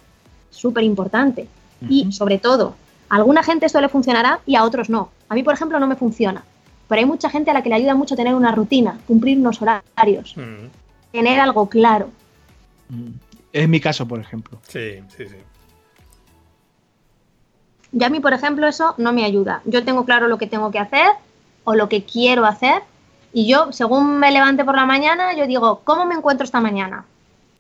súper 0.50 0.84
importante. 0.84 1.48
Y 1.90 2.12
sobre 2.12 2.40
todo, 2.40 2.76
a 3.10 3.16
alguna 3.16 3.44
gente 3.44 3.66
esto 3.66 3.82
le 3.82 3.90
funcionará 3.90 4.40
y 4.46 4.56
a 4.56 4.64
otros 4.64 4.90
no. 4.90 5.10
A 5.30 5.36
mí, 5.36 5.44
por 5.44 5.54
ejemplo, 5.54 5.80
no 5.80 5.88
me 5.88 5.96
funciona. 5.96 6.44
Pero 6.88 7.00
hay 7.00 7.06
mucha 7.06 7.30
gente 7.30 7.52
a 7.52 7.54
la 7.54 7.62
que 7.62 7.70
le 7.70 7.76
ayuda 7.76 7.96
mucho 7.96 8.16
tener 8.16 8.34
una 8.34 8.52
rutina, 8.52 8.98
cumplir 9.08 9.38
unos 9.38 9.62
horarios, 9.62 10.36
mm. 10.38 11.12
tener 11.12 11.40
algo 11.40 11.68
claro. 11.68 12.10
Es 13.52 13.68
mi 13.68 13.80
caso, 13.80 14.08
por 14.08 14.20
ejemplo. 14.20 14.60
Sí, 14.68 15.02
sí, 15.16 15.26
sí. 15.28 15.36
Y 17.92 18.04
a 18.04 18.10
mí, 18.10 18.20
por 18.20 18.34
ejemplo, 18.34 18.68
eso 18.68 18.94
no 18.98 19.14
me 19.14 19.26
ayuda. 19.26 19.62
Yo 19.66 19.84
tengo 19.84 20.06
claro 20.06 20.28
lo 20.28 20.38
que 20.38 20.48
tengo 20.48 20.72
que 20.72 20.80
hacer 20.80 21.08
o 21.64 21.76
lo 21.76 21.90
que 21.90 22.04
quiero 22.04 22.46
hacer 22.46 22.82
y 23.34 23.48
yo, 23.48 23.72
según 23.72 24.18
me 24.18 24.32
levante 24.32 24.66
por 24.66 24.76
la 24.76 24.86
mañana, 24.86 25.36
yo 25.36 25.46
digo, 25.48 25.82
¿cómo 25.84 26.06
me 26.06 26.16
encuentro 26.16 26.46
esta 26.46 26.60
mañana? 26.62 27.06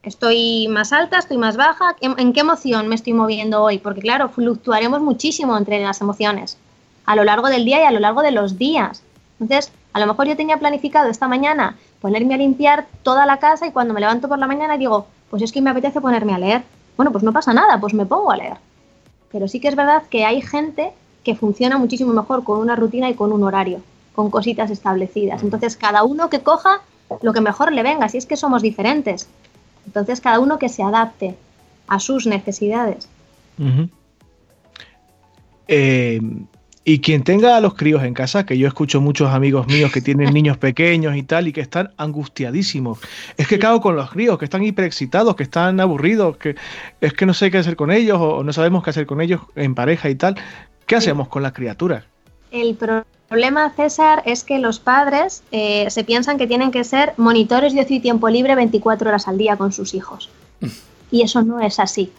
¿Estoy 0.07 0.69
más 0.69 0.93
alta? 0.93 1.19
¿Estoy 1.19 1.37
más 1.37 1.57
baja? 1.57 1.97
¿En 1.99 2.31
qué 2.31 2.39
emoción 2.39 2.87
me 2.87 2.95
estoy 2.95 3.11
moviendo 3.11 3.61
hoy? 3.61 3.77
Porque 3.77 3.99
claro, 3.99 4.29
fluctuaremos 4.29 5.01
muchísimo 5.01 5.57
entre 5.57 5.83
las 5.83 5.99
emociones 5.99 6.57
a 7.05 7.13
lo 7.17 7.25
largo 7.25 7.49
del 7.49 7.65
día 7.65 7.81
y 7.81 7.83
a 7.83 7.91
lo 7.91 7.99
largo 7.99 8.21
de 8.21 8.31
los 8.31 8.57
días. 8.57 9.03
Entonces, 9.37 9.69
a 9.91 9.99
lo 9.99 10.07
mejor 10.07 10.25
yo 10.25 10.37
tenía 10.37 10.59
planificado 10.59 11.09
esta 11.09 11.27
mañana 11.27 11.75
ponerme 11.99 12.35
a 12.35 12.37
limpiar 12.37 12.87
toda 13.03 13.25
la 13.25 13.39
casa 13.39 13.67
y 13.67 13.71
cuando 13.71 13.93
me 13.93 13.99
levanto 13.99 14.29
por 14.29 14.39
la 14.39 14.47
mañana 14.47 14.77
digo, 14.77 15.07
pues 15.29 15.43
es 15.43 15.51
que 15.51 15.61
me 15.61 15.71
apetece 15.71 15.99
ponerme 15.99 16.33
a 16.33 16.39
leer. 16.39 16.63
Bueno, 16.95 17.11
pues 17.11 17.25
no 17.25 17.33
pasa 17.33 17.53
nada, 17.53 17.77
pues 17.77 17.93
me 17.93 18.05
pongo 18.05 18.31
a 18.31 18.37
leer. 18.37 18.55
Pero 19.29 19.49
sí 19.49 19.59
que 19.59 19.67
es 19.67 19.75
verdad 19.75 20.03
que 20.09 20.23
hay 20.23 20.41
gente 20.41 20.93
que 21.25 21.35
funciona 21.35 21.77
muchísimo 21.77 22.13
mejor 22.13 22.45
con 22.45 22.59
una 22.59 22.77
rutina 22.77 23.09
y 23.09 23.13
con 23.13 23.33
un 23.33 23.43
horario, 23.43 23.81
con 24.15 24.31
cositas 24.31 24.71
establecidas. 24.71 25.43
Entonces, 25.43 25.75
cada 25.75 26.03
uno 26.03 26.29
que 26.29 26.39
coja 26.39 26.79
lo 27.21 27.33
que 27.33 27.41
mejor 27.41 27.73
le 27.73 27.83
venga, 27.83 28.07
si 28.07 28.17
es 28.17 28.25
que 28.25 28.37
somos 28.37 28.61
diferentes. 28.61 29.27
Entonces, 29.87 30.21
cada 30.21 30.39
uno 30.39 30.59
que 30.59 30.69
se 30.69 30.83
adapte 30.83 31.35
a 31.87 31.99
sus 31.99 32.27
necesidades. 32.27 33.09
eh, 35.67 36.19
y 36.89 36.99
quien 36.99 37.23
tenga 37.23 37.57
a 37.57 37.59
los 37.59 37.73
críos 37.73 38.01
en 38.03 38.13
casa, 38.13 38.45
que 38.45 38.57
yo 38.57 38.65
escucho 38.65 39.01
muchos 39.01 39.29
amigos 39.31 39.67
míos 39.67 39.91
que 39.91 39.99
tienen 39.99 40.33
niños 40.33 40.57
pequeños 40.57 41.17
y 41.17 41.23
tal, 41.23 41.49
y 41.49 41.51
que 41.51 41.59
están 41.59 41.91
angustiadísimos. 41.97 42.99
Es 43.35 43.45
que 43.47 43.59
cago 43.59 43.81
con 43.81 43.97
los 43.97 44.09
críos, 44.09 44.37
que 44.37 44.45
están 44.45 44.63
hiperexcitados, 44.63 45.35
que 45.35 45.43
están 45.43 45.81
aburridos, 45.81 46.37
que 46.37 46.55
es 47.01 47.11
que 47.11 47.25
no 47.25 47.33
sé 47.33 47.51
qué 47.51 47.57
hacer 47.57 47.75
con 47.75 47.91
ellos 47.91 48.17
o 48.21 48.41
no 48.41 48.53
sabemos 48.53 48.85
qué 48.85 48.91
hacer 48.91 49.05
con 49.05 49.19
ellos 49.19 49.41
en 49.57 49.75
pareja 49.75 50.09
y 50.09 50.15
tal. 50.15 50.35
¿Qué 50.85 50.95
hacemos 50.95 51.27
con 51.27 51.43
las 51.43 51.51
criaturas? 51.51 52.05
El 52.51 52.75
problema, 52.75 53.05
César, 53.75 54.23
es 54.25 54.43
que 54.43 54.59
los 54.59 54.79
padres 54.79 55.43
eh, 55.51 55.89
se 55.89 56.03
piensan 56.03 56.37
que 56.37 56.47
tienen 56.47 56.71
que 56.71 56.83
ser 56.83 57.13
monitores 57.17 57.73
de 57.73 57.81
ocio 57.81 57.97
y 57.97 57.99
tiempo 57.99 58.29
libre 58.29 58.55
24 58.55 59.09
horas 59.09 59.27
al 59.27 59.37
día 59.37 59.57
con 59.57 59.71
sus 59.71 59.93
hijos. 59.93 60.29
Y 61.09 61.21
eso 61.21 61.41
no 61.41 61.61
es 61.61 61.79
así. 61.79 62.11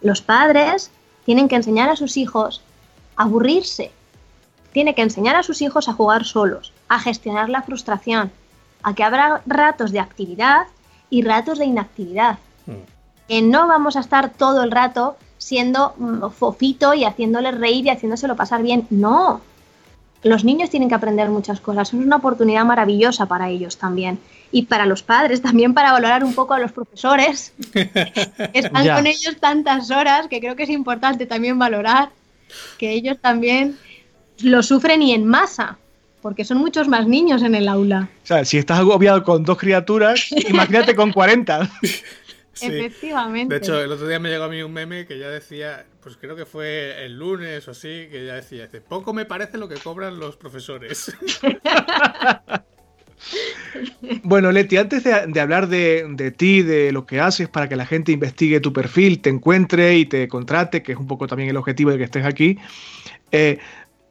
Los 0.00 0.22
padres 0.22 0.92
tienen 1.24 1.48
que 1.48 1.56
enseñar 1.56 1.88
a 1.88 1.96
sus 1.96 2.16
hijos 2.16 2.62
a 3.16 3.24
aburrirse, 3.24 3.90
tiene 4.72 4.94
que 4.94 5.02
enseñar 5.02 5.34
a 5.34 5.42
sus 5.42 5.60
hijos 5.60 5.88
a 5.88 5.92
jugar 5.92 6.24
solos, 6.24 6.72
a 6.88 7.00
gestionar 7.00 7.48
la 7.48 7.62
frustración, 7.62 8.30
a 8.84 8.94
que 8.94 9.02
habrá 9.02 9.42
ratos 9.44 9.90
de 9.90 9.98
actividad 9.98 10.66
y 11.10 11.22
ratos 11.22 11.58
de 11.58 11.64
inactividad. 11.64 12.38
Mm. 12.66 12.72
Que 13.26 13.42
no 13.42 13.66
vamos 13.66 13.96
a 13.96 14.00
estar 14.00 14.30
todo 14.30 14.62
el 14.62 14.70
rato 14.70 15.16
siendo 15.36 15.94
mm, 15.98 16.28
fofito 16.30 16.94
y 16.94 17.04
haciéndole 17.04 17.50
reír 17.50 17.86
y 17.86 17.90
haciéndoselo 17.90 18.36
pasar 18.36 18.62
bien. 18.62 18.86
No. 18.90 19.40
Los 20.22 20.44
niños 20.44 20.70
tienen 20.70 20.88
que 20.88 20.94
aprender 20.94 21.28
muchas 21.28 21.60
cosas. 21.60 21.88
Es 21.88 21.94
una 21.94 22.16
oportunidad 22.16 22.64
maravillosa 22.64 23.26
para 23.26 23.48
ellos 23.48 23.76
también. 23.76 24.18
Y 24.50 24.62
para 24.62 24.86
los 24.86 25.02
padres 25.02 25.42
también 25.42 25.74
para 25.74 25.92
valorar 25.92 26.24
un 26.24 26.34
poco 26.34 26.54
a 26.54 26.58
los 26.58 26.72
profesores. 26.72 27.52
Están 28.52 28.88
con 28.88 29.06
ellos 29.06 29.36
tantas 29.38 29.90
horas 29.90 30.26
que 30.28 30.40
creo 30.40 30.56
que 30.56 30.64
es 30.64 30.70
importante 30.70 31.26
también 31.26 31.58
valorar 31.58 32.10
que 32.78 32.92
ellos 32.92 33.18
también 33.20 33.76
lo 34.40 34.62
sufren 34.62 35.02
y 35.02 35.12
en 35.12 35.26
masa, 35.26 35.78
porque 36.22 36.44
son 36.44 36.58
muchos 36.58 36.88
más 36.88 37.06
niños 37.06 37.42
en 37.42 37.54
el 37.54 37.68
aula. 37.68 38.08
O 38.24 38.26
sea, 38.26 38.44
si 38.44 38.58
estás 38.58 38.78
agobiado 38.78 39.22
con 39.22 39.44
dos 39.44 39.58
criaturas, 39.58 40.26
imagínate 40.48 40.94
con 40.94 41.12
40. 41.12 41.70
Efectivamente. 42.62 43.54
De 43.54 43.58
hecho, 43.58 43.82
el 43.82 43.92
otro 43.92 44.06
día 44.08 44.18
me 44.18 44.28
llegó 44.28 44.44
a 44.44 44.48
mí 44.48 44.62
un 44.62 44.72
meme 44.72 45.06
que 45.06 45.18
ya 45.18 45.28
decía, 45.28 45.86
pues 46.02 46.16
creo 46.16 46.36
que 46.36 46.46
fue 46.46 47.04
el 47.04 47.18
lunes 47.18 47.66
o 47.68 47.72
así, 47.72 48.08
que 48.10 48.26
ya 48.26 48.34
decía, 48.34 48.68
poco 48.88 49.12
me 49.12 49.24
parece 49.24 49.58
lo 49.58 49.68
que 49.68 49.76
cobran 49.76 50.18
los 50.18 50.36
profesores. 50.36 51.16
Bueno, 54.22 54.52
Leti, 54.52 54.76
antes 54.76 55.04
de, 55.04 55.40
hablar 55.40 55.68
de, 55.68 56.06
de, 56.10 56.30
ti, 56.30 56.62
de 56.62 56.92
lo 56.92 57.04
que 57.04 57.20
haces 57.20 57.48
para 57.48 57.68
que 57.68 57.76
la 57.76 57.86
gente 57.86 58.12
investigue 58.12 58.60
tu 58.60 58.72
perfil, 58.72 59.20
te 59.20 59.28
encuentre 59.30 59.96
y 59.96 60.06
te 60.06 60.28
contrate, 60.28 60.82
que 60.82 60.92
es 60.92 60.98
un 60.98 61.06
poco 61.06 61.26
también 61.26 61.50
el 61.50 61.56
objetivo 61.56 61.90
de 61.90 61.98
que 61.98 62.04
estés 62.04 62.24
aquí, 62.24 62.58
eh, 63.32 63.58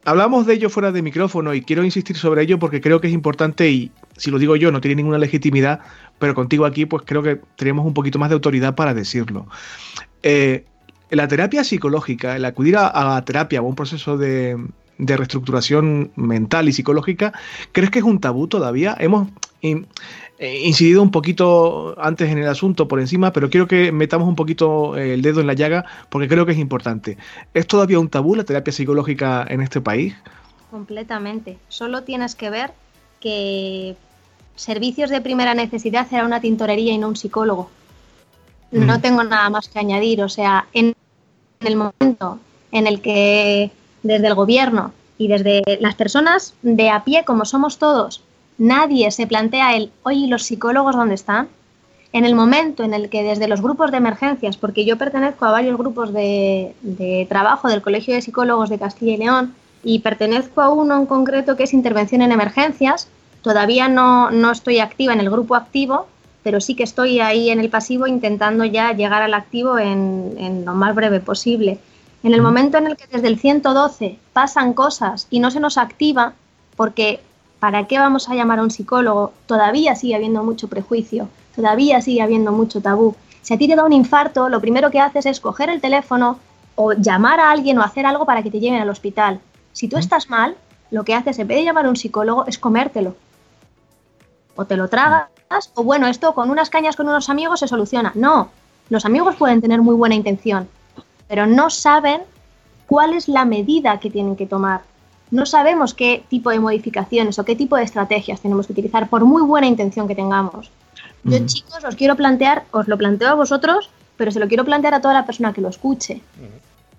Hablamos 0.08 0.46
de 0.46 0.54
ello 0.54 0.70
fuera 0.70 0.94
de 0.94 1.02
micrófono 1.02 1.54
y 1.54 1.62
quiero 1.62 1.84
insistir 1.84 2.16
sobre 2.16 2.42
ello 2.42 2.60
porque 2.60 2.80
creo 2.80 3.02
que 3.02 3.08
es 3.08 3.14
importante 3.14 3.70
y 3.70 3.92
si 4.16 4.32
lo 4.32 4.40
digo 4.40 4.56
yo 4.56 4.72
no 4.72 4.80
tiene 4.80 4.96
ninguna 4.96 5.18
legitimidad, 5.18 5.82
pero 6.18 6.34
contigo 6.34 6.66
aquí 6.66 6.86
pues 6.86 7.04
creo 7.06 7.22
que 7.22 7.42
tenemos 7.58 7.86
un 7.86 7.94
poquito 7.94 8.18
más 8.18 8.30
de 8.30 8.36
autoridad 8.36 8.74
para 8.74 8.94
decirlo. 8.94 9.48
Eh, 10.24 10.64
la 11.10 11.28
terapia 11.28 11.66
psicológica, 11.66 12.38
el 12.38 12.46
acudir 12.46 12.78
a, 12.78 13.18
a 13.18 13.26
terapia 13.26 13.62
o 13.62 13.66
un 13.66 13.76
proceso 13.76 14.18
de 14.18 14.58
reestructuración 14.98 16.14
mental 16.16 16.70
y 16.70 16.72
psicológica, 16.72 17.34
¿crees 17.74 17.92
que 17.92 18.00
es 18.00 18.06
un 18.06 18.22
tabú 18.22 18.48
todavía? 18.48 18.96
Hemos 18.98 19.28
eh, 20.40 20.62
incidido 20.66 21.02
un 21.02 21.10
poquito 21.10 21.96
antes 22.00 22.30
en 22.30 22.38
el 22.38 22.48
asunto 22.48 22.88
por 22.88 23.00
encima, 23.00 23.34
pero 23.34 23.50
quiero 23.50 23.68
que 23.68 23.92
metamos 23.92 24.28
un 24.28 24.36
poquito 24.36 24.96
eh, 24.96 25.16
el 25.16 25.24
dedo 25.24 25.42
en 25.42 25.48
la 25.48 25.54
llaga 25.54 25.86
porque 26.10 26.28
creo 26.28 26.46
que 26.46 26.52
es 26.52 26.60
importante. 26.60 27.18
¿Es 27.56 27.66
todavía 27.66 28.00
un 28.00 28.10
tabú 28.10 28.36
la 28.36 28.44
terapia 28.44 28.72
psicológica 28.72 29.46
en 29.50 29.62
este 29.62 29.82
país? 29.82 30.16
Completamente. 30.70 31.58
Solo 31.70 32.04
tienes 32.04 32.36
que 32.36 32.52
ver 32.52 32.72
que 33.20 33.96
servicios 34.56 35.10
de 35.10 35.22
primera 35.22 35.56
necesidad 35.56 36.08
era 36.12 36.26
una 36.26 36.40
tintorería 36.40 36.94
y 36.94 37.00
no 37.00 37.08
un 37.08 37.16
psicólogo. 37.16 37.72
No 38.70 39.00
tengo 39.00 39.24
nada 39.24 39.50
más 39.50 39.70
que 39.70 39.80
añadir. 39.80 40.22
O 40.22 40.30
sea, 40.30 40.68
en 40.74 40.94
el 41.62 41.76
momento 41.78 42.38
en 42.72 42.86
el 42.86 43.02
que 43.02 43.72
desde 44.04 44.28
el 44.28 44.36
gobierno 44.36 44.92
y 45.18 45.30
desde 45.30 45.64
las 45.80 45.96
personas 45.96 46.54
de 46.62 46.90
a 46.90 47.04
pie, 47.04 47.24
como 47.26 47.46
somos 47.46 47.80
todos, 47.80 48.22
nadie 48.58 49.12
se 49.12 49.28
plantea 49.28 49.76
el, 49.76 49.92
oye, 50.04 50.28
¿los 50.28 50.44
psicólogos 50.44 50.96
dónde 50.96 51.16
están? 51.16 51.48
En 52.14 52.26
el 52.26 52.36
momento 52.36 52.84
en 52.84 52.94
el 52.94 53.10
que 53.10 53.24
desde 53.24 53.48
los 53.48 53.62
grupos 53.62 53.92
de 53.92 53.98
emergencias, 53.98 54.58
porque 54.58 54.86
yo 54.86 54.98
pertenezco 54.98 55.46
a 55.46 55.52
varios 55.52 55.78
grupos 55.78 56.14
de, 56.14 56.74
trabajo 57.30 57.68
del 57.68 57.82
Colegio 57.82 58.14
de 58.14 58.22
Psicólogos 58.22 58.70
de 58.70 58.80
Castilla 58.80 59.14
y 59.14 59.18
León 59.18 59.54
y 59.84 60.00
pertenezco 60.00 60.62
a 60.62 60.70
uno 60.70 60.98
en 60.98 61.06
concreto 61.06 61.56
que 61.56 61.64
es 61.64 61.74
intervención 61.74 62.22
en 62.22 62.32
emergencias, 62.32 63.08
todavía 63.42 63.88
no, 63.88 64.32
no 64.32 64.52
estoy 64.52 64.80
activa 64.80 65.14
en 65.14 65.20
el 65.20 65.30
grupo 65.30 65.56
activo, 65.56 66.08
pero 66.44 66.62
sí 66.62 66.76
que 66.76 66.84
estoy 66.84 67.20
ahí 67.20 67.50
en 67.50 67.60
el 67.60 67.70
pasivo 67.70 68.08
intentando 68.08 68.64
ya 68.64 68.94
llegar 68.94 69.22
al 69.22 69.34
activo 69.34 69.78
en, 69.78 70.34
en 70.40 70.66
lo 70.66 70.74
más 70.74 70.96
breve 70.96 71.20
posible. 71.20 71.78
En 72.24 72.34
el 72.34 72.42
momento 72.42 72.78
en 72.78 72.88
el 72.88 72.98
que 72.98 73.06
desde 73.12 73.28
el 73.28 73.38
112 73.38 74.18
pasan 74.34 74.74
cosas 74.74 75.28
y 75.30 75.40
no 75.40 75.52
se 75.52 75.60
nos 75.60 75.78
activa, 75.78 76.34
porque 76.76 77.20
¿para 77.60 77.88
qué 77.88 77.98
vamos 77.98 78.30
a 78.30 78.36
llamar 78.36 78.60
a 78.60 78.64
un 78.64 78.72
psicólogo? 78.72 79.34
Todavía 79.46 79.96
sigue 79.96 80.16
habiendo 80.16 80.44
mucho 80.44 80.68
prejuicio, 80.68 81.30
todavía 81.56 82.02
sigue 82.02 82.22
habiendo 82.22 82.52
mucho 82.52 82.82
tabú. 82.82 83.16
Si 83.42 83.54
a 83.54 83.58
ti 83.58 83.68
te 83.68 83.76
da 83.76 83.86
un 83.86 83.94
infarto, 83.94 84.50
lo 84.50 84.62
primero 84.62 84.92
que 84.92 85.00
haces 85.00 85.26
es 85.26 85.40
coger 85.40 85.70
el 85.70 85.82
teléfono 85.82 86.40
o 86.76 86.94
llamar 86.94 87.40
a 87.40 87.52
alguien 87.52 87.78
o 87.78 87.84
hacer 87.84 88.06
algo 88.06 88.26
para 88.26 88.44
que 88.44 88.52
te 88.52 88.60
lleven 88.60 88.82
al 88.82 88.90
hospital. 88.90 89.40
Si 89.74 89.88
tú 89.88 89.98
estás 89.98 90.30
mal, 90.30 90.56
lo 90.92 91.04
que 91.04 91.16
haces 91.16 91.40
en 91.40 91.48
vez 91.48 91.58
de 91.58 91.66
llamar 91.66 91.86
a 91.86 91.90
un 91.90 91.96
psicólogo 91.96 92.46
es 92.46 92.58
comértelo. 92.58 93.16
O 94.56 94.66
te 94.66 94.78
lo 94.78 94.88
tragas, 94.88 95.30
o 95.76 95.84
bueno, 95.84 96.08
esto 96.08 96.34
con 96.34 96.50
unas 96.50 96.70
cañas 96.70 96.96
con 96.96 97.08
unos 97.08 97.30
amigos 97.30 97.60
se 97.60 97.68
soluciona. 97.68 98.12
No, 98.16 98.50
los 98.90 99.06
amigos 99.06 99.36
pueden 99.36 99.62
tener 99.62 99.82
muy 99.82 99.96
buena 99.96 100.16
intención, 100.16 100.68
pero 101.28 101.46
no 101.46 101.70
saben 101.70 102.22
cuál 102.88 103.14
es 103.14 103.28
la 103.28 103.46
medida 103.46 104.00
que 104.00 104.10
tienen 104.10 104.36
que 104.36 104.46
tomar. 104.46 104.82
No 105.32 105.46
sabemos 105.46 105.94
qué 105.94 106.24
tipo 106.30 106.50
de 106.50 106.60
modificaciones 106.60 107.38
o 107.40 107.46
qué 107.46 107.56
tipo 107.56 107.76
de 107.76 107.84
estrategias 107.84 108.42
tenemos 108.42 108.68
que 108.68 108.74
utilizar, 108.74 109.10
por 109.10 109.26
muy 109.26 109.42
buena 109.42 109.68
intención 109.68 110.08
que 110.08 110.16
tengamos. 110.16 110.72
Yo, 111.24 111.46
chicos, 111.46 111.84
os 111.84 111.96
quiero 111.96 112.16
plantear, 112.16 112.66
os 112.72 112.88
lo 112.88 112.98
planteo 112.98 113.30
a 113.30 113.34
vosotros, 113.34 113.90
pero 114.16 114.32
se 114.32 114.40
lo 114.40 114.48
quiero 114.48 114.64
plantear 114.64 114.94
a 114.94 115.02
toda 115.02 115.14
la 115.14 115.26
persona 115.26 115.52
que 115.52 115.62
lo 115.62 115.70
escuche. 115.70 116.22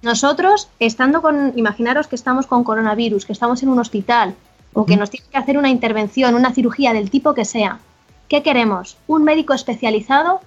Nosotros, 0.02 0.68
estando 0.78 1.22
con, 1.22 1.52
imaginaros 1.56 2.06
que 2.06 2.16
estamos 2.16 2.46
con 2.46 2.64
coronavirus, 2.64 3.24
que 3.24 3.32
estamos 3.32 3.62
en 3.62 3.70
un 3.70 3.78
hospital, 3.78 4.34
o 4.74 4.84
que 4.84 4.96
nos 4.96 5.10
tiene 5.10 5.26
que 5.30 5.38
hacer 5.38 5.56
una 5.56 5.70
intervención, 5.70 6.34
una 6.34 6.52
cirugía 6.52 6.92
del 6.92 7.10
tipo 7.10 7.34
que 7.34 7.44
sea, 7.44 7.80
¿qué 8.28 8.42
queremos? 8.42 8.98
¿Un 9.06 9.24
médico 9.24 9.54
especializado 9.54 10.40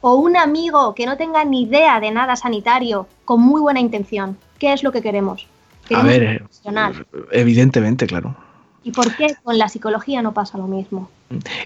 o 0.00 0.14
un 0.14 0.36
amigo 0.36 0.94
que 0.94 1.06
no 1.06 1.16
tenga 1.16 1.44
ni 1.44 1.62
idea 1.62 2.00
de 2.00 2.10
nada 2.10 2.36
sanitario 2.36 3.06
con 3.24 3.40
muy 3.40 3.60
buena 3.60 3.80
intención. 3.80 4.38
¿Qué 4.58 4.72
es 4.72 4.82
lo 4.82 4.92
que 4.92 5.02
queremos? 5.02 5.46
A 5.94 6.02
ver, 6.02 6.46
evidentemente, 7.32 8.06
claro. 8.06 8.36
¿Y 8.84 8.92
por 8.92 9.14
qué 9.16 9.34
con 9.42 9.58
la 9.58 9.68
psicología 9.68 10.22
no 10.22 10.32
pasa 10.32 10.56
lo 10.56 10.66
mismo? 10.66 11.10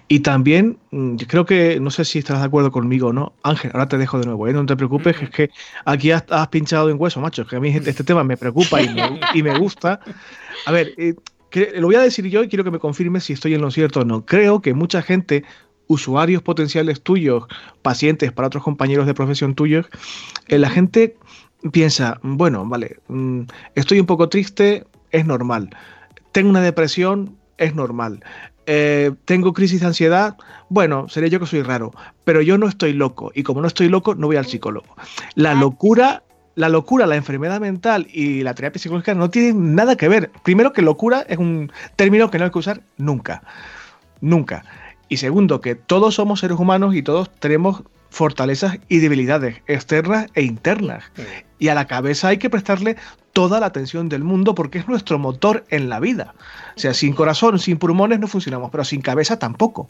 Y 0.08 0.20
también, 0.20 0.78
mm, 0.90 1.16
yo 1.16 1.26
creo 1.26 1.44
que, 1.44 1.78
no 1.78 1.90
sé 1.90 2.04
si 2.04 2.18
estás 2.18 2.40
de 2.40 2.46
acuerdo 2.46 2.72
conmigo 2.72 3.08
o 3.08 3.12
no, 3.12 3.32
Ángel, 3.42 3.70
ahora 3.74 3.88
te 3.88 3.98
dejo 3.98 4.18
de 4.18 4.26
nuevo, 4.26 4.48
¿eh? 4.48 4.52
no 4.52 4.66
te 4.66 4.76
preocupes, 4.76 5.22
es 5.22 5.30
que 5.30 5.50
aquí 5.84 6.10
has, 6.10 6.24
pinchado 6.48 6.90
en 6.90 6.96
hueso, 6.98 7.20
macho, 7.20 7.46
que 7.46 7.56
a 7.56 7.60
mí 7.60 7.68
este 7.68 8.02
tema 8.02 8.24
me 8.24 8.36
preocupa 8.36 8.82
y 8.82 8.88
me, 8.88 9.20
y 9.34 9.42
me 9.42 9.56
gusta. 9.58 10.00
A 10.66 10.72
ver, 10.72 10.94
eh, 10.96 11.14
lo 11.76 11.86
voy 11.86 11.96
a 11.96 12.00
decir 12.00 12.26
yo 12.26 12.42
y 12.42 12.48
quiero 12.48 12.64
que 12.64 12.70
me 12.70 12.78
confirme 12.78 13.20
si 13.20 13.34
estoy 13.34 13.54
en 13.54 13.60
lo 13.60 13.70
cierto 13.70 14.00
o 14.00 14.04
no. 14.04 14.24
Creo 14.24 14.60
que 14.60 14.74
mucha 14.74 15.02
gente 15.02 15.44
usuarios 15.86 16.42
potenciales 16.42 17.02
tuyos, 17.02 17.44
pacientes 17.82 18.32
para 18.32 18.48
otros 18.48 18.64
compañeros 18.64 19.06
de 19.06 19.14
profesión 19.14 19.54
tuyos, 19.54 19.86
eh, 20.48 20.58
la 20.58 20.70
gente 20.70 21.16
piensa, 21.70 22.18
bueno, 22.22 22.66
vale, 22.66 22.98
mm, 23.08 23.42
estoy 23.74 24.00
un 24.00 24.06
poco 24.06 24.28
triste, 24.28 24.84
es 25.10 25.26
normal. 25.26 25.70
Tengo 26.32 26.50
una 26.50 26.60
depresión, 26.60 27.36
es 27.58 27.74
normal. 27.74 28.24
Eh, 28.66 29.12
tengo 29.24 29.52
crisis 29.52 29.80
de 29.80 29.86
ansiedad, 29.88 30.36
bueno, 30.68 31.08
seré 31.08 31.30
yo 31.30 31.40
que 31.40 31.46
soy 31.46 31.62
raro, 31.62 31.92
pero 32.24 32.42
yo 32.42 32.58
no 32.58 32.68
estoy 32.68 32.92
loco 32.92 33.32
y 33.34 33.42
como 33.42 33.60
no 33.60 33.66
estoy 33.66 33.88
loco, 33.88 34.14
no 34.14 34.28
voy 34.28 34.36
al 34.36 34.46
psicólogo. 34.46 34.86
La 35.34 35.54
locura, 35.54 36.22
la 36.54 36.68
locura, 36.68 37.06
la 37.06 37.16
enfermedad 37.16 37.60
mental 37.60 38.06
y 38.12 38.42
la 38.42 38.54
terapia 38.54 38.80
psicológica 38.80 39.14
no 39.14 39.30
tienen 39.30 39.74
nada 39.74 39.96
que 39.96 40.08
ver. 40.08 40.30
Primero 40.44 40.72
que 40.72 40.82
locura 40.82 41.24
es 41.28 41.38
un 41.38 41.72
término 41.96 42.30
que 42.30 42.38
no 42.38 42.44
hay 42.44 42.50
que 42.50 42.58
usar 42.58 42.82
nunca, 42.98 43.42
nunca. 44.20 44.64
Y 45.08 45.16
segundo, 45.16 45.60
que 45.60 45.74
todos 45.74 46.14
somos 46.14 46.40
seres 46.40 46.58
humanos 46.58 46.94
y 46.94 47.02
todos 47.02 47.30
tenemos 47.34 47.82
fortalezas 48.12 48.78
y 48.88 48.98
debilidades 48.98 49.62
externas 49.66 50.26
e 50.34 50.42
internas. 50.42 51.02
Y 51.58 51.68
a 51.68 51.74
la 51.74 51.86
cabeza 51.86 52.28
hay 52.28 52.36
que 52.36 52.50
prestarle 52.50 52.96
toda 53.32 53.58
la 53.58 53.66
atención 53.66 54.10
del 54.10 54.22
mundo 54.22 54.54
porque 54.54 54.78
es 54.78 54.86
nuestro 54.86 55.18
motor 55.18 55.64
en 55.70 55.88
la 55.88 55.98
vida. 55.98 56.34
O 56.76 56.78
sea, 56.78 56.92
sin 56.92 57.14
corazón, 57.14 57.58
sin 57.58 57.78
pulmones 57.78 58.20
no 58.20 58.28
funcionamos, 58.28 58.70
pero 58.70 58.84
sin 58.84 59.00
cabeza 59.00 59.38
tampoco. 59.38 59.88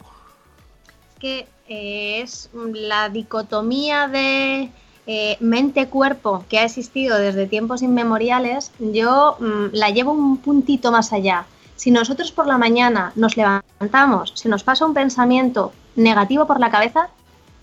Que 1.19 1.47
eh, 1.67 2.21
es 2.21 2.49
la 2.53 3.09
dicotomía 3.09 4.07
de 4.07 4.69
eh, 5.05 5.37
mente-cuerpo 5.41 6.45
que 6.47 6.59
ha 6.59 6.63
existido 6.63 7.17
desde 7.17 7.45
tiempos 7.45 7.81
inmemoriales, 7.81 8.71
yo 8.79 9.35
mm, 9.37 9.65
la 9.73 9.89
llevo 9.89 10.13
un 10.13 10.37
puntito 10.37 10.93
más 10.93 11.11
allá. 11.11 11.45
Si 11.75 11.91
nosotros 11.91 12.31
por 12.31 12.47
la 12.47 12.57
mañana 12.57 13.11
nos 13.15 13.35
levantamos, 13.35 14.31
se 14.35 14.47
nos 14.47 14.63
pasa 14.63 14.85
un 14.85 14.93
pensamiento 14.93 15.73
negativo 15.97 16.47
por 16.47 16.61
la 16.61 16.71
cabeza, 16.71 17.09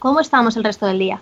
¿cómo 0.01 0.19
estamos 0.19 0.57
el 0.57 0.65
resto 0.65 0.87
del 0.87 0.99
día? 0.99 1.21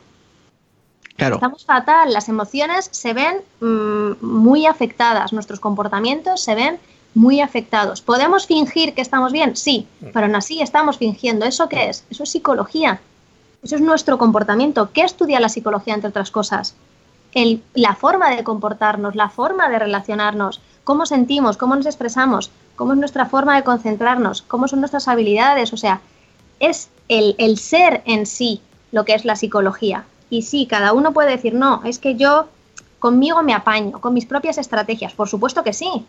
Claro. 1.16 1.34
Estamos 1.34 1.66
fatal, 1.66 2.12
las 2.12 2.28
emociones 2.28 2.88
se 2.92 3.12
ven 3.12 3.42
mm, 3.60 4.24
muy 4.24 4.66
afectadas, 4.66 5.32
nuestros 5.34 5.60
comportamientos 5.60 6.40
se 6.40 6.54
ven 6.54 6.78
muy 7.14 7.40
afectados. 7.40 8.00
¿Podemos 8.00 8.46
fingir 8.46 8.94
que 8.94 9.02
estamos 9.02 9.32
bien? 9.32 9.56
Sí, 9.56 9.88
pero 10.12 10.26
aún 10.26 10.36
así 10.36 10.62
estamos 10.62 10.96
fingiendo. 10.98 11.44
¿Eso 11.44 11.68
qué 11.68 11.88
es? 11.88 12.04
Eso 12.08 12.22
es 12.22 12.30
psicología. 12.30 13.00
Eso 13.62 13.74
es 13.74 13.82
nuestro 13.82 14.16
comportamiento. 14.16 14.90
¿Qué 14.92 15.02
estudia 15.02 15.40
la 15.40 15.48
psicología, 15.48 15.94
entre 15.94 16.10
otras 16.10 16.30
cosas? 16.30 16.76
El, 17.34 17.62
la 17.74 17.96
forma 17.96 18.30
de 18.30 18.44
comportarnos, 18.44 19.16
la 19.16 19.28
forma 19.28 19.68
de 19.68 19.80
relacionarnos, 19.80 20.60
cómo 20.84 21.04
sentimos, 21.06 21.56
cómo 21.56 21.74
nos 21.74 21.86
expresamos, 21.86 22.52
cómo 22.76 22.92
es 22.92 22.98
nuestra 22.98 23.26
forma 23.26 23.56
de 23.56 23.64
concentrarnos, 23.64 24.42
cómo 24.42 24.68
son 24.68 24.78
nuestras 24.80 25.08
habilidades. 25.08 25.72
O 25.72 25.76
sea, 25.76 26.00
es 26.60 26.90
el, 27.08 27.34
el 27.38 27.58
ser 27.58 28.02
en 28.04 28.26
sí 28.26 28.62
lo 28.92 29.04
que 29.04 29.14
es 29.14 29.24
la 29.24 29.36
psicología. 29.36 30.04
Y 30.30 30.42
sí, 30.42 30.66
cada 30.66 30.92
uno 30.92 31.12
puede 31.12 31.30
decir, 31.30 31.54
no, 31.54 31.82
es 31.84 31.98
que 31.98 32.16
yo 32.16 32.48
conmigo 32.98 33.42
me 33.42 33.54
apaño, 33.54 34.00
con 34.00 34.14
mis 34.14 34.26
propias 34.26 34.58
estrategias. 34.58 35.12
Por 35.14 35.28
supuesto 35.28 35.62
que 35.62 35.72
sí. 35.72 36.04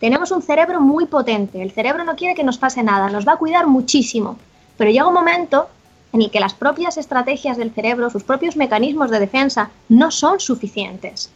Tenemos 0.00 0.32
un 0.32 0.42
cerebro 0.42 0.80
muy 0.80 1.06
potente. 1.06 1.62
El 1.62 1.70
cerebro 1.70 2.04
no 2.04 2.16
quiere 2.16 2.34
que 2.34 2.44
nos 2.44 2.58
pase 2.58 2.82
nada, 2.82 3.08
nos 3.08 3.26
va 3.26 3.34
a 3.34 3.38
cuidar 3.38 3.66
muchísimo. 3.66 4.36
Pero 4.76 4.90
llega 4.90 5.06
un 5.06 5.14
momento 5.14 5.68
en 6.12 6.22
el 6.22 6.30
que 6.30 6.40
las 6.40 6.54
propias 6.54 6.96
estrategias 6.98 7.56
del 7.56 7.72
cerebro, 7.72 8.10
sus 8.10 8.24
propios 8.24 8.56
mecanismos 8.56 9.10
de 9.10 9.20
defensa, 9.20 9.70
no 9.88 10.10
son 10.10 10.40
suficientes. 10.40 11.30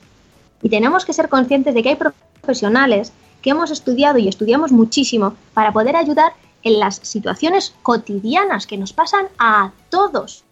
Y 0.62 0.68
tenemos 0.68 1.04
que 1.04 1.12
ser 1.12 1.28
conscientes 1.28 1.74
de 1.74 1.82
que 1.82 1.90
hay 1.90 1.96
profesionales 1.96 3.12
que 3.40 3.50
hemos 3.50 3.70
estudiado 3.70 4.18
y 4.18 4.28
estudiamos 4.28 4.72
muchísimo 4.72 5.34
para 5.54 5.72
poder 5.72 5.96
ayudar 5.96 6.32
en 6.62 6.80
las 6.80 6.96
situaciones 6.96 7.74
cotidianas 7.82 8.66
que 8.66 8.76
nos 8.76 8.92
pasan 8.92 9.26
a 9.38 9.70
todos. 9.88 10.42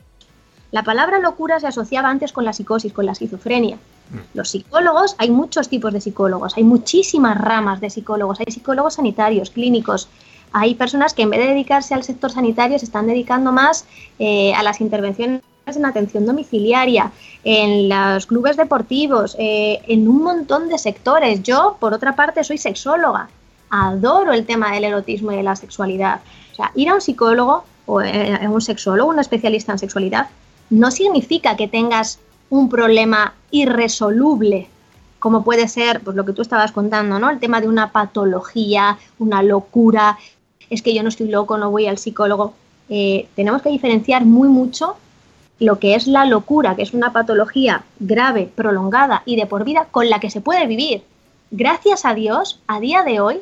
La 0.75 0.83
palabra 0.83 1.21
locura 1.21 1.61
se 1.61 1.69
asociaba 1.69 2.11
antes 2.11 2.33
con 2.33 2.45
la 2.45 2.53
psicosis, 2.53 2.93
con 2.93 3.07
la 3.07 3.13
esquizofrenia. 3.13 3.77
Mm. 3.77 4.37
Los 4.37 4.51
psicólogos, 4.51 5.15
hay 5.19 5.31
muchos 5.31 5.69
tipos 5.69 5.93
de 5.93 6.01
psicólogos, 6.01 6.57
hay 6.57 6.65
muchísimas 6.65 7.41
ramas 7.41 7.81
de 7.81 7.91
psicólogos, 7.91 8.41
hay 8.41 8.53
psicólogos 8.53 8.95
sanitarios, 8.95 9.51
clínicos, 9.51 10.09
hay 10.51 10.75
personas 10.75 11.15
que 11.15 11.23
en 11.23 11.31
vez 11.31 11.39
de 11.39 11.47
dedicarse 11.47 11.95
al 11.95 12.03
sector 12.03 12.33
sanitario 12.33 12.77
se 12.81 12.87
están 12.87 13.07
dedicando 13.07 13.53
más 13.53 13.87
eh, 14.19 14.53
a 14.53 14.65
las 14.65 14.81
intervenciones 14.81 15.43
en 15.65 15.87
atención 15.87 16.27
domiciliaria, 16.27 17.13
en 17.45 17.89
los 17.89 18.27
clubes 18.27 18.57
deportivos, 18.57 19.37
eh, 19.39 19.81
en 19.87 20.09
un 20.09 20.25
montón 20.25 20.69
de 20.69 20.79
sectores. 20.79 21.45
Yo, 21.45 21.77
por 21.79 21.95
otra 21.95 22.17
parte, 22.17 22.43
soy 22.43 22.59
sexóloga. 22.59 23.29
Adoro 23.71 24.33
el 24.33 24.45
tema 24.45 24.73
del 24.73 24.83
erotismo 24.83 25.31
y 25.31 25.37
de 25.37 25.45
la 25.45 25.55
sexualidad. 25.55 26.19
O 26.51 26.55
sea, 26.57 26.73
ir 26.75 26.89
a 26.89 26.95
un 26.95 27.01
psicólogo 27.01 27.63
o 27.87 28.01
eh, 28.01 28.41
a 28.45 28.51
un 28.51 28.61
sexólogo, 28.61 29.11
un 29.11 29.21
especialista 29.21 29.71
en 29.71 29.79
sexualidad, 29.79 30.27
no 30.71 30.91
significa 30.91 31.57
que 31.57 31.69
tengas 31.69 32.19
un 32.51 32.69
problema 32.69 33.35
irresoluble, 33.51 34.69
como 35.19 35.43
puede 35.43 35.69
ser 35.69 36.01
pues, 36.01 36.17
lo 36.17 36.25
que 36.25 36.33
tú 36.33 36.43
estabas 36.43 36.73
contando, 36.73 37.19
¿no? 37.19 37.31
El 37.31 37.39
tema 37.39 37.61
de 37.61 37.69
una 37.69 37.93
patología, 37.93 38.99
una 39.19 39.43
locura, 39.43 40.19
es 40.71 40.83
que 40.83 40.95
yo 40.95 41.03
no 41.03 41.09
estoy 41.09 41.29
loco, 41.29 41.57
no 41.59 41.71
voy 41.71 41.87
al 41.87 41.99
psicólogo. 41.99 42.55
Eh, 42.89 43.29
tenemos 43.35 43.63
que 43.63 43.71
diferenciar 43.71 44.25
muy 44.25 44.49
mucho 44.49 44.97
lo 45.59 45.79
que 45.79 45.95
es 45.95 46.07
la 46.07 46.27
locura, 46.27 46.75
que 46.77 46.83
es 46.83 46.93
una 46.93 47.13
patología 47.13 47.85
grave, 48.01 48.51
prolongada 48.55 49.23
y 49.25 49.37
de 49.37 49.47
por 49.47 49.65
vida 49.65 49.87
con 49.91 50.11
la 50.11 50.21
que 50.21 50.31
se 50.31 50.41
puede 50.41 50.67
vivir. 50.67 51.03
Gracias 51.51 52.05
a 52.05 52.15
Dios, 52.15 52.61
a 52.67 52.81
día 52.81 53.03
de 53.03 53.21
hoy, 53.21 53.41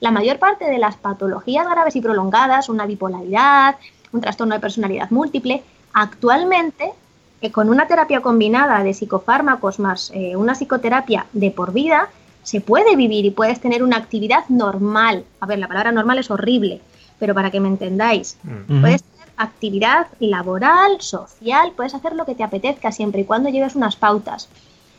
la 0.00 0.10
mayor 0.10 0.38
parte 0.38 0.64
de 0.64 0.78
las 0.78 0.96
patologías 0.96 1.68
graves 1.68 1.96
y 1.96 2.00
prolongadas, 2.00 2.68
una 2.68 2.86
bipolaridad, 2.86 3.76
un 4.12 4.20
trastorno 4.20 4.54
de 4.54 4.60
personalidad 4.60 5.10
múltiple, 5.10 5.62
actualmente, 5.92 6.92
eh, 7.40 7.50
con 7.50 7.68
una 7.68 7.86
terapia 7.86 8.20
combinada 8.20 8.82
de 8.82 8.94
psicofármacos 8.94 9.78
más 9.78 10.10
eh, 10.14 10.36
una 10.36 10.54
psicoterapia 10.54 11.26
de 11.32 11.50
por 11.50 11.72
vida, 11.72 12.08
se 12.42 12.60
puede 12.60 12.96
vivir 12.96 13.24
y 13.24 13.30
puedes 13.30 13.60
tener 13.60 13.82
una 13.82 13.96
actividad 13.96 14.44
normal. 14.48 15.24
A 15.40 15.46
ver, 15.46 15.58
la 15.58 15.68
palabra 15.68 15.92
normal 15.92 16.18
es 16.18 16.30
horrible, 16.30 16.80
pero 17.18 17.34
para 17.34 17.50
que 17.50 17.60
me 17.60 17.68
entendáis, 17.68 18.36
puedes 18.80 19.04
tener 19.04 19.28
actividad 19.36 20.08
laboral, 20.18 21.00
social, 21.00 21.72
puedes 21.76 21.94
hacer 21.94 22.14
lo 22.14 22.24
que 22.24 22.34
te 22.34 22.42
apetezca 22.42 22.90
siempre 22.90 23.20
y 23.20 23.24
cuando 23.24 23.48
lleves 23.48 23.76
unas 23.76 23.96
pautas. 23.96 24.48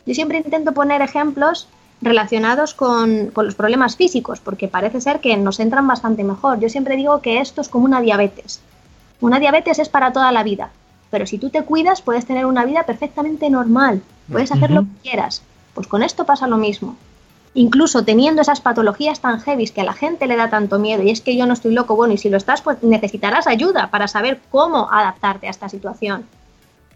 Yo 0.06 0.14
siempre 0.14 0.38
intento 0.38 0.72
poner 0.72 1.02
ejemplos 1.02 1.68
relacionados 2.00 2.74
con, 2.74 3.28
con, 3.28 3.46
los 3.46 3.54
problemas 3.54 3.96
físicos, 3.96 4.40
porque 4.40 4.68
parece 4.68 5.00
ser 5.00 5.20
que 5.20 5.36
nos 5.36 5.60
entran 5.60 5.86
bastante 5.86 6.24
mejor. 6.24 6.60
Yo 6.60 6.68
siempre 6.68 6.96
digo 6.96 7.20
que 7.20 7.40
esto 7.40 7.60
es 7.60 7.68
como 7.68 7.84
una 7.84 8.00
diabetes. 8.00 8.60
Una 9.20 9.38
diabetes 9.38 9.78
es 9.78 9.88
para 9.88 10.12
toda 10.12 10.32
la 10.32 10.42
vida, 10.42 10.70
pero 11.14 11.26
si 11.26 11.38
tú 11.38 11.48
te 11.48 11.62
cuidas 11.62 12.02
puedes 12.02 12.26
tener 12.26 12.44
una 12.44 12.64
vida 12.64 12.82
perfectamente 12.82 13.48
normal, 13.50 14.02
puedes 14.28 14.50
hacer 14.50 14.72
lo 14.72 14.82
que 14.82 14.88
quieras. 15.04 15.42
Pues 15.72 15.86
con 15.86 16.02
esto 16.02 16.26
pasa 16.26 16.48
lo 16.48 16.56
mismo 16.56 16.96
incluso 17.54 18.04
teniendo 18.04 18.42
esas 18.42 18.60
patologías 18.60 19.20
tan 19.20 19.40
heavy 19.40 19.68
que 19.68 19.82
a 19.82 19.84
la 19.84 19.92
gente 19.92 20.26
le 20.26 20.34
da 20.34 20.50
tanto 20.50 20.80
miedo, 20.80 21.04
y 21.04 21.10
es 21.10 21.20
que 21.20 21.36
yo 21.36 21.46
no 21.46 21.52
estoy 21.52 21.72
loco, 21.72 21.94
bueno, 21.94 22.14
y 22.14 22.18
si 22.18 22.28
lo 22.28 22.36
estás, 22.36 22.62
pues 22.62 22.82
necesitarás 22.82 23.46
ayuda 23.46 23.90
para 23.92 24.08
saber 24.08 24.40
cómo 24.50 24.90
adaptarte 24.90 25.46
a 25.46 25.50
esta 25.50 25.68
situación. 25.68 26.26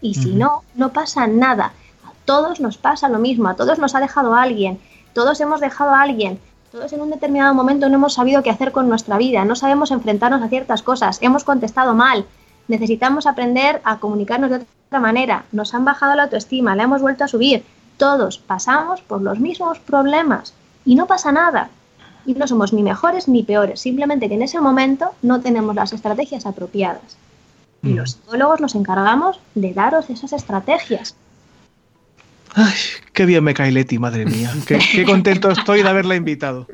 Y 0.01 0.15
si 0.15 0.33
no, 0.33 0.63
no 0.75 0.91
pasa 0.91 1.27
nada. 1.27 1.71
A 2.05 2.11
todos 2.25 2.59
nos 2.59 2.77
pasa 2.77 3.07
lo 3.07 3.19
mismo, 3.19 3.47
a 3.47 3.55
todos 3.55 3.79
nos 3.79 3.95
ha 3.95 4.01
dejado 4.01 4.35
alguien, 4.35 4.79
todos 5.13 5.39
hemos 5.39 5.61
dejado 5.61 5.91
a 5.91 6.01
alguien, 6.01 6.41
todos 6.73 6.91
en 6.91 6.99
un 6.99 7.09
determinado 7.09 7.53
momento 7.53 7.87
no 7.87 7.95
hemos 7.95 8.15
sabido 8.15 8.43
qué 8.43 8.49
hacer 8.49 8.73
con 8.73 8.89
nuestra 8.89 9.17
vida, 9.17 9.45
no 9.45 9.55
sabemos 9.55 9.91
enfrentarnos 9.91 10.41
a 10.41 10.49
ciertas 10.49 10.83
cosas, 10.83 11.19
hemos 11.21 11.45
contestado 11.45 11.95
mal, 11.95 12.25
necesitamos 12.69 13.27
aprender 13.27 13.81
a 13.83 13.99
comunicarnos 13.99 14.49
de 14.49 14.55
otra 14.87 14.99
manera, 15.01 15.43
nos 15.51 15.73
han 15.73 15.83
bajado 15.83 16.15
la 16.15 16.23
autoestima, 16.23 16.75
la 16.75 16.83
hemos 16.83 17.01
vuelto 17.01 17.25
a 17.25 17.27
subir, 17.27 17.65
todos 17.97 18.37
pasamos 18.37 19.01
por 19.01 19.21
los 19.21 19.39
mismos 19.39 19.79
problemas 19.79 20.53
y 20.85 20.95
no 20.95 21.05
pasa 21.05 21.33
nada. 21.33 21.69
Y 22.25 22.33
no 22.33 22.47
somos 22.47 22.73
ni 22.73 22.83
mejores 22.83 23.27
ni 23.27 23.43
peores, 23.43 23.81
simplemente 23.81 24.29
que 24.29 24.35
en 24.35 24.41
ese 24.41 24.61
momento 24.61 25.11
no 25.21 25.41
tenemos 25.41 25.75
las 25.75 25.93
estrategias 25.93 26.45
apropiadas. 26.45 27.17
Y 27.81 27.93
los 27.93 28.15
mm. 28.15 28.19
psicólogos 28.19 28.61
nos 28.61 28.75
encargamos 28.75 29.39
de 29.55 29.73
daros 29.73 30.09
esas 30.09 30.33
estrategias. 30.33 31.15
Ay, 32.55 32.73
qué 33.13 33.25
bien 33.25 33.43
me 33.43 33.53
cae 33.53 33.71
Leti, 33.71 33.99
madre 33.99 34.25
mía. 34.25 34.51
Qué, 34.67 35.03
contento 35.05 35.51
estoy 35.51 35.83
de 35.83 35.89
haberla 35.89 36.15
invitado. 36.15 36.67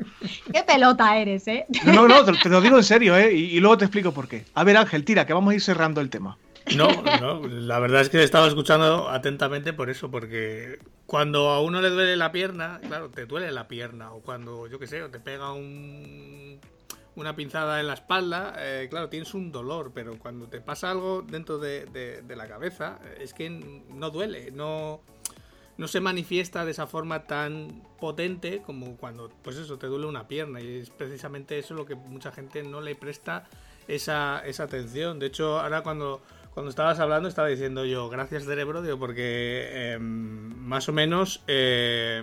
Qué 0.52 0.62
pelota 0.62 1.16
eres, 1.16 1.46
¿eh? 1.48 1.66
No, 1.84 2.08
no, 2.08 2.24
te, 2.24 2.48
lo 2.48 2.60
digo 2.60 2.76
en 2.76 2.84
serio, 2.84 3.16
¿eh? 3.16 3.32
y, 3.32 3.60
luego 3.60 3.78
te 3.78 3.84
explico 3.84 4.12
por 4.12 4.28
qué. 4.28 4.44
A 4.54 4.64
ver, 4.64 4.76
Ángel, 4.76 5.04
tira, 5.04 5.26
que 5.26 5.32
vamos 5.32 5.52
a 5.52 5.54
ir 5.54 5.60
cerrando 5.60 6.00
el 6.00 6.10
tema. 6.10 6.38
No, 6.74 6.88
no, 7.20 7.46
la 7.46 7.78
verdad 7.78 8.00
es 8.00 8.08
que 8.08 8.22
estaba 8.22 8.48
escuchando 8.48 9.08
atentamente 9.08 9.72
por 9.72 9.88
eso, 9.88 10.10
porque 10.10 10.80
cuando 11.06 11.50
a 11.50 11.60
uno 11.60 11.80
le 11.80 11.90
duele 11.90 12.16
la 12.16 12.32
pierna, 12.32 12.80
claro, 12.86 13.10
te 13.10 13.26
duele 13.26 13.52
la 13.52 13.68
pierna, 13.68 14.12
o 14.12 14.20
cuando, 14.20 14.66
yo 14.66 14.78
qué 14.78 14.88
sé, 14.88 15.02
o 15.02 15.08
te 15.08 15.20
pega 15.20 15.52
un, 15.52 16.58
una 17.14 17.36
pinzada 17.36 17.80
en 17.80 17.86
la 17.86 17.94
espalda, 17.94 18.54
eh, 18.58 18.88
claro, 18.90 19.08
tienes 19.08 19.32
un 19.34 19.52
dolor, 19.52 19.92
pero 19.94 20.18
cuando 20.18 20.48
te 20.48 20.60
pasa 20.60 20.90
algo 20.90 21.22
dentro 21.22 21.58
de, 21.58 21.86
de, 21.86 22.36
la 22.36 22.48
cabeza, 22.48 22.98
es 23.20 23.32
que 23.32 23.48
no 23.48 24.10
duele, 24.10 24.50
no, 24.50 25.00
no 25.78 25.88
se 25.88 26.00
manifiesta 26.00 26.64
de 26.64 26.70
esa 26.70 26.86
forma 26.86 27.24
tan 27.24 27.82
potente 28.00 28.62
como 28.64 28.96
cuando, 28.96 29.30
pues 29.42 29.56
eso, 29.56 29.78
te 29.78 29.86
duele 29.86 30.06
una 30.06 30.28
pierna, 30.28 30.60
y 30.60 30.78
es 30.78 30.90
precisamente 30.90 31.58
eso 31.58 31.74
lo 31.74 31.86
que 31.86 31.94
mucha 31.94 32.32
gente 32.32 32.62
no 32.62 32.80
le 32.80 32.94
presta 32.94 33.44
esa, 33.88 34.42
esa 34.46 34.64
atención. 34.64 35.18
De 35.18 35.26
hecho, 35.26 35.60
ahora 35.60 35.82
cuando 35.82 36.22
cuando 36.56 36.70
estabas 36.70 36.98
hablando 37.00 37.28
estaba 37.28 37.48
diciendo 37.48 37.84
yo, 37.84 38.08
gracias 38.08 38.46
cerebro, 38.46 38.80
digo, 38.80 38.98
porque 38.98 39.92
em, 39.92 40.56
más 40.56 40.88
o 40.88 40.92
menos, 40.94 41.42
eh, 41.48 42.22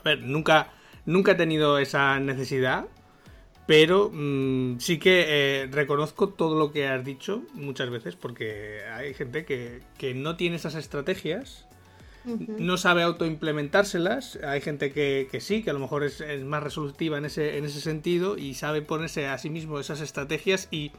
a 0.00 0.02
ver, 0.02 0.22
nunca, 0.24 0.72
nunca 1.06 1.30
he 1.30 1.34
tenido 1.36 1.78
esa 1.78 2.18
necesidad, 2.18 2.86
pero 3.68 4.10
mm, 4.12 4.80
sí 4.80 4.98
que 4.98 5.26
eh, 5.28 5.68
reconozco 5.70 6.30
todo 6.30 6.58
lo 6.58 6.72
que 6.72 6.88
has 6.88 7.04
dicho 7.04 7.44
muchas 7.54 7.90
veces, 7.90 8.16
porque 8.16 8.80
hay 8.92 9.14
gente 9.14 9.44
que, 9.44 10.14
no 10.16 10.34
tiene 10.34 10.56
esas 10.56 10.74
estrategias, 10.74 11.68
no 12.24 12.76
sabe 12.76 13.02
autoimplementárselas, 13.02 14.38
hay 14.44 14.60
gente 14.60 14.92
que, 14.92 15.28
sí, 15.40 15.62
que 15.62 15.70
a 15.70 15.72
lo 15.72 15.78
mejor 15.78 16.04
es, 16.04 16.20
es, 16.20 16.44
más 16.44 16.62
resolutiva 16.62 17.18
en 17.18 17.24
ese, 17.24 17.58
en 17.58 17.64
ese 17.64 17.80
sentido 17.80 18.36
y 18.36 18.54
sabe 18.54 18.82
ponerse 18.82 19.26
a 19.26 19.38
sí 19.38 19.50
mismo 19.50 19.80
esas 19.80 20.00
estrategias 20.00 20.68
y 20.70 20.92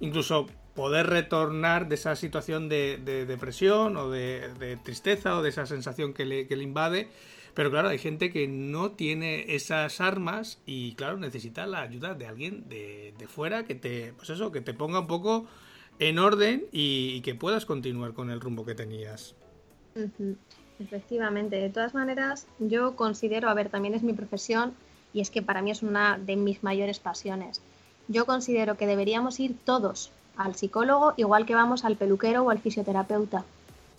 incluso 0.00 0.46
poder 0.74 1.08
retornar 1.08 1.88
de 1.88 1.96
esa 1.96 2.14
situación 2.14 2.68
de, 2.68 2.98
depresión 3.26 3.96
o 3.96 4.10
de, 4.10 4.78
tristeza 4.84 5.36
o 5.36 5.42
de 5.42 5.48
esa 5.48 5.66
sensación 5.66 6.14
que 6.14 6.24
le, 6.24 6.46
que 6.46 6.54
le 6.54 6.62
invade. 6.62 7.08
Pero 7.54 7.72
claro, 7.72 7.88
hay 7.88 7.98
gente 7.98 8.30
que 8.30 8.46
no 8.46 8.92
tiene 8.92 9.56
esas 9.56 10.00
armas 10.00 10.60
y 10.64 10.94
claro, 10.94 11.16
necesita 11.16 11.66
la 11.66 11.80
ayuda 11.80 12.14
de 12.14 12.28
alguien 12.28 12.68
de, 12.68 13.12
fuera 13.26 13.64
que 13.64 13.74
te, 13.74 14.12
pues 14.16 14.30
eso, 14.30 14.52
que 14.52 14.60
te 14.60 14.72
ponga 14.72 15.00
un 15.00 15.08
poco 15.08 15.48
en 15.98 16.20
orden 16.20 16.66
y, 16.70 17.20
que 17.22 17.34
puedas 17.34 17.66
continuar 17.66 18.12
con 18.12 18.30
el 18.30 18.40
rumbo 18.40 18.64
que 18.64 18.76
tenías. 18.76 19.34
Efectivamente, 20.80 21.56
de 21.56 21.70
todas 21.70 21.94
maneras, 21.94 22.46
yo 22.58 22.94
considero, 22.94 23.48
a 23.48 23.54
ver, 23.54 23.68
también 23.68 23.94
es 23.94 24.02
mi 24.02 24.12
profesión 24.12 24.74
y 25.12 25.20
es 25.20 25.30
que 25.30 25.42
para 25.42 25.62
mí 25.62 25.70
es 25.70 25.82
una 25.82 26.18
de 26.18 26.36
mis 26.36 26.62
mayores 26.62 27.00
pasiones. 27.00 27.60
Yo 28.06 28.26
considero 28.26 28.76
que 28.76 28.86
deberíamos 28.86 29.40
ir 29.40 29.56
todos 29.64 30.10
al 30.36 30.54
psicólogo 30.54 31.14
igual 31.16 31.46
que 31.46 31.54
vamos 31.54 31.84
al 31.84 31.96
peluquero 31.96 32.44
o 32.44 32.50
al 32.50 32.60
fisioterapeuta. 32.60 33.44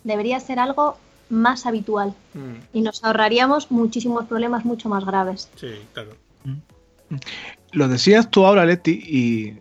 Debería 0.04 0.40
ser 0.40 0.58
algo 0.58 0.96
más 1.28 1.66
habitual 1.66 2.14
mm. 2.34 2.54
y 2.72 2.80
nos 2.80 3.04
ahorraríamos 3.04 3.70
muchísimos 3.70 4.26
problemas 4.26 4.64
mucho 4.64 4.88
más 4.88 5.04
graves. 5.04 5.48
Sí, 5.56 5.74
claro. 5.92 6.12
Mm. 6.44 7.16
Lo 7.72 7.86
decías 7.86 8.30
tú 8.30 8.46
ahora, 8.46 8.64
Leti, 8.64 9.00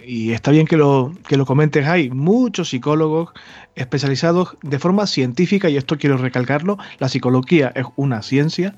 y, 0.03 0.31
está 0.31 0.49
bien 0.51 0.65
que 0.65 0.77
lo, 0.77 1.13
que 1.27 1.37
lo 1.37 1.45
comentes. 1.45 1.87
Hay 1.87 2.09
muchos 2.09 2.69
psicólogos 2.69 3.29
especializados 3.75 4.57
de 4.63 4.79
forma 4.79 5.05
científica, 5.05 5.69
y 5.69 5.77
esto 5.77 5.97
quiero 5.97 6.17
recalcarlo, 6.17 6.77
la 6.97 7.07
psicología 7.07 7.71
es 7.75 7.85
una 7.95 8.23
ciencia. 8.23 8.73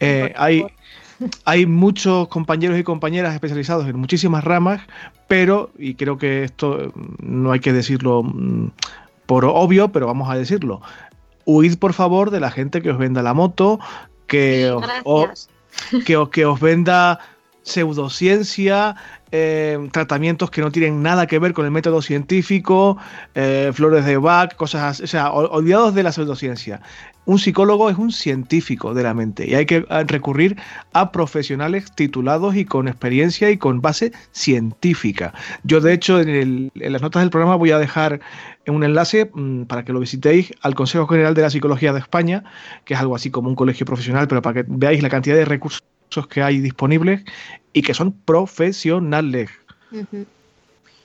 Eh, 0.00 0.32
hay, 0.36 0.66
hay 1.44 1.66
muchos 1.66 2.26
compañeros 2.28 2.78
y 2.78 2.82
compañeras 2.82 3.34
especializados 3.34 3.88
en 3.88 3.96
muchísimas 3.96 4.42
ramas, 4.42 4.80
pero, 5.28 5.70
y 5.78 5.94
creo 5.94 6.18
que 6.18 6.42
esto 6.42 6.92
no 7.20 7.52
hay 7.52 7.60
que 7.60 7.72
decirlo 7.72 8.24
mm, 8.24 8.72
por 9.26 9.44
obvio, 9.44 9.92
pero 9.92 10.06
vamos 10.06 10.28
a 10.28 10.34
decirlo, 10.34 10.82
huid 11.44 11.78
por 11.78 11.92
favor 11.92 12.30
de 12.30 12.40
la 12.40 12.50
gente 12.50 12.82
que 12.82 12.90
os 12.90 12.98
venda 12.98 13.22
la 13.22 13.32
moto, 13.32 13.78
que, 14.26 14.74
que, 16.04 16.26
que 16.30 16.46
os 16.46 16.60
venda 16.60 17.20
pseudociencia, 17.62 18.96
eh, 19.30 19.88
tratamientos 19.92 20.50
que 20.50 20.60
no 20.60 20.70
tienen 20.70 21.02
nada 21.02 21.26
que 21.26 21.38
ver 21.38 21.52
con 21.52 21.64
el 21.64 21.70
método 21.70 22.02
científico, 22.02 22.98
eh, 23.34 23.70
flores 23.72 24.04
de 24.04 24.16
Bach, 24.16 24.54
cosas 24.56 24.82
así, 24.82 25.04
o 25.04 25.06
sea, 25.06 25.30
olvidados 25.32 25.94
de 25.94 26.02
la 26.02 26.12
pseudociencia. 26.12 26.80
Un 27.24 27.38
psicólogo 27.38 27.88
es 27.88 27.96
un 27.96 28.10
científico 28.10 28.94
de 28.94 29.04
la 29.04 29.14
mente 29.14 29.48
y 29.48 29.54
hay 29.54 29.64
que 29.64 29.86
eh, 29.88 30.04
recurrir 30.06 30.56
a 30.92 31.12
profesionales 31.12 31.92
titulados 31.94 32.56
y 32.56 32.64
con 32.64 32.88
experiencia 32.88 33.48
y 33.50 33.58
con 33.58 33.80
base 33.80 34.12
científica. 34.32 35.32
Yo, 35.62 35.80
de 35.80 35.92
hecho, 35.92 36.20
en, 36.20 36.70
en 36.74 36.92
las 36.92 37.00
notas 37.00 37.22
del 37.22 37.30
programa 37.30 37.54
voy 37.54 37.70
a 37.70 37.78
dejar 37.78 38.20
un 38.66 38.84
enlace 38.84 39.30
mm, 39.32 39.62
para 39.62 39.84
que 39.84 39.92
lo 39.92 40.00
visitéis 40.00 40.52
al 40.62 40.74
Consejo 40.74 41.06
General 41.06 41.34
de 41.34 41.42
la 41.42 41.50
Psicología 41.50 41.92
de 41.92 42.00
España, 42.00 42.44
que 42.84 42.94
es 42.94 43.00
algo 43.00 43.14
así 43.14 43.30
como 43.30 43.48
un 43.48 43.54
colegio 43.54 43.86
profesional, 43.86 44.28
pero 44.28 44.42
para 44.42 44.62
que 44.62 44.64
veáis 44.68 45.02
la 45.02 45.08
cantidad 45.08 45.36
de 45.36 45.44
recursos 45.44 45.82
que 46.20 46.42
hay 46.42 46.60
disponibles 46.60 47.24
y 47.72 47.82
que 47.82 47.94
son 47.94 48.12
profesionales. 48.12 49.50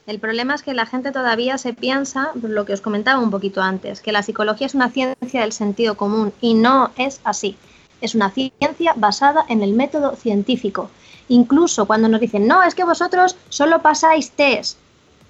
El 0.06 0.20
problema 0.20 0.56
es 0.56 0.64
que 0.64 0.74
la 0.74 0.86
gente 0.86 1.12
todavía 1.12 1.58
se 1.58 1.74
piensa, 1.74 2.32
lo 2.42 2.66
que 2.66 2.74
os 2.74 2.82
comentaba 2.82 3.22
un 3.22 3.32
poquito 3.32 3.62
antes, 3.62 4.02
que 4.02 4.12
la 4.12 4.24
psicología 4.24 4.68
es 4.68 4.76
una 4.76 4.90
ciencia 4.90 5.42
del 5.42 5.52
sentido 5.52 5.96
común 5.96 6.34
y 6.42 6.54
no 6.54 6.92
es 6.98 7.20
así. 7.24 7.58
Es 8.00 8.16
una 8.16 8.30
ciencia 8.30 8.94
basada 8.96 9.46
en 9.50 9.64
el 9.64 9.74
método 9.74 10.16
científico. 10.16 10.90
Incluso 11.30 11.86
cuando 11.88 12.08
nos 12.08 12.22
dicen, 12.22 12.48
no, 12.48 12.64
es 12.64 12.76
que 12.76 12.86
vosotros 12.86 13.36
solo 13.50 13.82
pasáis 13.82 14.32
test. 14.32 14.78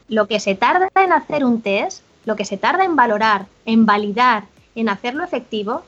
Lo 0.10 0.28
que 0.28 0.40
se 0.40 0.54
tarda 0.54 0.90
en 0.96 1.12
hacer 1.12 1.44
un 1.44 1.62
test, 1.62 2.04
lo 2.26 2.36
que 2.36 2.46
se 2.46 2.58
tarda 2.58 2.84
en 2.84 2.96
valorar, 2.96 3.48
en 3.66 3.86
validar, 3.86 4.46
en 4.76 4.90
hacerlo 4.90 5.24
efectivo, 5.24 5.84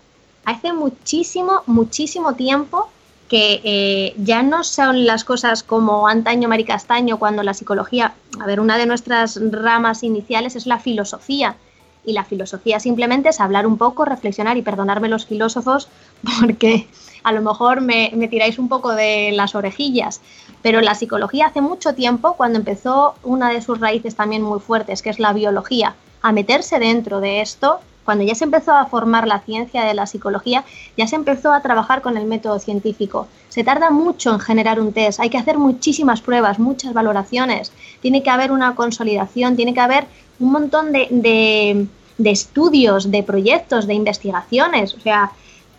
hace 0.46 0.74
muchísimo, 0.74 1.62
muchísimo 1.68 2.34
tiempo 2.34 2.90
que 3.30 3.62
eh, 3.64 4.16
ya 4.18 4.42
no 4.42 4.64
son 4.64 5.06
las 5.06 5.24
cosas 5.24 5.64
como 5.64 6.08
antaño 6.08 6.50
maricastaño, 6.50 7.20
cuando 7.20 7.44
la 7.44 7.54
psicología, 7.54 8.14
a 8.40 8.46
ver, 8.46 8.60
una 8.60 8.78
de 8.78 8.88
nuestras 8.88 9.40
ramas 9.52 10.04
iniciales 10.04 10.56
es 10.56 10.66
la 10.66 10.80
filosofía. 10.80 11.56
Y 12.04 12.14
la 12.14 12.24
filosofía 12.24 12.80
simplemente 12.80 13.30
es 13.30 13.40
hablar 13.40 13.68
un 13.68 13.78
poco, 13.78 14.04
reflexionar 14.04 14.58
y 14.58 14.64
perdonarme 14.64 15.10
los 15.10 15.28
filósofos 15.28 15.90
porque 16.40 16.88
a 17.24 17.32
lo 17.32 17.42
mejor 17.42 17.82
me, 17.82 18.12
me 18.16 18.28
tiráis 18.28 18.58
un 18.58 18.68
poco 18.68 18.94
de 18.94 19.32
las 19.34 19.54
orejillas. 19.54 20.22
Pero 20.64 20.82
la 20.82 20.96
psicología 20.96 21.48
hace 21.48 21.62
mucho 21.62 21.94
tiempo, 21.94 22.34
cuando 22.34 22.58
empezó 22.58 23.14
una 23.24 23.52
de 23.52 23.62
sus 23.62 23.80
raíces 23.80 24.16
también 24.16 24.42
muy 24.42 24.60
fuertes, 24.60 25.04
que 25.04 25.12
es 25.12 25.20
la 25.20 25.34
biología, 25.34 25.96
a 26.22 26.32
meterse 26.32 26.80
dentro 26.80 27.22
de 27.22 27.42
esto, 27.42 27.80
cuando 28.10 28.24
ya 28.24 28.34
se 28.34 28.43
empezó 28.43 28.74
a 28.74 28.88
formar 28.88 29.28
la 29.28 29.41
ciencia 29.41 29.84
de 29.84 29.93
la 29.93 30.07
psicología, 30.07 30.66
ya 30.97 31.05
se 31.05 31.16
empezó 31.16 31.53
a 31.53 31.62
trabajar 31.62 32.01
con 32.01 32.18
el 32.18 32.26
método 32.26 32.57
científico. 32.57 33.28
Se 33.49 33.64
tarda 33.64 33.91
mucho 33.91 34.34
en 34.34 34.39
generar 34.39 34.80
un 34.80 34.93
test, 34.93 35.20
hay 35.20 35.30
que 35.30 35.38
hacer 35.38 35.60
muchísimas 35.60 36.20
pruebas, 36.20 36.57
muchas 36.57 36.91
valoraciones, 36.91 37.72
tiene 38.01 38.24
que 38.24 38.32
haber 38.32 38.51
una 38.51 38.74
consolidación, 38.74 39.55
tiene 39.55 39.76
que 39.76 39.82
haber 39.82 40.07
un 40.39 40.51
montón 40.51 40.91
de, 40.91 41.88
estudios, 42.18 43.12
de 43.12 43.22
proyectos, 43.22 43.86
de 43.86 43.93
investigaciones. 43.93 44.95
O 44.95 44.99
sea, 45.01 45.32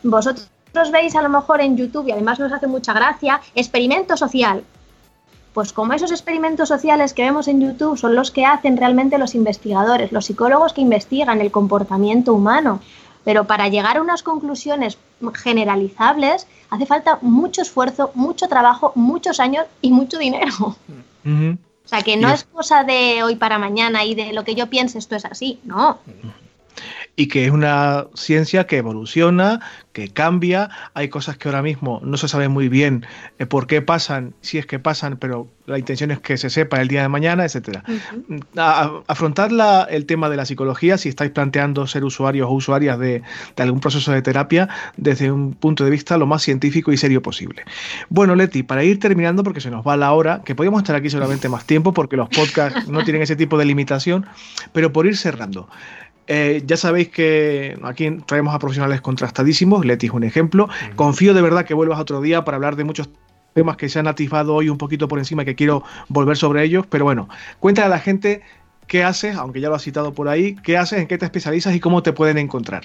vosotros 0.05 0.49
veis 0.93 1.17
a 1.17 1.23
lo 1.23 1.31
mejor 1.31 1.61
en 1.61 1.77
YouTube 1.77 2.07
y 2.07 2.13
además 2.13 2.39
nos 2.39 2.53
hace 2.53 2.69
mucha 2.69 2.93
gracia, 2.93 3.41
experimento 3.57 4.17
social. 4.17 4.63
Pues 5.53 5.73
como 5.73 5.93
esos 5.93 6.13
experimentos 6.13 6.69
sociales 6.69 7.13
que 7.13 7.23
vemos 7.23 7.49
en 7.49 7.61
YouTube 7.61 7.99
son 7.99 8.15
los 8.15 8.31
que 8.31 8.47
hacen 8.47 8.77
realmente 8.77 9.19
los 9.19 9.35
investigadores, 9.35 10.13
los 10.13 10.27
psicólogos 10.27 10.73
que 10.73 10.81
investigan 10.81 11.41
el 11.41 11.51
comportamiento 11.51 12.35
humano. 12.35 12.81
Pero 13.25 13.45
para 13.45 13.69
llegar 13.69 13.99
a 13.99 14.03
unas 14.03 14.23
conclusiones 14.23 14.97
generalizables 15.35 16.47
hace 16.71 16.87
falta 16.87 17.19
mucho 17.21 17.63
esfuerzo, 17.63 18.13
mucho 18.15 18.49
trabajo, 18.49 18.93
muchos 18.95 19.41
años 19.41 19.67
y 19.83 19.91
mucho 19.91 20.19
dinero. 20.19 20.55
O 20.65 21.89
sea, 21.91 22.03
que 22.03 22.17
no 22.17 22.31
es 22.31 22.45
cosa 22.45 22.85
de 22.85 23.23
hoy 23.25 23.35
para 23.35 23.59
mañana 23.59 24.05
y 24.05 24.15
de 24.15 24.33
lo 24.33 24.45
que 24.45 24.55
yo 24.55 24.69
piense 24.69 24.99
esto 24.99 25.17
es 25.17 25.25
así, 25.25 25.59
no 25.65 25.99
y 27.21 27.27
que 27.27 27.45
es 27.45 27.51
una 27.51 28.07
ciencia 28.15 28.67
que 28.67 28.79
evoluciona, 28.79 29.61
que 29.93 30.09
cambia. 30.09 30.71
Hay 30.95 31.11
cosas 31.11 31.37
que 31.37 31.49
ahora 31.49 31.61
mismo 31.61 32.01
no 32.03 32.17
se 32.17 32.29
sabe 32.29 32.49
muy 32.49 32.71
bien 32.71 33.05
eh, 33.39 33.45
por 33.45 33.67
qué 33.67 33.83
pasan, 33.83 34.33
si 34.41 34.57
es 34.57 34.65
que 34.65 34.79
pasan, 34.79 35.19
pero 35.19 35.47
la 35.67 35.79
intención 35.79 36.13
es 36.13 36.21
que 36.21 36.39
se 36.39 36.49
sepa 36.49 36.81
el 36.81 36.89
día 36.89 37.03
de 37.03 37.09
mañana, 37.09 37.45
etcétera. 37.45 37.85
afrontar 39.07 39.51
el 39.91 40.07
tema 40.07 40.31
de 40.31 40.37
la 40.39 40.47
psicología, 40.47 40.97
si 40.97 41.11
estáis 41.11 41.31
planteando 41.31 41.87
ser 41.87 42.05
usuarios 42.05 42.49
o 42.49 42.53
usuarias 42.53 42.99
de, 42.99 43.23
algún 43.59 43.81
proceso 43.81 44.13
de 44.13 44.23
terapia, 44.23 44.71
desde 44.97 45.31
un 45.31 45.53
punto 45.53 45.85
de 45.85 45.91
vista 45.91 46.17
lo 46.17 46.27
más 46.27 46.41
científico 46.41 46.91
y 46.91 46.97
serio 46.97 47.21
posible. 47.21 47.65
Bueno, 48.09 48.35
Leti, 48.35 48.63
para 48.63 48.83
ir 48.83 48.99
terminando, 48.99 49.45
porque 49.45 49.61
se 49.61 49.71
nos 49.71 49.87
va 49.87 49.99
la 49.99 50.15
hora, 50.15 50.41
que 50.43 50.55
podemos 50.55 50.81
estar 50.81 50.97
aquí 50.97 51.11
solamente 51.11 51.51
más 51.51 51.67
tiempo, 51.67 51.93
porque 51.93 52.17
los 52.17 52.31
podcasts 52.31 52.89
no 52.89 53.05
tienen 53.05 53.21
ese 53.21 53.37
tipo 53.37 53.59
de 53.59 53.67
limitación, 53.67 54.25
pero 54.73 54.91
por 54.91 55.05
ir 55.05 55.19
cerrando. 55.19 55.69
Eh, 56.33 56.63
ya 56.65 56.77
sabéis 56.77 57.09
que 57.09 57.77
aquí 57.83 58.09
traemos 58.25 58.55
a 58.55 58.61
profesionales 58.61 59.01
contrastadísimos, 59.01 59.85
Leti 59.85 60.07
es 60.07 60.13
un 60.13 60.23
ejemplo. 60.23 60.69
Confío 60.95 61.35
de 61.35 61.43
verdad 61.43 61.65
que 61.65 61.75
vuelvas 61.75 61.99
otro 61.99 62.21
día 62.21 62.45
para 62.45 62.55
hablar 62.55 62.77
de 62.77 62.85
muchos 62.85 63.11
temas 63.53 63.77
que 63.77 63.89
se 63.89 63.99
han 63.99 64.07
atisbado 64.07 64.55
hoy 64.55 64.69
un 64.69 64.79
poquito 64.79 65.09
por 65.09 65.19
encima 65.19 65.43
y 65.43 65.47
que 65.47 65.57
quiero 65.57 65.83
volver 66.09 66.37
sobre 66.37 66.63
ellos, 66.63 66.87
pero 66.89 67.05
bueno, 67.05 67.29
cuéntale 67.59 67.87
a 67.87 67.89
la 67.89 67.99
gente 67.99 68.43
qué 68.87 69.03
haces, 69.03 69.35
aunque 69.35 69.61
ya 69.61 69.71
lo 69.71 69.75
has 69.75 69.83
citado 69.83 70.13
por 70.13 70.29
ahí, 70.29 70.55
qué 70.63 70.79
haces, 70.79 71.01
en 71.01 71.09
qué 71.09 71.19
te 71.19 71.25
especializas 71.25 71.75
y 71.75 71.81
cómo 71.81 72.01
te 72.05 72.13
pueden 72.13 72.39
encontrar. 72.39 72.85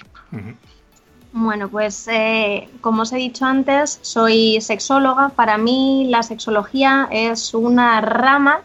Bueno, 1.31 1.69
pues 1.69 2.07
eh, 2.07 2.67
como 2.81 3.03
os 3.03 3.13
he 3.13 3.17
dicho 3.17 3.45
antes, 3.45 3.99
soy 4.01 4.59
sexóloga. 4.59 5.29
Para 5.29 5.59
mí 5.59 6.07
la 6.09 6.23
sexología 6.23 7.07
es 7.11 7.53
una 7.53 8.01
rama 8.01 8.61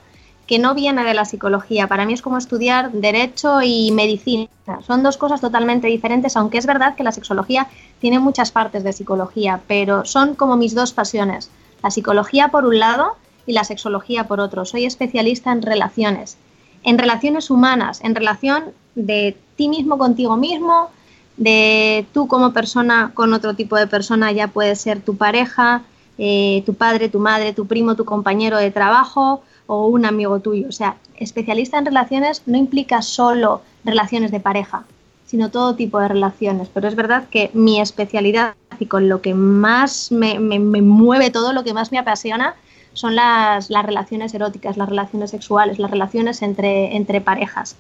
que 0.51 0.59
no 0.59 0.75
viene 0.75 1.05
de 1.05 1.15
la 1.15 1.25
psicología. 1.25 1.87
Para 1.87 2.05
mí 2.05 2.13
es 2.13 2.23
como 2.23 2.37
estudiar 2.37 2.91
derecho 2.91 3.63
y 3.63 3.93
medicina. 3.93 4.49
Son 4.85 5.05
dos 5.05 5.17
cosas 5.17 5.41
totalmente 5.41 5.87
diferentes, 5.87 6.37
aunque 6.37 6.59
es 6.59 6.67
verdad 6.67 6.97
que 6.97 7.05
la 7.05 7.13
sexología 7.13 7.69
tiene 8.01 8.19
muchas 8.19 8.51
partes 8.51 8.83
de 8.83 8.93
psicología, 8.93 9.61
pero 9.69 10.05
son 10.05 10.35
como 10.35 10.57
mis 10.57 10.75
dos 10.75 10.93
pasiones. 10.93 11.51
La 11.85 11.93
psicología 11.93 12.49
por 12.49 12.67
un 12.67 12.81
lado 12.81 13.15
y 13.47 13.53
la 13.53 13.63
sexología 13.63 14.27
por 14.27 14.41
otro. 14.41 14.65
Soy 14.65 14.87
especialista 14.87 15.53
en 15.53 15.63
relaciones, 15.63 16.37
en 16.83 16.99
relaciones 16.99 17.49
humanas, 17.49 18.01
en 18.03 18.17
relación 18.17 18.73
de 18.97 19.37
ti 19.55 19.69
mismo 19.69 19.99
contigo 19.99 20.37
mismo, 20.37 20.91
de 21.37 22.07
tú 22.13 22.27
como 22.27 22.53
persona 22.53 23.13
con 23.15 23.33
otro 23.35 23.55
tipo 23.55 23.77
de 23.77 23.87
persona, 23.87 24.33
ya 24.33 24.49
puede 24.49 24.75
ser 24.75 25.01
tu 25.01 25.17
pareja, 25.17 25.83
eh, 26.19 26.65
tu 26.67 26.75
padre, 26.75 27.09
tu 27.09 27.21
madre, 27.21 27.53
tu 27.53 27.69
primo, 27.69 27.95
tu 27.95 28.05
compañero 28.05 28.59
de 28.59 28.73
trabajo, 28.73 29.45
o 29.71 29.87
un 29.87 30.05
amigo 30.05 30.41
tuyo. 30.41 30.66
O 30.68 30.73
sea, 30.73 30.97
especialista 31.16 31.79
en 31.79 31.87
relaciones 31.87 32.43
no 32.47 32.59
implica 32.59 33.03
solo 33.03 33.62
relaciones 33.85 34.33
de 34.33 34.41
pareja, 34.41 34.83
sino 35.27 35.49
todo 35.53 35.77
tipo 35.77 36.01
de 36.01 36.09
relaciones. 36.09 36.68
Pero 36.75 36.89
es 36.89 36.97
verdad 36.97 37.29
que 37.31 37.53
mi 37.55 37.81
especialidad 37.81 38.55
y 38.81 38.87
con 38.87 39.09
lo 39.09 39.23
que 39.23 39.33
más 39.33 40.11
me, 40.11 40.41
mueve 40.41 41.31
todo, 41.31 41.53
lo 41.53 41.62
que 41.62 41.73
más 41.73 41.93
me 41.93 41.99
apasiona, 41.99 42.57
son 42.95 43.14
las, 43.14 43.71
las 43.71 43.87
relaciones 43.87 44.35
eróticas, 44.35 44.77
las 44.77 44.89
relaciones 44.89 45.31
sexuales, 45.31 45.79
las 45.79 45.93
relaciones 45.93 46.43
entre, 46.43 46.97
entre 46.97 47.21
parejas. 47.21 47.77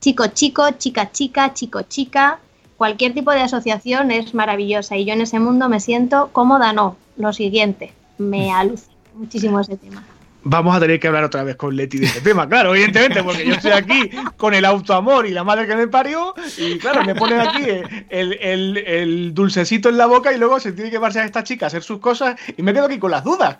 Chico, 0.00 0.26
chico, 0.26 0.68
chica, 0.72 1.12
chica, 1.12 1.54
chico, 1.54 1.82
chica, 1.82 2.40
cualquier 2.76 3.14
tipo 3.14 3.30
de 3.30 3.42
asociación 3.42 4.10
es 4.10 4.34
maravillosa 4.34 4.96
y 4.96 5.04
yo 5.04 5.12
en 5.12 5.20
ese 5.20 5.38
mundo 5.38 5.68
me 5.68 5.78
siento 5.78 6.30
cómoda, 6.32 6.72
no. 6.72 6.96
Lo 7.16 7.32
siguiente, 7.32 7.92
me 8.18 8.50
alucina 8.52 8.92
muchísimo 9.14 9.60
ese 9.60 9.76
tema 9.76 10.02
vamos 10.44 10.76
a 10.76 10.80
tener 10.80 11.00
que 11.00 11.08
hablar 11.08 11.24
otra 11.24 11.42
vez 11.42 11.56
con 11.56 11.74
Leti 11.74 11.98
de 11.98 12.06
este 12.06 12.20
tema, 12.20 12.48
claro, 12.48 12.74
evidentemente, 12.74 13.22
porque 13.22 13.44
yo 13.44 13.54
estoy 13.54 13.72
aquí 13.72 14.10
con 14.36 14.54
el 14.54 14.64
autoamor 14.64 15.26
y 15.26 15.30
la 15.30 15.42
madre 15.42 15.66
que 15.66 15.74
me 15.74 15.88
parió, 15.88 16.34
y 16.58 16.78
claro, 16.78 17.04
me 17.04 17.14
ponen 17.14 17.40
aquí 17.40 17.64
el, 18.10 19.32
dulcecito 19.34 19.88
en 19.88 19.96
la 19.96 20.06
boca 20.06 20.32
y 20.32 20.38
luego 20.38 20.60
se 20.60 20.72
tiene 20.72 20.90
que 20.90 20.96
llevarse 20.96 21.20
a 21.20 21.24
esta 21.24 21.42
chica 21.42 21.66
a 21.66 21.68
hacer 21.68 21.82
sus 21.82 21.98
cosas 21.98 22.36
y 22.56 22.62
me 22.62 22.72
quedo 22.72 22.86
aquí 22.86 22.98
con 22.98 23.10
las 23.10 23.24
dudas. 23.24 23.56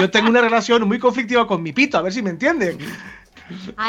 yo 0.00 0.10
tengo 0.10 0.28
una 0.28 0.40
relación 0.40 0.86
muy 0.86 0.98
conflictiva 0.98 1.46
con 1.46 1.62
mi 1.62 1.72
pito, 1.72 1.96
a 1.96 2.02
ver 2.02 2.12
si 2.12 2.22
me 2.22 2.30
entienden. 2.30 2.78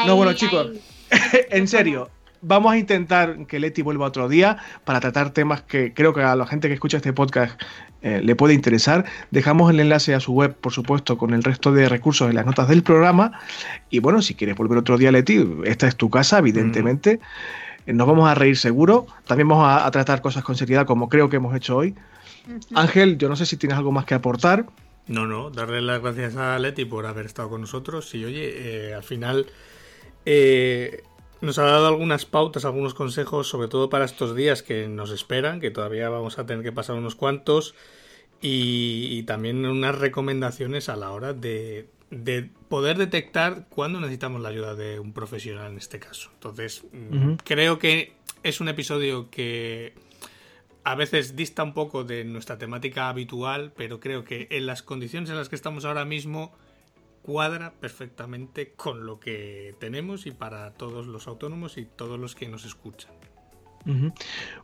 no, 0.05 0.15
bueno, 0.15 0.33
chicos, 0.33 0.71
en 1.49 1.67
serio, 1.67 2.09
vamos 2.41 2.73
a 2.73 2.77
intentar 2.77 3.45
que 3.47 3.59
Leti 3.59 3.81
vuelva 3.81 4.07
otro 4.07 4.29
día 4.29 4.57
para 4.85 4.99
tratar 4.99 5.31
temas 5.31 5.61
que 5.61 5.93
creo 5.93 6.13
que 6.13 6.21
a 6.21 6.35
la 6.35 6.45
gente 6.45 6.67
que 6.67 6.73
escucha 6.73 6.97
este 6.97 7.13
podcast 7.13 7.59
eh, 8.01 8.21
le 8.23 8.35
puede 8.35 8.53
interesar. 8.53 9.05
Dejamos 9.31 9.71
el 9.71 9.79
enlace 9.79 10.15
a 10.15 10.19
su 10.19 10.33
web, 10.33 10.55
por 10.55 10.71
supuesto, 10.71 11.17
con 11.17 11.33
el 11.33 11.43
resto 11.43 11.71
de 11.71 11.89
recursos 11.89 12.29
en 12.29 12.35
las 12.35 12.45
notas 12.45 12.67
del 12.67 12.83
programa. 12.83 13.39
Y 13.89 13.99
bueno, 13.99 14.21
si 14.21 14.35
quieres 14.35 14.55
volver 14.55 14.77
otro 14.77 14.97
día, 14.97 15.11
Leti, 15.11 15.45
esta 15.65 15.87
es 15.87 15.95
tu 15.95 16.09
casa, 16.09 16.39
evidentemente. 16.39 17.19
Eh, 17.85 17.93
nos 17.93 18.07
vamos 18.07 18.29
a 18.29 18.35
reír 18.35 18.57
seguro. 18.57 19.07
También 19.25 19.47
vamos 19.47 19.67
a, 19.67 19.89
tratar 19.91 20.21
cosas 20.21 20.43
con 20.43 20.55
seriedad, 20.55 20.85
como 20.85 21.09
creo 21.09 21.29
que 21.29 21.37
hemos 21.37 21.55
hecho 21.55 21.75
hoy. 21.75 21.95
Ángel, 22.73 23.17
yo 23.17 23.29
no 23.29 23.35
sé 23.35 23.45
si 23.45 23.57
tienes 23.57 23.77
algo 23.77 23.91
más 23.91 24.05
que 24.05 24.13
aportar. 24.13 24.65
No, 25.07 25.25
no, 25.25 25.49
darle 25.49 25.81
las 25.81 26.01
gracias 26.01 26.35
a 26.37 26.57
Leti 26.59 26.85
por 26.85 27.05
haber 27.05 27.25
estado 27.25 27.49
con 27.49 27.61
nosotros. 27.61 28.13
Y 28.15 28.23
oye, 28.23 28.89
eh, 28.89 28.93
al 28.93 29.03
final 29.03 29.47
nos 31.41 31.57
ha 31.57 31.63
dado 31.63 31.87
algunas 31.87 32.25
pautas, 32.25 32.65
algunos 32.65 32.93
consejos, 32.93 33.47
sobre 33.47 33.67
todo 33.67 33.89
para 33.89 34.05
estos 34.05 34.35
días 34.35 34.63
que 34.63 34.87
nos 34.87 35.11
esperan, 35.11 35.59
que 35.59 35.71
todavía 35.71 36.09
vamos 36.09 36.37
a 36.39 36.45
tener 36.45 36.63
que 36.63 36.71
pasar 36.71 36.95
unos 36.95 37.15
cuantos, 37.15 37.75
y, 38.41 39.23
también 39.23 39.65
unas 39.65 39.97
recomendaciones 39.97 40.89
a 40.89 40.95
la 40.95 41.11
hora 41.11 41.33
de, 41.33 41.87
poder 42.69 42.97
detectar 42.97 43.67
cuándo 43.69 43.99
necesitamos 43.99 44.41
la 44.41 44.49
ayuda 44.49 44.75
de 44.75 44.99
un 44.99 45.13
profesional 45.13 45.71
en 45.71 45.77
este 45.77 45.99
caso. 45.99 46.29
Entonces, 46.35 46.85
creo 47.43 47.79
que 47.79 48.13
es 48.43 48.61
un 48.61 48.69
episodio 48.69 49.29
que 49.29 49.93
a 50.83 50.95
veces 50.95 51.35
dista 51.35 51.63
un 51.63 51.73
poco 51.73 52.03
de 52.03 52.23
nuestra 52.23 52.57
temática 52.57 53.09
habitual, 53.09 53.73
pero 53.75 53.99
creo 53.99 54.23
que 54.23 54.47
en 54.51 54.65
las 54.65 54.81
condiciones 54.81 55.29
en 55.29 55.35
las 55.35 55.49
que 55.49 55.55
estamos 55.55 55.85
ahora 55.85 56.05
mismo 56.05 56.53
cuadra 57.21 57.73
perfectamente 57.79 58.73
con 58.73 59.05
lo 59.05 59.19
que 59.19 59.75
tenemos 59.79 60.25
y 60.25 60.31
para 60.31 60.71
todos 60.71 61.07
los 61.07 61.27
autónomos 61.27 61.77
y 61.77 61.85
todos 61.85 62.19
los 62.19 62.35
que 62.35 62.47
nos 62.47 62.65
escuchan. 62.65 63.11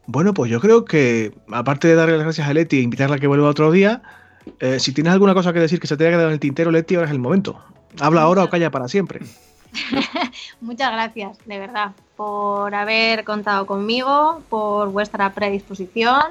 Bueno, 0.06 0.34
pues 0.34 0.52
yo 0.52 0.60
creo 0.60 0.86
que, 0.86 1.34
aparte 1.52 1.88
de 1.88 1.96
darle 1.96 2.18
las 2.18 2.24
gracias 2.24 2.48
a 2.48 2.54
Leti 2.54 2.78
e 2.78 2.82
invitarla 2.82 3.16
a 3.16 3.20
que 3.20 3.28
vuelva 3.28 3.50
otro 3.50 3.72
día, 3.72 4.04
eh, 4.60 4.80
si 4.80 4.94
tienes 4.94 5.14
alguna 5.14 5.34
cosa 5.34 5.54
que 5.54 5.60
decir 5.60 5.80
que 5.80 5.88
se 5.88 5.98
te 5.98 6.04
haya 6.04 6.12
quedado 6.12 6.28
en 6.28 6.34
el 6.34 6.40
tintero, 6.40 6.72
Leti, 6.72 6.96
ahora 6.96 7.08
es 7.08 7.14
el 7.14 7.20
momento. 7.20 7.64
Habla 8.00 8.22
ahora 8.22 8.44
o 8.44 8.50
calla 8.50 8.72
para 8.72 8.88
siempre. 8.88 9.22
Muchas 10.62 10.92
gracias, 10.92 11.38
de 11.46 11.60
verdad, 11.60 11.92
por 12.16 12.74
haber 12.76 13.24
contado 13.24 13.66
conmigo, 13.66 14.42
por 14.50 14.90
vuestra 14.90 15.34
predisposición 15.34 16.24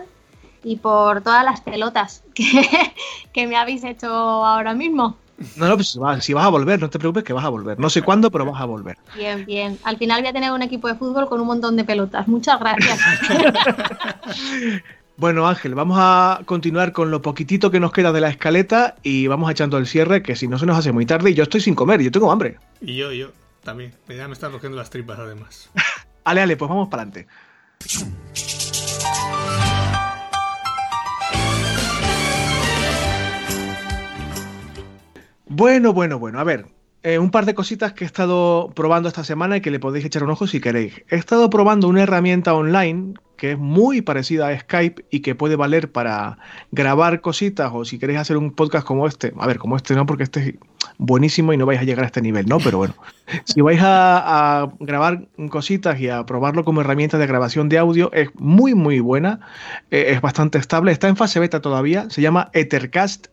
y 0.63 0.77
por 0.77 1.23
todas 1.23 1.45
las 1.45 1.61
pelotas 1.61 2.23
que 2.35 3.47
me 3.47 3.57
habéis 3.57 3.85
hecho 3.85 4.09
ahora 4.09 4.75
mismo. 4.75 5.17
No, 5.57 5.69
no, 5.69 5.75
pues 5.75 5.89
si 6.21 6.33
vas, 6.33 6.47
a 6.47 6.49
volver, 6.49 6.81
no 6.81 6.89
te 6.89 6.99
preocupes 6.99 7.25
que 7.25 7.33
vas 7.33 7.45
a 7.45 7.49
volver. 7.49 7.79
No 7.79 7.91
sé 7.91 8.03
cuándo, 8.03 8.31
pero 8.31 8.45
vas 8.45 8.61
a 8.61 8.65
volver. 8.65 8.97
Bien, 9.17 9.45
bien. 9.45 9.79
Al 9.85 9.97
final 9.97 10.21
voy 10.21 10.29
a 10.31 10.33
tener 10.33 10.53
un 10.53 10.63
equipo 10.63 10.89
de 10.89 10.95
fútbol 10.95 11.29
con 11.29 11.41
un 11.41 11.47
montón 11.47 11.77
de 11.77 11.85
pelotas. 11.85 12.29
Muchas 12.29 12.61
gracias. 12.61 12.99
bueno, 15.17 15.47
Ángel, 15.49 15.75
vamos 15.75 15.99
a 16.01 16.41
continuar 16.45 16.93
con 16.93 17.11
lo 17.11 17.21
poquitito 17.21 17.71
que 17.71 17.81
nos 17.81 17.93
queda 17.93 18.13
de 18.13 18.21
la 18.21 18.29
escaleta 18.29 18.95
y 19.03 19.27
vamos 19.27 19.51
echando 19.51 19.77
el 19.79 19.87
cierre, 19.87 20.23
que 20.23 20.37
si 20.37 20.47
no 20.47 20.59
se 20.59 20.67
nos 20.67 20.79
hace 20.79 20.93
muy 20.93 21.07
tarde 21.07 21.31
y 21.31 21.35
yo 21.35 21.43
estoy 21.43 21.61
sin 21.61 21.75
comer, 21.75 22.01
yo 22.01 22.13
tengo 22.13 22.31
hambre. 22.31 22.59
Y 22.81 22.97
yo, 22.97 23.13
yo, 23.13 23.31
también. 23.63 23.93
Ya 24.09 24.29
me 24.29 24.35
están 24.35 24.53
cogiendo 24.53 24.79
las 24.79 24.91
tripas, 24.91 25.19
además. 25.19 25.71
ale, 26.25 26.43
ale, 26.43 26.57
pues 26.57 26.69
vamos 26.69 26.89
para 26.89 27.03
adelante. 27.03 27.27
Bueno, 35.57 35.93
bueno, 35.93 36.19
bueno. 36.19 36.41
A 36.41 36.45
ver, 36.45 36.67
eh, 37.05 37.21
un 37.21 37.31
par 37.31 37.47
de 37.47 37.55
cositas 37.55 37.93
que 37.93 38.03
he 38.03 38.07
estado 38.07 38.73
probando 38.75 39.09
esta 39.09 39.23
semana 39.23 39.57
y 39.57 39.61
que 39.61 39.71
le 39.71 39.79
podéis 39.79 40.05
echar 40.05 40.25
un 40.25 40.31
ojo 40.31 40.49
si 40.49 40.61
queréis. 40.61 41.01
He 41.11 41.15
estado 41.15 41.49
probando 41.49 41.87
una 41.87 42.03
herramienta 42.03 42.55
online 42.55 43.15
que 43.37 43.53
es 43.53 43.59
muy 43.59 44.01
parecida 44.01 44.49
a 44.49 44.59
Skype 44.59 45.05
y 45.11 45.21
que 45.21 45.37
puede 45.37 45.55
valer 45.55 45.93
para 45.93 46.39
grabar 46.73 47.21
cositas 47.21 47.71
o 47.73 47.85
si 47.85 48.01
queréis 48.01 48.19
hacer 48.19 48.37
un 48.37 48.51
podcast 48.51 48.85
como 48.85 49.07
este. 49.07 49.33
A 49.39 49.47
ver, 49.47 49.59
como 49.59 49.77
este 49.77 49.95
no, 49.95 50.07
porque 50.07 50.25
este 50.25 50.41
es 50.41 50.55
buenísimo 50.99 51.53
y 51.53 51.57
no 51.57 51.67
vais 51.67 51.81
a 51.81 51.85
llegar 51.85 52.03
a 52.05 52.07
este 52.07 52.21
nivel, 52.21 52.47
¿no? 52.47 52.59
Pero 52.59 52.79
bueno, 52.79 52.95
si 53.45 53.61
vais 53.61 53.81
a, 53.81 54.73
grabar 54.81 55.29
cositas 55.51 56.01
y 56.01 56.09
a 56.09 56.27
probarlo 56.27 56.65
como 56.65 56.81
herramienta 56.81 57.17
de 57.19 57.29
grabación 57.29 57.69
de 57.69 57.79
audio, 57.79 58.13
es 58.13 58.29
muy, 58.35 58.75
muy 58.75 58.99
buena. 58.99 59.39
Eh, 59.93 60.07
es 60.09 60.21
bastante 60.21 60.59
estable. 60.59 60.91
Está 60.91 61.07
en 61.07 61.17
fase 61.17 61.39
beta 61.39 61.61
todavía. 61.61 62.11
Se 62.11 62.23
llama 62.23 62.51
Ethercast 62.55 63.29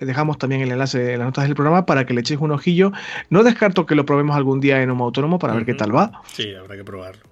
dejamos 0.00 0.38
también 0.38 0.60
el 0.62 0.70
enlace 0.70 1.12
en 1.12 1.18
las 1.18 1.28
notas 1.28 1.44
del 1.44 1.54
programa 1.54 1.86
para 1.86 2.06
que 2.06 2.14
le 2.14 2.20
echéis 2.20 2.40
un 2.40 2.50
ojillo. 2.50 2.92
No 3.30 3.42
descarto 3.42 3.86
que 3.86 3.94
lo 3.94 4.04
probemos 4.06 4.36
algún 4.36 4.60
día 4.60 4.82
en 4.82 4.90
Homo 4.90 5.04
Autónomo 5.04 5.38
para 5.38 5.54
ver 5.54 5.64
qué 5.64 5.74
tal 5.74 5.94
va. 5.94 6.22
Sí, 6.32 6.54
habrá 6.54 6.76
que 6.76 6.84
probarlo. 6.84 7.22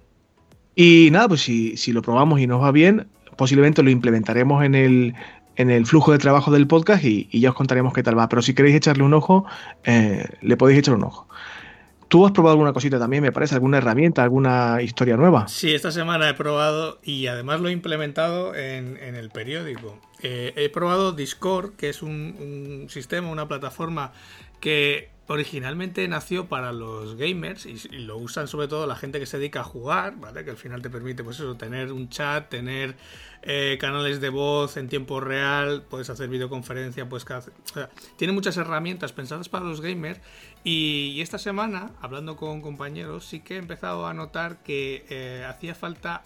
Y 0.75 1.09
nada, 1.11 1.27
pues 1.27 1.41
si, 1.41 1.91
lo 1.91 2.01
probamos 2.01 2.39
y 2.39 2.47
nos 2.47 2.61
va 2.61 2.71
bien, 2.71 3.07
posiblemente 3.35 3.81
lo 3.81 3.89
implementaremos 3.89 4.63
en 4.63 4.75
el, 4.75 5.15
en 5.55 5.71
el 5.71 5.85
flujo 5.85 6.11
de 6.11 6.19
trabajo 6.19 6.51
del 6.51 6.67
podcast 6.67 7.03
y, 7.03 7.27
ya 7.31 7.49
os 7.49 7.55
contaremos 7.55 7.93
qué 7.93 8.03
tal 8.03 8.17
va. 8.17 8.29
Pero 8.29 8.41
si 8.41 8.53
queréis 8.53 8.75
echarle 8.75 9.03
un 9.03 9.13
ojo, 9.13 9.45
eh, 9.83 10.25
le 10.41 10.55
podéis 10.55 10.79
echar 10.79 10.93
un 10.93 11.03
ojo. 11.03 11.27
¿Tú 12.07 12.25
has 12.25 12.31
probado 12.31 12.53
alguna 12.53 12.71
cosita 12.71 12.99
también, 12.99 13.21
me 13.21 13.31
parece? 13.31 13.55
¿Alguna 13.55 13.79
herramienta, 13.79 14.23
alguna 14.23 14.81
historia 14.81 15.17
nueva? 15.17 15.47
Sí, 15.47 15.73
esta 15.73 15.91
semana 15.91 16.29
he 16.29 16.33
probado 16.35 16.99
y 17.03 17.27
además 17.27 17.59
lo 17.59 17.67
he 17.67 17.73
implementado 17.73 18.55
en, 18.55 18.97
el 18.97 19.29
periódico. 19.29 19.97
Eh, 20.21 20.53
he 20.55 20.69
probado 20.69 21.11
Discord, 21.11 21.75
que 21.75 21.89
es 21.89 22.01
un, 22.01 22.87
sistema, 22.89 23.29
una 23.29 23.47
plataforma 23.47 24.13
que 24.59 25.09
originalmente 25.27 26.07
nació 26.07 26.47
para 26.47 26.71
los 26.71 27.15
gamers 27.15 27.65
y, 27.65 27.77
lo 27.89 28.17
usan 28.17 28.47
sobre 28.47 28.67
todo 28.67 28.87
la 28.87 28.95
gente 28.95 29.19
que 29.19 29.25
se 29.25 29.37
dedica 29.37 29.59
a 29.59 29.63
jugar, 29.63 30.15
¿vale? 30.17 30.43
Que 30.45 30.51
al 30.51 30.57
final 30.57 30.81
te 30.81 30.89
permite, 30.89 31.23
pues 31.23 31.37
eso, 31.37 31.55
tener 31.55 31.91
un 31.91 32.09
chat, 32.09 32.49
tener 32.49 32.95
eh, 33.43 33.77
canales 33.79 34.21
de 34.21 34.29
voz 34.29 34.77
en 34.77 34.87
tiempo 34.87 35.19
real, 35.19 35.83
puedes 35.87 36.09
hacer 36.09 36.29
videoconferencia, 36.29 37.07
puedes 37.09 37.29
hacer, 37.29 37.53
o 37.65 37.73
sea, 37.73 37.89
tiene 38.15 38.33
muchas 38.33 38.57
herramientas 38.57 39.11
pensadas 39.11 39.49
para 39.49 39.65
los 39.65 39.81
gamers 39.81 40.19
y, 40.63 41.19
esta 41.21 41.37
semana, 41.37 41.91
hablando 42.01 42.37
con 42.37 42.61
compañeros, 42.61 43.25
sí 43.25 43.41
que 43.41 43.55
he 43.55 43.57
empezado 43.57 44.07
a 44.07 44.13
notar 44.13 44.63
que 44.63 45.05
eh, 45.09 45.45
hacía 45.47 45.75
falta 45.75 46.23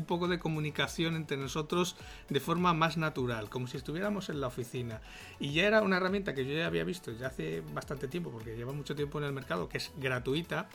un 0.00 0.06
poco 0.06 0.28
de 0.28 0.38
comunicación 0.38 1.14
entre 1.14 1.36
nosotros 1.36 1.96
de 2.28 2.40
forma 2.40 2.72
más 2.74 2.96
natural, 2.96 3.50
como 3.50 3.66
si 3.66 3.76
estuviéramos 3.76 4.30
en 4.30 4.40
la 4.40 4.46
oficina. 4.46 5.00
Y 5.38 5.52
ya 5.52 5.66
era 5.66 5.82
una 5.82 5.98
herramienta 5.98 6.34
que 6.34 6.46
yo 6.46 6.54
ya 6.54 6.66
había 6.66 6.84
visto 6.84 7.12
ya 7.12 7.28
hace 7.28 7.62
bastante 7.72 8.08
tiempo, 8.08 8.30
porque 8.30 8.56
lleva 8.56 8.72
mucho 8.72 8.96
tiempo 8.96 9.18
en 9.18 9.24
el 9.24 9.32
mercado, 9.32 9.68
que 9.68 9.78
es 9.78 9.92
gratuita, 9.98 10.68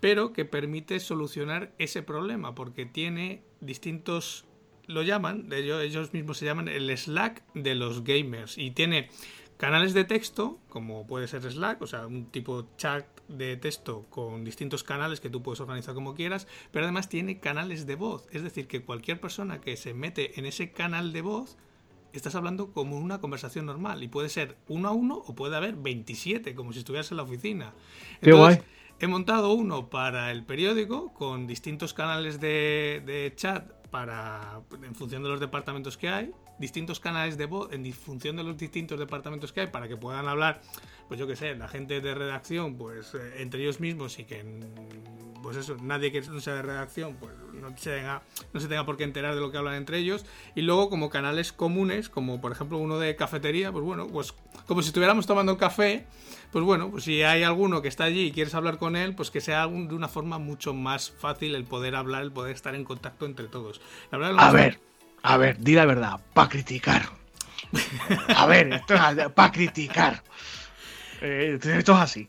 pero 0.00 0.32
que 0.32 0.44
permite 0.44 0.98
solucionar 1.00 1.72
ese 1.78 2.02
problema, 2.02 2.54
porque 2.54 2.84
tiene 2.84 3.42
distintos 3.60 4.44
lo 4.86 5.02
llaman, 5.02 5.48
ellos, 5.50 6.12
mismos 6.12 6.36
se 6.36 6.44
llaman 6.44 6.68
el 6.68 6.94
Slack 6.94 7.42
de 7.54 7.74
los 7.74 8.04
gamers 8.04 8.58
y 8.58 8.72
tiene 8.72 9.08
Canales 9.56 9.94
de 9.94 10.04
texto, 10.04 10.58
como 10.68 11.06
puede 11.06 11.28
ser 11.28 11.42
Slack, 11.42 11.80
o 11.80 11.86
sea, 11.86 12.06
un 12.06 12.26
tipo 12.26 12.66
chat 12.76 13.06
de 13.28 13.56
texto 13.56 14.04
con 14.10 14.44
distintos 14.44 14.82
canales 14.82 15.20
que 15.20 15.30
tú 15.30 15.42
puedes 15.42 15.60
organizar 15.60 15.94
como 15.94 16.14
quieras, 16.14 16.48
pero 16.72 16.84
además 16.84 17.08
tiene 17.08 17.38
canales 17.38 17.86
de 17.86 17.94
voz. 17.94 18.26
Es 18.32 18.42
decir, 18.42 18.66
que 18.66 18.82
cualquier 18.82 19.20
persona 19.20 19.60
que 19.60 19.76
se 19.76 19.94
mete 19.94 20.38
en 20.38 20.46
ese 20.46 20.72
canal 20.72 21.12
de 21.12 21.22
voz, 21.22 21.56
estás 22.12 22.34
hablando 22.34 22.72
como 22.72 22.98
una 22.98 23.20
conversación 23.20 23.66
normal. 23.66 24.02
Y 24.02 24.08
puede 24.08 24.28
ser 24.28 24.56
uno 24.68 24.88
a 24.88 24.92
uno 24.92 25.22
o 25.26 25.34
puede 25.34 25.56
haber 25.56 25.76
27, 25.76 26.54
como 26.54 26.72
si 26.72 26.80
estuvieras 26.80 27.10
en 27.10 27.16
la 27.16 27.22
oficina. 27.22 27.74
Entonces, 28.20 28.64
He 29.00 29.06
montado 29.08 29.52
uno 29.52 29.90
para 29.90 30.30
el 30.30 30.44
periódico 30.44 31.12
con 31.14 31.46
distintos 31.46 31.92
canales 31.94 32.40
de, 32.40 33.02
de 33.04 33.32
chat 33.34 33.70
para 33.90 34.60
en 34.82 34.94
función 34.94 35.22
de 35.22 35.28
los 35.28 35.40
departamentos 35.40 35.96
que 35.96 36.08
hay 36.08 36.32
distintos 36.58 37.00
canales 37.00 37.36
de 37.36 37.46
voz 37.46 37.72
en 37.72 37.92
función 37.92 38.36
de 38.36 38.44
los 38.44 38.56
distintos 38.56 38.98
departamentos 38.98 39.52
que 39.52 39.62
hay 39.62 39.66
para 39.68 39.88
que 39.88 39.96
puedan 39.96 40.28
hablar, 40.28 40.60
pues 41.08 41.18
yo 41.18 41.26
que 41.26 41.36
sé, 41.36 41.54
la 41.54 41.68
gente 41.68 42.00
de 42.00 42.14
redacción, 42.14 42.76
pues 42.76 43.14
eh, 43.14 43.34
entre 43.38 43.60
ellos 43.60 43.80
mismos 43.80 44.18
y 44.18 44.24
que, 44.24 44.44
pues 45.42 45.56
eso, 45.56 45.76
nadie 45.82 46.12
que 46.12 46.20
no 46.22 46.40
sea 46.40 46.54
de 46.54 46.62
redacción, 46.62 47.16
pues 47.16 47.32
no 47.52 47.76
se, 47.76 47.90
tenga, 47.90 48.22
no 48.52 48.60
se 48.60 48.68
tenga 48.68 48.86
por 48.86 48.96
qué 48.96 49.04
enterar 49.04 49.34
de 49.34 49.40
lo 49.40 49.50
que 49.50 49.58
hablan 49.58 49.74
entre 49.74 49.98
ellos. 49.98 50.24
Y 50.54 50.62
luego 50.62 50.90
como 50.90 51.10
canales 51.10 51.52
comunes, 51.52 52.08
como 52.08 52.40
por 52.40 52.52
ejemplo 52.52 52.78
uno 52.78 52.98
de 52.98 53.16
cafetería, 53.16 53.72
pues 53.72 53.84
bueno, 53.84 54.06
pues 54.06 54.34
como 54.66 54.82
si 54.82 54.88
estuviéramos 54.88 55.26
tomando 55.26 55.58
café, 55.58 56.06
pues 56.52 56.64
bueno, 56.64 56.90
pues 56.90 57.04
si 57.04 57.22
hay 57.22 57.42
alguno 57.42 57.82
que 57.82 57.88
está 57.88 58.04
allí 58.04 58.26
y 58.26 58.32
quieres 58.32 58.54
hablar 58.54 58.78
con 58.78 58.96
él, 58.96 59.14
pues 59.14 59.30
que 59.30 59.40
sea 59.40 59.66
de 59.66 59.94
una 59.94 60.08
forma 60.08 60.38
mucho 60.38 60.72
más 60.72 61.10
fácil 61.10 61.54
el 61.54 61.64
poder 61.64 61.96
hablar, 61.96 62.22
el 62.22 62.32
poder 62.32 62.54
estar 62.54 62.74
en 62.74 62.84
contacto 62.84 63.26
entre 63.26 63.48
todos. 63.48 63.80
a 64.10 64.52
ver, 64.52 64.78
a 65.24 65.38
ver, 65.38 65.58
di 65.58 65.74
la 65.74 65.86
verdad, 65.86 66.20
para 66.34 66.50
criticar. 66.50 67.08
A 68.36 68.46
ver, 68.46 68.74
esto 68.74 68.94
es 68.94 69.32
para 69.32 69.50
criticar. 69.50 70.22
Eh, 71.22 71.58
esto 71.62 71.92
es 71.94 71.98
así. 71.98 72.28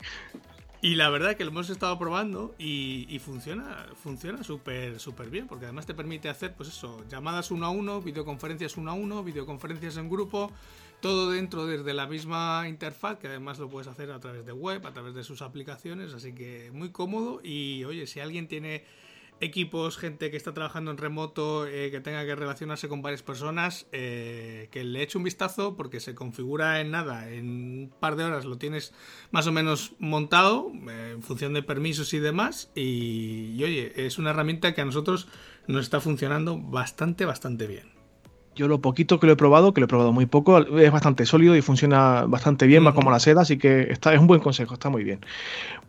Y 0.81 0.95
la 0.95 1.09
verdad 1.09 1.31
es 1.31 1.35
que 1.35 1.43
lo 1.43 1.51
hemos 1.51 1.69
estado 1.69 1.99
probando 1.99 2.55
y, 2.57 3.19
funciona 3.19 3.87
funciona 4.01 4.43
súper 4.43 4.97
súper 4.99 5.29
bien, 5.29 5.45
porque 5.45 5.65
además 5.65 5.85
te 5.85 5.93
permite 5.93 6.29
hacer, 6.29 6.53
pues 6.53 6.69
eso, 6.69 7.03
llamadas 7.09 7.51
uno 7.51 7.65
a 7.65 7.69
uno, 7.69 8.01
videoconferencias 8.01 8.77
uno 8.77 8.91
a 8.91 8.93
uno, 8.93 9.23
videoconferencias 9.25 9.97
en 9.97 10.09
grupo, 10.09 10.53
todo 11.01 11.31
dentro 11.31 11.65
desde 11.65 11.93
la 11.93 12.07
misma 12.07 12.63
interfaz, 12.69 13.17
que 13.17 13.27
además 13.27 13.59
lo 13.59 13.67
puedes 13.67 13.89
hacer 13.89 14.09
a 14.11 14.21
través 14.21 14.45
de 14.45 14.53
web, 14.53 14.87
a 14.87 14.93
través 14.93 15.13
de 15.15 15.23
sus 15.25 15.41
aplicaciones, 15.41 16.13
así 16.13 16.33
que 16.33 16.71
muy 16.71 16.91
cómodo 16.91 17.41
y 17.43 17.83
oye, 17.83 18.07
si 18.07 18.21
alguien 18.21 18.47
tiene 18.47 18.85
equipos, 19.41 19.97
gente 19.97 20.31
que 20.31 20.37
está 20.37 20.53
trabajando 20.53 20.91
en 20.91 20.97
remoto, 20.97 21.67
eh, 21.67 21.91
que 21.91 21.99
tenga 21.99 22.25
que 22.25 22.35
relacionarse 22.35 22.87
con 22.87 23.01
varias 23.01 23.23
personas, 23.23 23.87
eh, 23.91 24.69
que 24.71 24.83
le 24.83 25.01
eche 25.01 25.17
un 25.17 25.23
vistazo 25.23 25.75
porque 25.75 25.99
se 25.99 26.15
configura 26.15 26.79
en 26.81 26.91
nada, 26.91 27.29
en 27.29 27.45
un 27.47 27.93
par 27.99 28.15
de 28.15 28.23
horas 28.23 28.45
lo 28.45 28.57
tienes 28.57 28.93
más 29.31 29.47
o 29.47 29.51
menos 29.51 29.93
montado 29.99 30.71
eh, 30.89 31.11
en 31.15 31.23
función 31.23 31.53
de 31.53 31.63
permisos 31.63 32.13
y 32.13 32.19
demás 32.19 32.71
y, 32.75 33.61
oye, 33.63 34.05
es 34.05 34.17
una 34.17 34.31
herramienta 34.31 34.73
que 34.73 34.81
a 34.81 34.85
nosotros 34.85 35.27
nos 35.67 35.83
está 35.83 35.99
funcionando 35.99 36.57
bastante, 36.57 37.25
bastante 37.25 37.67
bien. 37.67 37.94
Yo 38.55 38.67
lo 38.67 38.79
poquito 38.79 39.19
que 39.19 39.27
lo 39.27 39.33
he 39.33 39.35
probado, 39.35 39.73
que 39.73 39.81
lo 39.81 39.85
he 39.85 39.87
probado 39.87 40.13
muy 40.13 40.25
poco, 40.25 40.57
es 40.79 40.91
bastante 40.91 41.25
sólido 41.25 41.55
y 41.55 41.61
funciona 41.61 42.23
bastante 42.25 42.67
bien, 42.67 42.85
va 42.85 42.93
como 42.93 43.11
la 43.11 43.19
seda, 43.19 43.41
así 43.41 43.57
que 43.57 43.91
está, 43.91 44.13
es 44.13 44.19
un 44.19 44.27
buen 44.27 44.39
consejo, 44.39 44.73
está 44.73 44.89
muy 44.89 45.03
bien. 45.03 45.19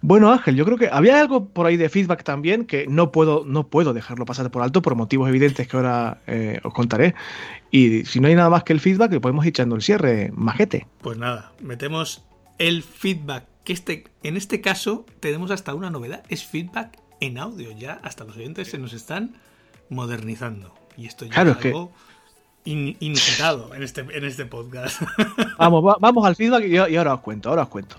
Bueno, 0.00 0.32
Ángel, 0.32 0.56
yo 0.56 0.64
creo 0.64 0.76
que 0.76 0.88
había 0.90 1.20
algo 1.20 1.46
por 1.46 1.66
ahí 1.66 1.76
de 1.76 1.88
feedback 1.88 2.24
también 2.24 2.66
que 2.66 2.86
no 2.88 3.12
puedo, 3.12 3.44
no 3.46 3.68
puedo 3.68 3.92
dejarlo 3.92 4.24
pasar 4.24 4.50
por 4.50 4.62
alto 4.62 4.82
por 4.82 4.96
motivos 4.96 5.28
evidentes 5.28 5.68
que 5.68 5.76
ahora 5.76 6.20
eh, 6.26 6.60
os 6.64 6.74
contaré. 6.74 7.14
Y 7.70 8.04
si 8.04 8.20
no 8.20 8.28
hay 8.28 8.34
nada 8.34 8.50
más 8.50 8.64
que 8.64 8.72
el 8.72 8.80
feedback, 8.80 9.12
le 9.12 9.20
podemos 9.20 9.44
ir 9.44 9.50
echando 9.50 9.76
el 9.76 9.82
cierre, 9.82 10.32
majete. 10.34 10.86
Pues 11.02 11.18
nada, 11.18 11.52
metemos 11.60 12.24
el 12.58 12.82
feedback, 12.82 13.44
que 13.64 13.72
este, 13.72 14.04
en 14.22 14.36
este 14.36 14.60
caso 14.60 15.06
tenemos 15.20 15.50
hasta 15.50 15.74
una 15.74 15.90
novedad, 15.90 16.24
es 16.28 16.44
feedback 16.44 16.98
en 17.20 17.38
audio, 17.38 17.70
ya 17.72 18.00
hasta 18.02 18.24
los 18.24 18.36
oyentes 18.36 18.68
se 18.68 18.78
nos 18.78 18.92
están 18.92 19.36
modernizando. 19.88 20.74
Y 20.96 21.06
esto 21.06 21.26
ya 21.26 21.32
es 21.32 21.38
algo 21.38 21.92
inusitado 22.66 23.74
en 23.74 23.82
este, 23.82 24.00
en 24.00 24.24
este 24.24 24.44
podcast. 24.44 25.00
Vamos, 25.58 25.96
vamos 26.00 26.26
al 26.26 26.36
feedback 26.36 26.64
y, 26.66 26.76
ahora 26.76 27.14
os 27.14 27.20
cuento, 27.20 27.48
ahora 27.48 27.62
os 27.62 27.68
cuento. 27.68 27.96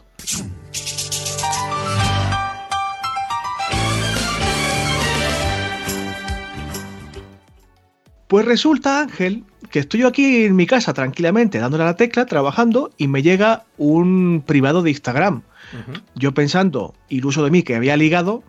Pues 8.28 8.46
resulta, 8.46 9.02
Ángel, 9.02 9.46
que 9.72 9.80
estoy 9.80 10.02
yo 10.02 10.08
aquí 10.08 10.46
en 10.46 10.56
mi 10.56 10.68
casa 10.68 10.94
tranquilamente 10.94 11.60
dándole 11.60 11.84
a 11.84 11.88
la 11.88 11.96
tecla, 11.96 12.26
trabajando, 12.26 12.92
y 12.98 13.08
me 13.08 13.24
llega 13.24 13.64
un 13.78 14.44
privado 14.46 14.84
de 14.84 14.92
Instagram. 14.92 15.44
Yo 16.16 16.34
pensando, 16.34 16.94
iluso 17.10 17.44
de 17.44 17.52
mí, 17.52 17.64
que 17.64 17.76
había 17.76 17.98
ligado, 17.98 18.44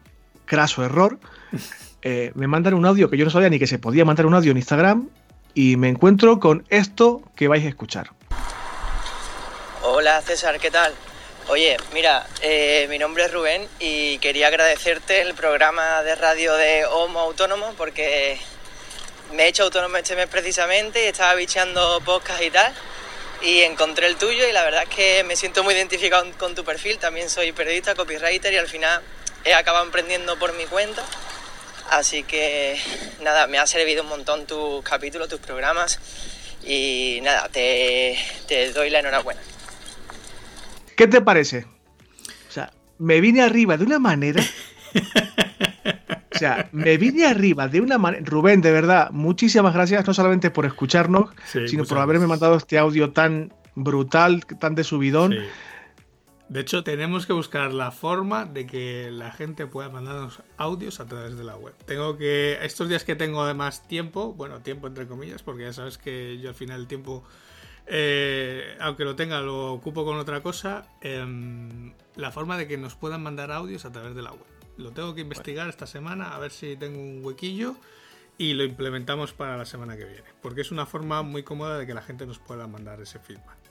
craso 0.44 0.84
error, 0.84 1.18
eh, 2.02 2.32
me 2.34 2.46
mandan 2.46 2.74
un 2.74 2.86
audio 2.86 3.08
que 3.08 3.16
yo 3.16 3.24
no 3.24 3.30
sabía 3.30 3.50
ni 3.50 3.58
que 3.58 3.66
se 3.66 3.78
podía 3.78 4.04
mandar 4.04 4.26
un 4.26 4.34
audio 4.34 4.50
en 4.50 4.56
Instagram, 4.56 5.08
y 5.59 5.76
me 5.76 5.88
encuentro 5.88 6.38
con 6.38 6.64
esto 6.70 7.20
que 7.34 7.48
vais 7.48 7.66
a 7.66 7.68
escuchar. 7.68 8.12
Hola 9.82 10.22
César, 10.22 10.61
¿qué 10.61 10.70
tal? 10.70 10.94
Oye, 11.48 11.76
mira, 11.92 12.28
eh, 12.42 12.86
mi 12.88 12.96
nombre 12.96 13.24
es 13.24 13.32
Rubén 13.32 13.66
y 13.80 14.18
quería 14.18 14.46
agradecerte 14.46 15.20
el 15.20 15.34
programa 15.34 16.04
de 16.04 16.14
radio 16.14 16.54
de 16.54 16.86
Homo 16.86 17.18
Autónomo 17.18 17.74
porque 17.76 18.38
me 19.32 19.46
he 19.46 19.48
hecho 19.48 19.64
autónomo 19.64 19.96
este 19.96 20.14
mes 20.14 20.28
precisamente 20.28 21.04
y 21.04 21.09
estaba 21.09 21.34
bicheando 21.34 22.00
podcast 22.04 22.40
y 22.40 22.50
tal 22.52 22.72
y 23.42 23.62
encontré 23.62 24.06
el 24.06 24.14
tuyo 24.14 24.46
y 24.48 24.52
la 24.52 24.62
verdad 24.62 24.84
es 24.84 24.94
que 24.94 25.24
me 25.24 25.34
siento 25.34 25.64
muy 25.64 25.74
identificado 25.74 26.24
con 26.38 26.54
tu 26.54 26.64
perfil, 26.64 26.98
también 26.98 27.28
soy 27.28 27.50
periodista, 27.50 27.96
copywriter 27.96 28.52
y 28.52 28.59
al 28.59 28.68
final 28.68 29.02
he 29.44 29.54
acabado 29.54 29.84
emprendiendo 29.84 30.38
por 30.38 30.52
mi 30.56 30.66
cuenta 30.66 31.02
Así 31.91 32.22
que 32.22 32.76
nada, 33.22 33.47
me 33.47 33.59
ha 33.59 33.66
servido 33.66 34.03
un 34.03 34.09
montón 34.09 34.47
tus 34.47 34.82
capítulos, 34.82 35.28
tus 35.28 35.41
programas 35.41 35.99
y 36.66 37.20
nada, 37.22 37.49
te, 37.49 38.16
doy 38.74 38.91
la 38.91 39.01
enhorabuena. 39.01 39.41
¿Qué 40.97 41.07
te 41.07 41.20
parece? 41.20 41.66
O 42.49 42.53
sea, 42.53 42.72
me 42.99 43.20
vine 43.20 43.43
arriba 43.43 43.76
de 43.76 43.84
una 43.84 43.99
manera. 43.99 44.43
O 46.34 46.39
sea, 46.39 46.68
me 46.72 46.97
vine 46.99 47.26
arriba 47.26 47.68
de 47.68 47.80
una 47.80 47.99
manera. 47.99 48.22
Rubén, 48.24 48.61
de 48.61 48.70
verdad, 48.70 49.11
muchísimas 49.11 49.74
gracias, 49.74 50.07
no 50.07 50.14
solamente 50.14 50.51
por 50.51 50.66
escucharnos, 50.66 51.30
sino 51.66 51.84
por 51.84 51.99
haberme 51.99 52.26
mandado 52.26 52.57
este 52.57 52.78
audio 52.78 53.11
tan 53.11 53.53
brutal, 53.74 54.45
tan 54.45 54.74
de 54.74 54.84
subidón. 54.84 55.34
De 56.49 56.61
hecho, 56.61 56.82
tenemos 56.82 57.26
que 57.26 57.34
buscar 57.34 57.74
la 57.74 57.90
forma 57.90 58.46
de 58.46 58.66
que 58.66 59.11
la 59.11 59.30
gente 59.30 59.66
pueda 59.66 59.90
mandarnos 59.90 60.42
audios 60.57 60.99
a 60.99 61.07
través 61.07 61.36
de 61.36 61.44
la 61.44 61.57
web. 61.57 61.74
Tengo 61.84 62.16
que, 62.16 62.59
estos 62.62 62.88
días 62.88 63.05
que 63.05 63.14
tengo 63.14 63.42
además 63.42 63.86
tiempo, 63.86 64.32
bueno, 64.32 64.62
tiempo 64.62 64.86
entre 64.86 65.07
comillas, 65.07 65.42
porque 65.42 65.64
ya 65.64 65.74
sabes 65.74 65.99
que 65.99 66.38
yo 66.38 66.49
al 66.49 66.55
final 66.55 66.80
el 66.80 66.86
tiempo, 66.86 67.22
eh, 67.86 68.78
aunque 68.80 69.05
lo 69.05 69.14
tenga, 69.14 69.42
lo 69.42 69.74
ocupo 69.74 70.07
con 70.07 70.16
otra 70.16 70.42
cosa, 70.42 70.88
em, 71.03 71.92
la 72.16 72.32
forma 72.32 72.57
de 72.57 72.66
que 72.66 72.78
nos 72.78 72.94
puedan 72.94 73.22
mandar 73.22 73.53
audios 73.53 73.84
a 73.84 73.92
través 73.92 74.14
de 74.14 74.22
la 74.22 74.32
web. 74.32 74.46
Lo 74.78 74.92
tengo 74.92 75.14
que 75.14 75.20
investigar 75.20 75.68
esta 75.68 75.86
semana, 75.86 76.34
a 76.34 76.38
ver 76.38 76.51
si 76.51 76.76
tengo 76.76 76.99
un 76.99 77.22
huequillo 77.22 77.76
y 78.38 78.55
lo 78.55 78.64
implementamos 78.64 79.34
para 79.34 79.59
la 79.59 79.66
semana 79.66 79.99
que 79.99 80.05
viene, 80.07 80.28
porque 80.40 80.62
es 80.62 80.70
una 80.70 80.86
forma 80.86 81.22
muy 81.22 81.42
cómoda 81.42 81.76
de 81.76 81.86
que 81.86 81.92
la 81.92 82.03
gente 82.03 82.24
nos 82.24 82.38
pueda 82.38 82.66
mandar 82.66 83.03
ese 83.03 83.18
feedback. 83.18 83.67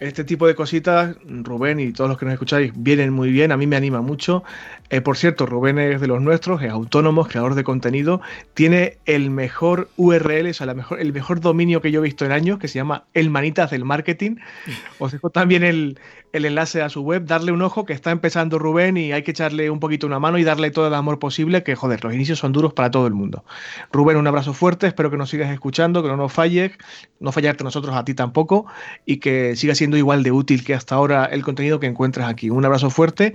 Este 0.00 0.22
tipo 0.22 0.46
de 0.46 0.54
cositas, 0.54 1.16
Rubén 1.26 1.80
y 1.80 1.92
todos 1.92 2.08
los 2.08 2.18
que 2.18 2.24
nos 2.24 2.32
escucháis, 2.32 2.72
vienen 2.76 3.12
muy 3.12 3.32
bien, 3.32 3.50
a 3.50 3.56
mí 3.56 3.66
me 3.66 3.74
anima 3.74 4.00
mucho. 4.00 4.44
Eh, 4.90 5.00
por 5.00 5.16
cierto, 5.16 5.44
Rubén 5.44 5.78
es 5.78 6.00
de 6.00 6.06
los 6.06 6.20
nuestros, 6.20 6.62
es 6.62 6.70
autónomo, 6.70 7.26
creador 7.26 7.56
de 7.56 7.64
contenido, 7.64 8.20
tiene 8.54 8.98
el 9.06 9.30
mejor 9.30 9.88
URL, 9.96 10.50
o 10.50 10.54
sea, 10.54 10.66
la 10.66 10.74
mejor, 10.74 11.00
el 11.00 11.12
mejor 11.12 11.40
dominio 11.40 11.80
que 11.80 11.90
yo 11.90 11.98
he 11.98 12.04
visto 12.04 12.24
en 12.24 12.30
años, 12.30 12.60
que 12.60 12.68
se 12.68 12.78
llama 12.78 13.04
El 13.12 13.30
Manitas 13.30 13.72
del 13.72 13.84
Marketing. 13.84 14.36
Os 15.00 15.10
dejo 15.10 15.30
también 15.30 15.64
el, 15.64 15.98
el 16.32 16.44
enlace 16.44 16.82
a 16.82 16.88
su 16.88 17.02
web, 17.02 17.24
darle 17.24 17.52
un 17.52 17.62
ojo, 17.62 17.84
que 17.84 17.92
está 17.92 18.10
empezando 18.10 18.58
Rubén 18.58 18.96
y 18.96 19.12
hay 19.12 19.22
que 19.22 19.30
echarle 19.30 19.70
un 19.70 19.80
poquito 19.80 20.06
una 20.06 20.18
mano 20.18 20.38
y 20.38 20.44
darle 20.44 20.70
todo 20.70 20.86
el 20.86 20.94
amor 20.94 21.18
posible, 21.18 21.62
que 21.62 21.74
joder, 21.74 22.04
los 22.04 22.14
inicios 22.14 22.38
son 22.38 22.52
duros 22.52 22.72
para 22.72 22.90
todo 22.90 23.06
el 23.06 23.14
mundo. 23.14 23.44
Rubén, 23.92 24.16
un 24.16 24.26
abrazo 24.26 24.52
fuerte, 24.52 24.86
espero 24.86 25.10
que 25.10 25.16
nos 25.16 25.30
sigas 25.30 25.50
escuchando, 25.50 26.02
que 26.02 26.08
no 26.08 26.16
nos 26.16 26.32
falles, 26.32 26.72
no 27.20 27.32
fallarte 27.32 27.64
nosotros 27.64 27.96
a 27.96 28.04
ti 28.04 28.14
tampoco 28.14 28.66
y 29.06 29.18
que 29.18 29.56
siga 29.56 29.74
siendo 29.74 29.87
igual 29.96 30.22
de 30.22 30.32
útil 30.32 30.64
que 30.64 30.74
hasta 30.74 30.94
ahora 30.94 31.24
el 31.26 31.42
contenido 31.42 31.80
que 31.80 31.86
encuentras 31.86 32.28
aquí. 32.28 32.50
Un 32.50 32.64
abrazo 32.64 32.90
fuerte 32.90 33.34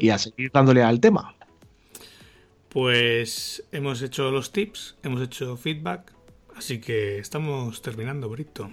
y 0.00 0.10
a 0.10 0.18
seguir 0.18 0.50
dándole 0.52 0.82
al 0.82 1.00
tema. 1.00 1.34
Pues 2.68 3.62
hemos 3.70 4.02
hecho 4.02 4.30
los 4.30 4.50
tips, 4.52 4.96
hemos 5.04 5.22
hecho 5.22 5.56
feedback, 5.56 6.12
así 6.56 6.80
que 6.80 7.18
estamos 7.18 7.82
terminando, 7.82 8.28
Brito. 8.28 8.68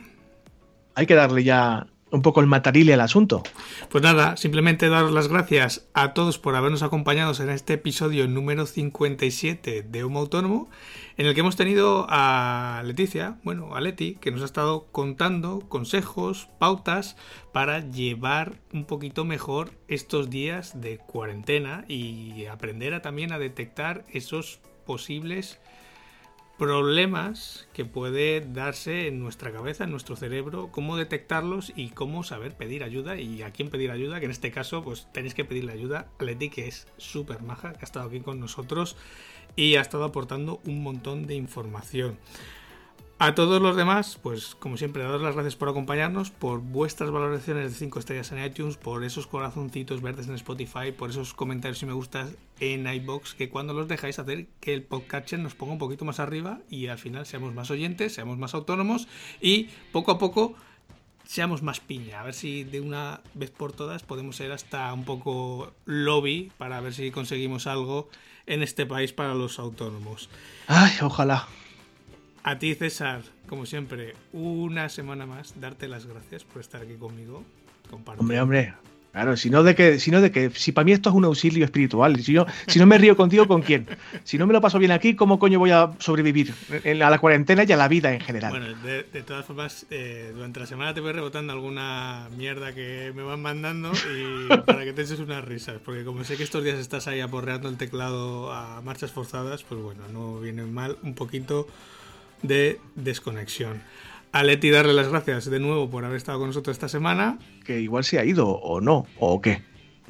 Hay 0.95 1.05
que 1.05 1.13
darle 1.13 1.43
ya 1.43 1.87
un 2.11 2.21
poco 2.21 2.41
el 2.41 2.47
matarile 2.47 2.93
al 2.93 3.01
asunto. 3.01 3.43
Pues 3.89 4.03
nada, 4.03 4.37
simplemente 4.37 4.89
daros 4.89 5.11
las 5.11 5.27
gracias 5.27 5.85
a 5.93 6.13
todos 6.13 6.37
por 6.37 6.55
habernos 6.55 6.83
acompañado 6.83 7.33
en 7.41 7.49
este 7.49 7.73
episodio 7.73 8.27
número 8.27 8.65
57 8.65 9.83
de 9.83 10.03
Homo 10.03 10.19
Autónomo, 10.19 10.69
en 11.17 11.25
el 11.25 11.33
que 11.33 11.41
hemos 11.41 11.55
tenido 11.55 12.05
a 12.09 12.81
Leticia, 12.85 13.39
bueno, 13.43 13.75
a 13.75 13.81
Leti, 13.81 14.15
que 14.15 14.31
nos 14.31 14.41
ha 14.41 14.45
estado 14.45 14.87
contando 14.91 15.61
consejos, 15.67 16.49
pautas 16.59 17.17
para 17.51 17.79
llevar 17.79 18.59
un 18.73 18.85
poquito 18.85 19.25
mejor 19.25 19.71
estos 19.87 20.29
días 20.29 20.79
de 20.79 20.97
cuarentena 20.97 21.85
y 21.87 22.45
aprender 22.45 22.93
a, 22.93 23.01
también 23.01 23.33
a 23.33 23.39
detectar 23.39 24.05
esos 24.11 24.59
posibles 24.85 25.59
problemas 26.61 27.67
que 27.73 27.85
puede 27.85 28.39
darse 28.39 29.07
en 29.07 29.19
nuestra 29.19 29.51
cabeza, 29.51 29.85
en 29.85 29.89
nuestro 29.89 30.15
cerebro, 30.15 30.69
cómo 30.71 30.95
detectarlos 30.95 31.73
y 31.75 31.89
cómo 31.89 32.23
saber 32.23 32.55
pedir 32.55 32.83
ayuda 32.83 33.19
y 33.19 33.41
a 33.41 33.49
quién 33.49 33.69
pedir 33.69 33.89
ayuda, 33.89 34.19
que 34.19 34.25
en 34.25 34.31
este 34.31 34.51
caso 34.51 34.83
pues 34.83 35.07
tenéis 35.11 35.33
que 35.33 35.43
pedirle 35.43 35.71
ayuda 35.71 36.09
a 36.19 36.23
Leti, 36.23 36.49
que 36.49 36.67
es 36.67 36.87
súper 36.97 37.41
maja, 37.41 37.73
que 37.73 37.79
ha 37.79 37.85
estado 37.85 38.07
aquí 38.07 38.19
con 38.19 38.39
nosotros 38.39 38.95
y 39.55 39.75
ha 39.75 39.81
estado 39.81 40.03
aportando 40.03 40.59
un 40.65 40.83
montón 40.83 41.27
de 41.27 41.35
información. 41.35 42.17
A 43.23 43.35
todos 43.35 43.61
los 43.61 43.75
demás, 43.75 44.17
pues 44.23 44.55
como 44.55 44.77
siempre, 44.77 45.03
daros 45.03 45.21
las 45.21 45.35
gracias 45.35 45.55
por 45.55 45.69
acompañarnos, 45.69 46.31
por 46.31 46.59
vuestras 46.59 47.11
valoraciones 47.11 47.71
de 47.71 47.77
5 47.77 47.99
estrellas 47.99 48.31
en 48.31 48.43
iTunes, 48.43 48.77
por 48.77 49.03
esos 49.03 49.27
corazoncitos 49.27 50.01
verdes 50.01 50.27
en 50.27 50.33
Spotify, 50.33 50.91
por 50.91 51.11
esos 51.11 51.35
comentarios 51.35 51.83
y 51.83 51.85
me 51.85 51.93
gustas 51.93 52.31
en 52.59 52.91
iBox, 52.91 53.35
que 53.35 53.47
cuando 53.47 53.75
los 53.75 53.87
dejáis 53.87 54.17
hacer 54.17 54.47
que 54.59 54.73
el 54.73 54.81
podcast 54.81 55.33
nos 55.33 55.53
ponga 55.53 55.73
un 55.73 55.77
poquito 55.77 56.03
más 56.03 56.19
arriba 56.19 56.61
y 56.67 56.87
al 56.87 56.97
final 56.97 57.27
seamos 57.27 57.53
más 57.53 57.69
oyentes, 57.69 58.11
seamos 58.11 58.39
más 58.39 58.55
autónomos 58.55 59.07
y 59.39 59.69
poco 59.91 60.09
a 60.09 60.17
poco 60.17 60.55
seamos 61.31 61.63
más 61.63 61.79
piña, 61.79 62.19
a 62.19 62.23
ver 62.23 62.33
si 62.33 62.65
de 62.65 62.81
una 62.81 63.21
vez 63.35 63.51
por 63.51 63.71
todas 63.71 64.03
podemos 64.03 64.35
ser 64.35 64.51
hasta 64.51 64.93
un 64.93 65.05
poco 65.05 65.71
lobby 65.85 66.51
para 66.57 66.81
ver 66.81 66.93
si 66.93 67.09
conseguimos 67.09 67.67
algo 67.67 68.09
en 68.47 68.61
este 68.63 68.85
país 68.85 69.13
para 69.13 69.33
los 69.33 69.57
autónomos. 69.57 70.29
Ay, 70.67 70.91
ojalá. 71.01 71.47
A 72.43 72.59
ti, 72.59 72.75
César, 72.75 73.21
como 73.47 73.65
siempre, 73.65 74.13
una 74.33 74.89
semana 74.89 75.25
más, 75.25 75.57
darte 75.61 75.87
las 75.87 76.05
gracias 76.05 76.43
por 76.43 76.59
estar 76.59 76.81
aquí 76.81 76.95
conmigo. 76.95 77.45
Hombre, 78.17 78.41
hombre, 78.41 78.73
Claro, 79.11 79.35
si 79.35 79.49
no 79.49 79.61
de 79.63 79.75
que, 79.75 79.99
si 79.99 80.09
de 80.09 80.31
que, 80.31 80.51
si 80.51 80.71
para 80.71 80.85
mí 80.85 80.93
esto 80.93 81.09
es 81.09 81.15
un 81.15 81.25
auxilio 81.25 81.65
espiritual, 81.65 82.15
si 82.23 82.31
yo, 82.31 82.45
si 82.67 82.79
no 82.79 82.85
me 82.85 82.97
río 82.97 83.17
contigo, 83.17 83.45
¿con 83.45 83.61
quién? 83.61 83.85
Si 84.23 84.37
no 84.37 84.47
me 84.47 84.53
lo 84.53 84.61
paso 84.61 84.79
bien 84.79 84.91
aquí, 84.91 85.15
¿cómo 85.15 85.37
coño 85.37 85.59
voy 85.59 85.71
a 85.71 85.91
sobrevivir 85.99 86.53
a 86.85 87.09
la 87.09 87.19
cuarentena 87.19 87.65
y 87.67 87.71
a 87.73 87.75
la 87.75 87.89
vida 87.89 88.13
en 88.13 88.21
general? 88.21 88.51
Bueno, 88.51 88.67
de, 88.83 89.23
todas 89.23 89.45
formas, 89.45 89.85
eh, 89.89 90.31
durante 90.33 90.61
la 90.61 90.65
semana 90.65 90.93
te 90.93 91.01
voy 91.01 91.11
rebotando 91.11 91.51
alguna 91.51 92.29
mierda 92.37 92.73
que 92.73 93.11
me 93.13 93.23
van 93.23 93.41
mandando 93.41 93.91
y 93.91 94.47
para 94.65 94.85
que 94.85 94.93
te 94.93 95.01
eches 95.01 95.19
unas 95.19 95.43
risas, 95.43 95.81
porque 95.83 96.05
como 96.05 96.23
sé 96.23 96.37
que 96.37 96.43
estos 96.43 96.63
días 96.63 96.79
estás 96.79 97.07
ahí 97.09 97.19
aporreando 97.19 97.67
el 97.67 97.75
teclado 97.75 98.53
a 98.53 98.81
marchas 98.81 99.11
forzadas, 99.11 99.63
pues 99.63 99.81
bueno, 99.81 100.03
no 100.13 100.39
viene 100.39 100.63
mal 100.63 100.97
un 101.03 101.15
poquito 101.15 101.67
de 102.43 102.79
desconexión 102.95 103.81
a 104.31 104.43
Leti 104.43 104.69
darle 104.69 104.93
las 104.93 105.09
gracias 105.09 105.49
de 105.49 105.59
nuevo 105.59 105.89
por 105.89 106.05
haber 106.05 106.17
estado 106.17 106.39
con 106.39 106.47
nosotros 106.47 106.75
esta 106.75 106.87
semana. 106.87 107.37
Que 107.65 107.79
igual 107.79 108.03
se 108.03 108.19
ha 108.19 108.25
ido 108.25 108.47
o 108.49 108.81
no, 108.81 109.05
o 109.19 109.41
qué. 109.41 109.61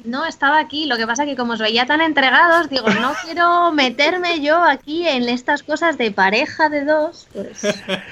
No, 0.04 0.26
estaba 0.26 0.58
aquí. 0.58 0.86
Lo 0.86 0.96
que 0.96 1.06
pasa 1.06 1.24
que 1.24 1.36
como 1.36 1.52
os 1.52 1.60
veía 1.60 1.86
tan 1.86 2.00
entregados, 2.00 2.68
digo, 2.68 2.88
no 2.88 3.12
quiero 3.24 3.72
meterme 3.72 4.40
yo 4.40 4.62
aquí 4.62 5.06
en 5.06 5.28
estas 5.28 5.62
cosas 5.62 5.98
de 5.98 6.10
pareja 6.10 6.68
de 6.68 6.84
dos. 6.84 7.28
Pues... 7.32 7.62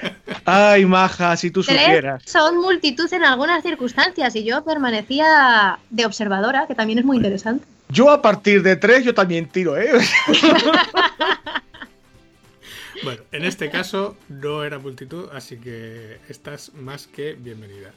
Ay, 0.45 0.85
maja, 0.85 1.35
si 1.37 1.51
tú 1.51 1.63
supieras. 1.63 2.23
Son 2.25 2.57
multitud 2.57 3.11
en 3.13 3.23
algunas 3.23 3.63
circunstancias 3.63 4.35
y 4.35 4.43
yo 4.43 4.63
permanecía 4.63 5.79
de 5.89 6.05
observadora, 6.05 6.65
que 6.67 6.75
también 6.75 6.99
es 6.99 7.05
muy 7.05 7.17
interesante. 7.17 7.65
Yo 7.89 8.09
a 8.09 8.21
partir 8.21 8.63
de 8.63 8.77
tres 8.77 9.03
yo 9.03 9.13
también 9.13 9.49
tiro, 9.49 9.77
¿eh? 9.77 9.91
Bueno, 13.03 13.23
en 13.31 13.45
este 13.45 13.71
caso 13.71 14.15
no 14.29 14.63
era 14.63 14.77
multitud, 14.77 15.29
así 15.33 15.57
que 15.57 16.19
estás 16.29 16.73
más 16.75 17.07
que 17.07 17.33
bienvenida. 17.33 17.93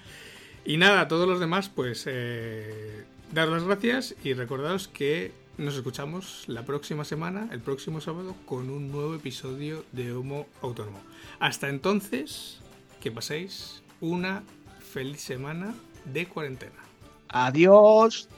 Y 0.64 0.78
nada, 0.78 1.02
a 1.02 1.08
todos 1.08 1.28
los 1.28 1.40
demás, 1.40 1.68
pues 1.68 2.04
eh, 2.06 3.04
dar 3.32 3.48
las 3.48 3.64
gracias 3.64 4.14
y 4.24 4.32
recordaros 4.32 4.88
que 4.88 5.32
nos 5.58 5.76
escuchamos 5.76 6.44
la 6.46 6.64
próxima 6.64 7.04
semana, 7.04 7.48
el 7.52 7.60
próximo 7.60 8.00
sábado, 8.00 8.34
con 8.46 8.70
un 8.70 8.90
nuevo 8.90 9.14
episodio 9.14 9.84
de 9.92 10.12
Homo 10.12 10.46
Autónomo. 10.62 11.00
Hasta 11.38 11.68
entonces, 11.68 12.60
que 13.02 13.10
paséis 13.10 13.82
una 14.00 14.42
feliz 14.80 15.20
semana 15.20 15.74
de 16.06 16.26
cuarentena. 16.26 16.82
Adiós, 17.28 18.28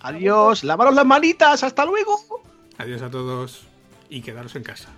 adiós, 0.00 0.64
lavaros 0.64 0.94
las 0.94 1.06
manitas, 1.06 1.62
hasta 1.62 1.84
luego. 1.84 2.42
Adiós 2.78 3.02
a 3.02 3.10
todos 3.10 3.66
y 4.08 4.22
quedaros 4.22 4.56
en 4.56 4.62
casa. 4.62 4.88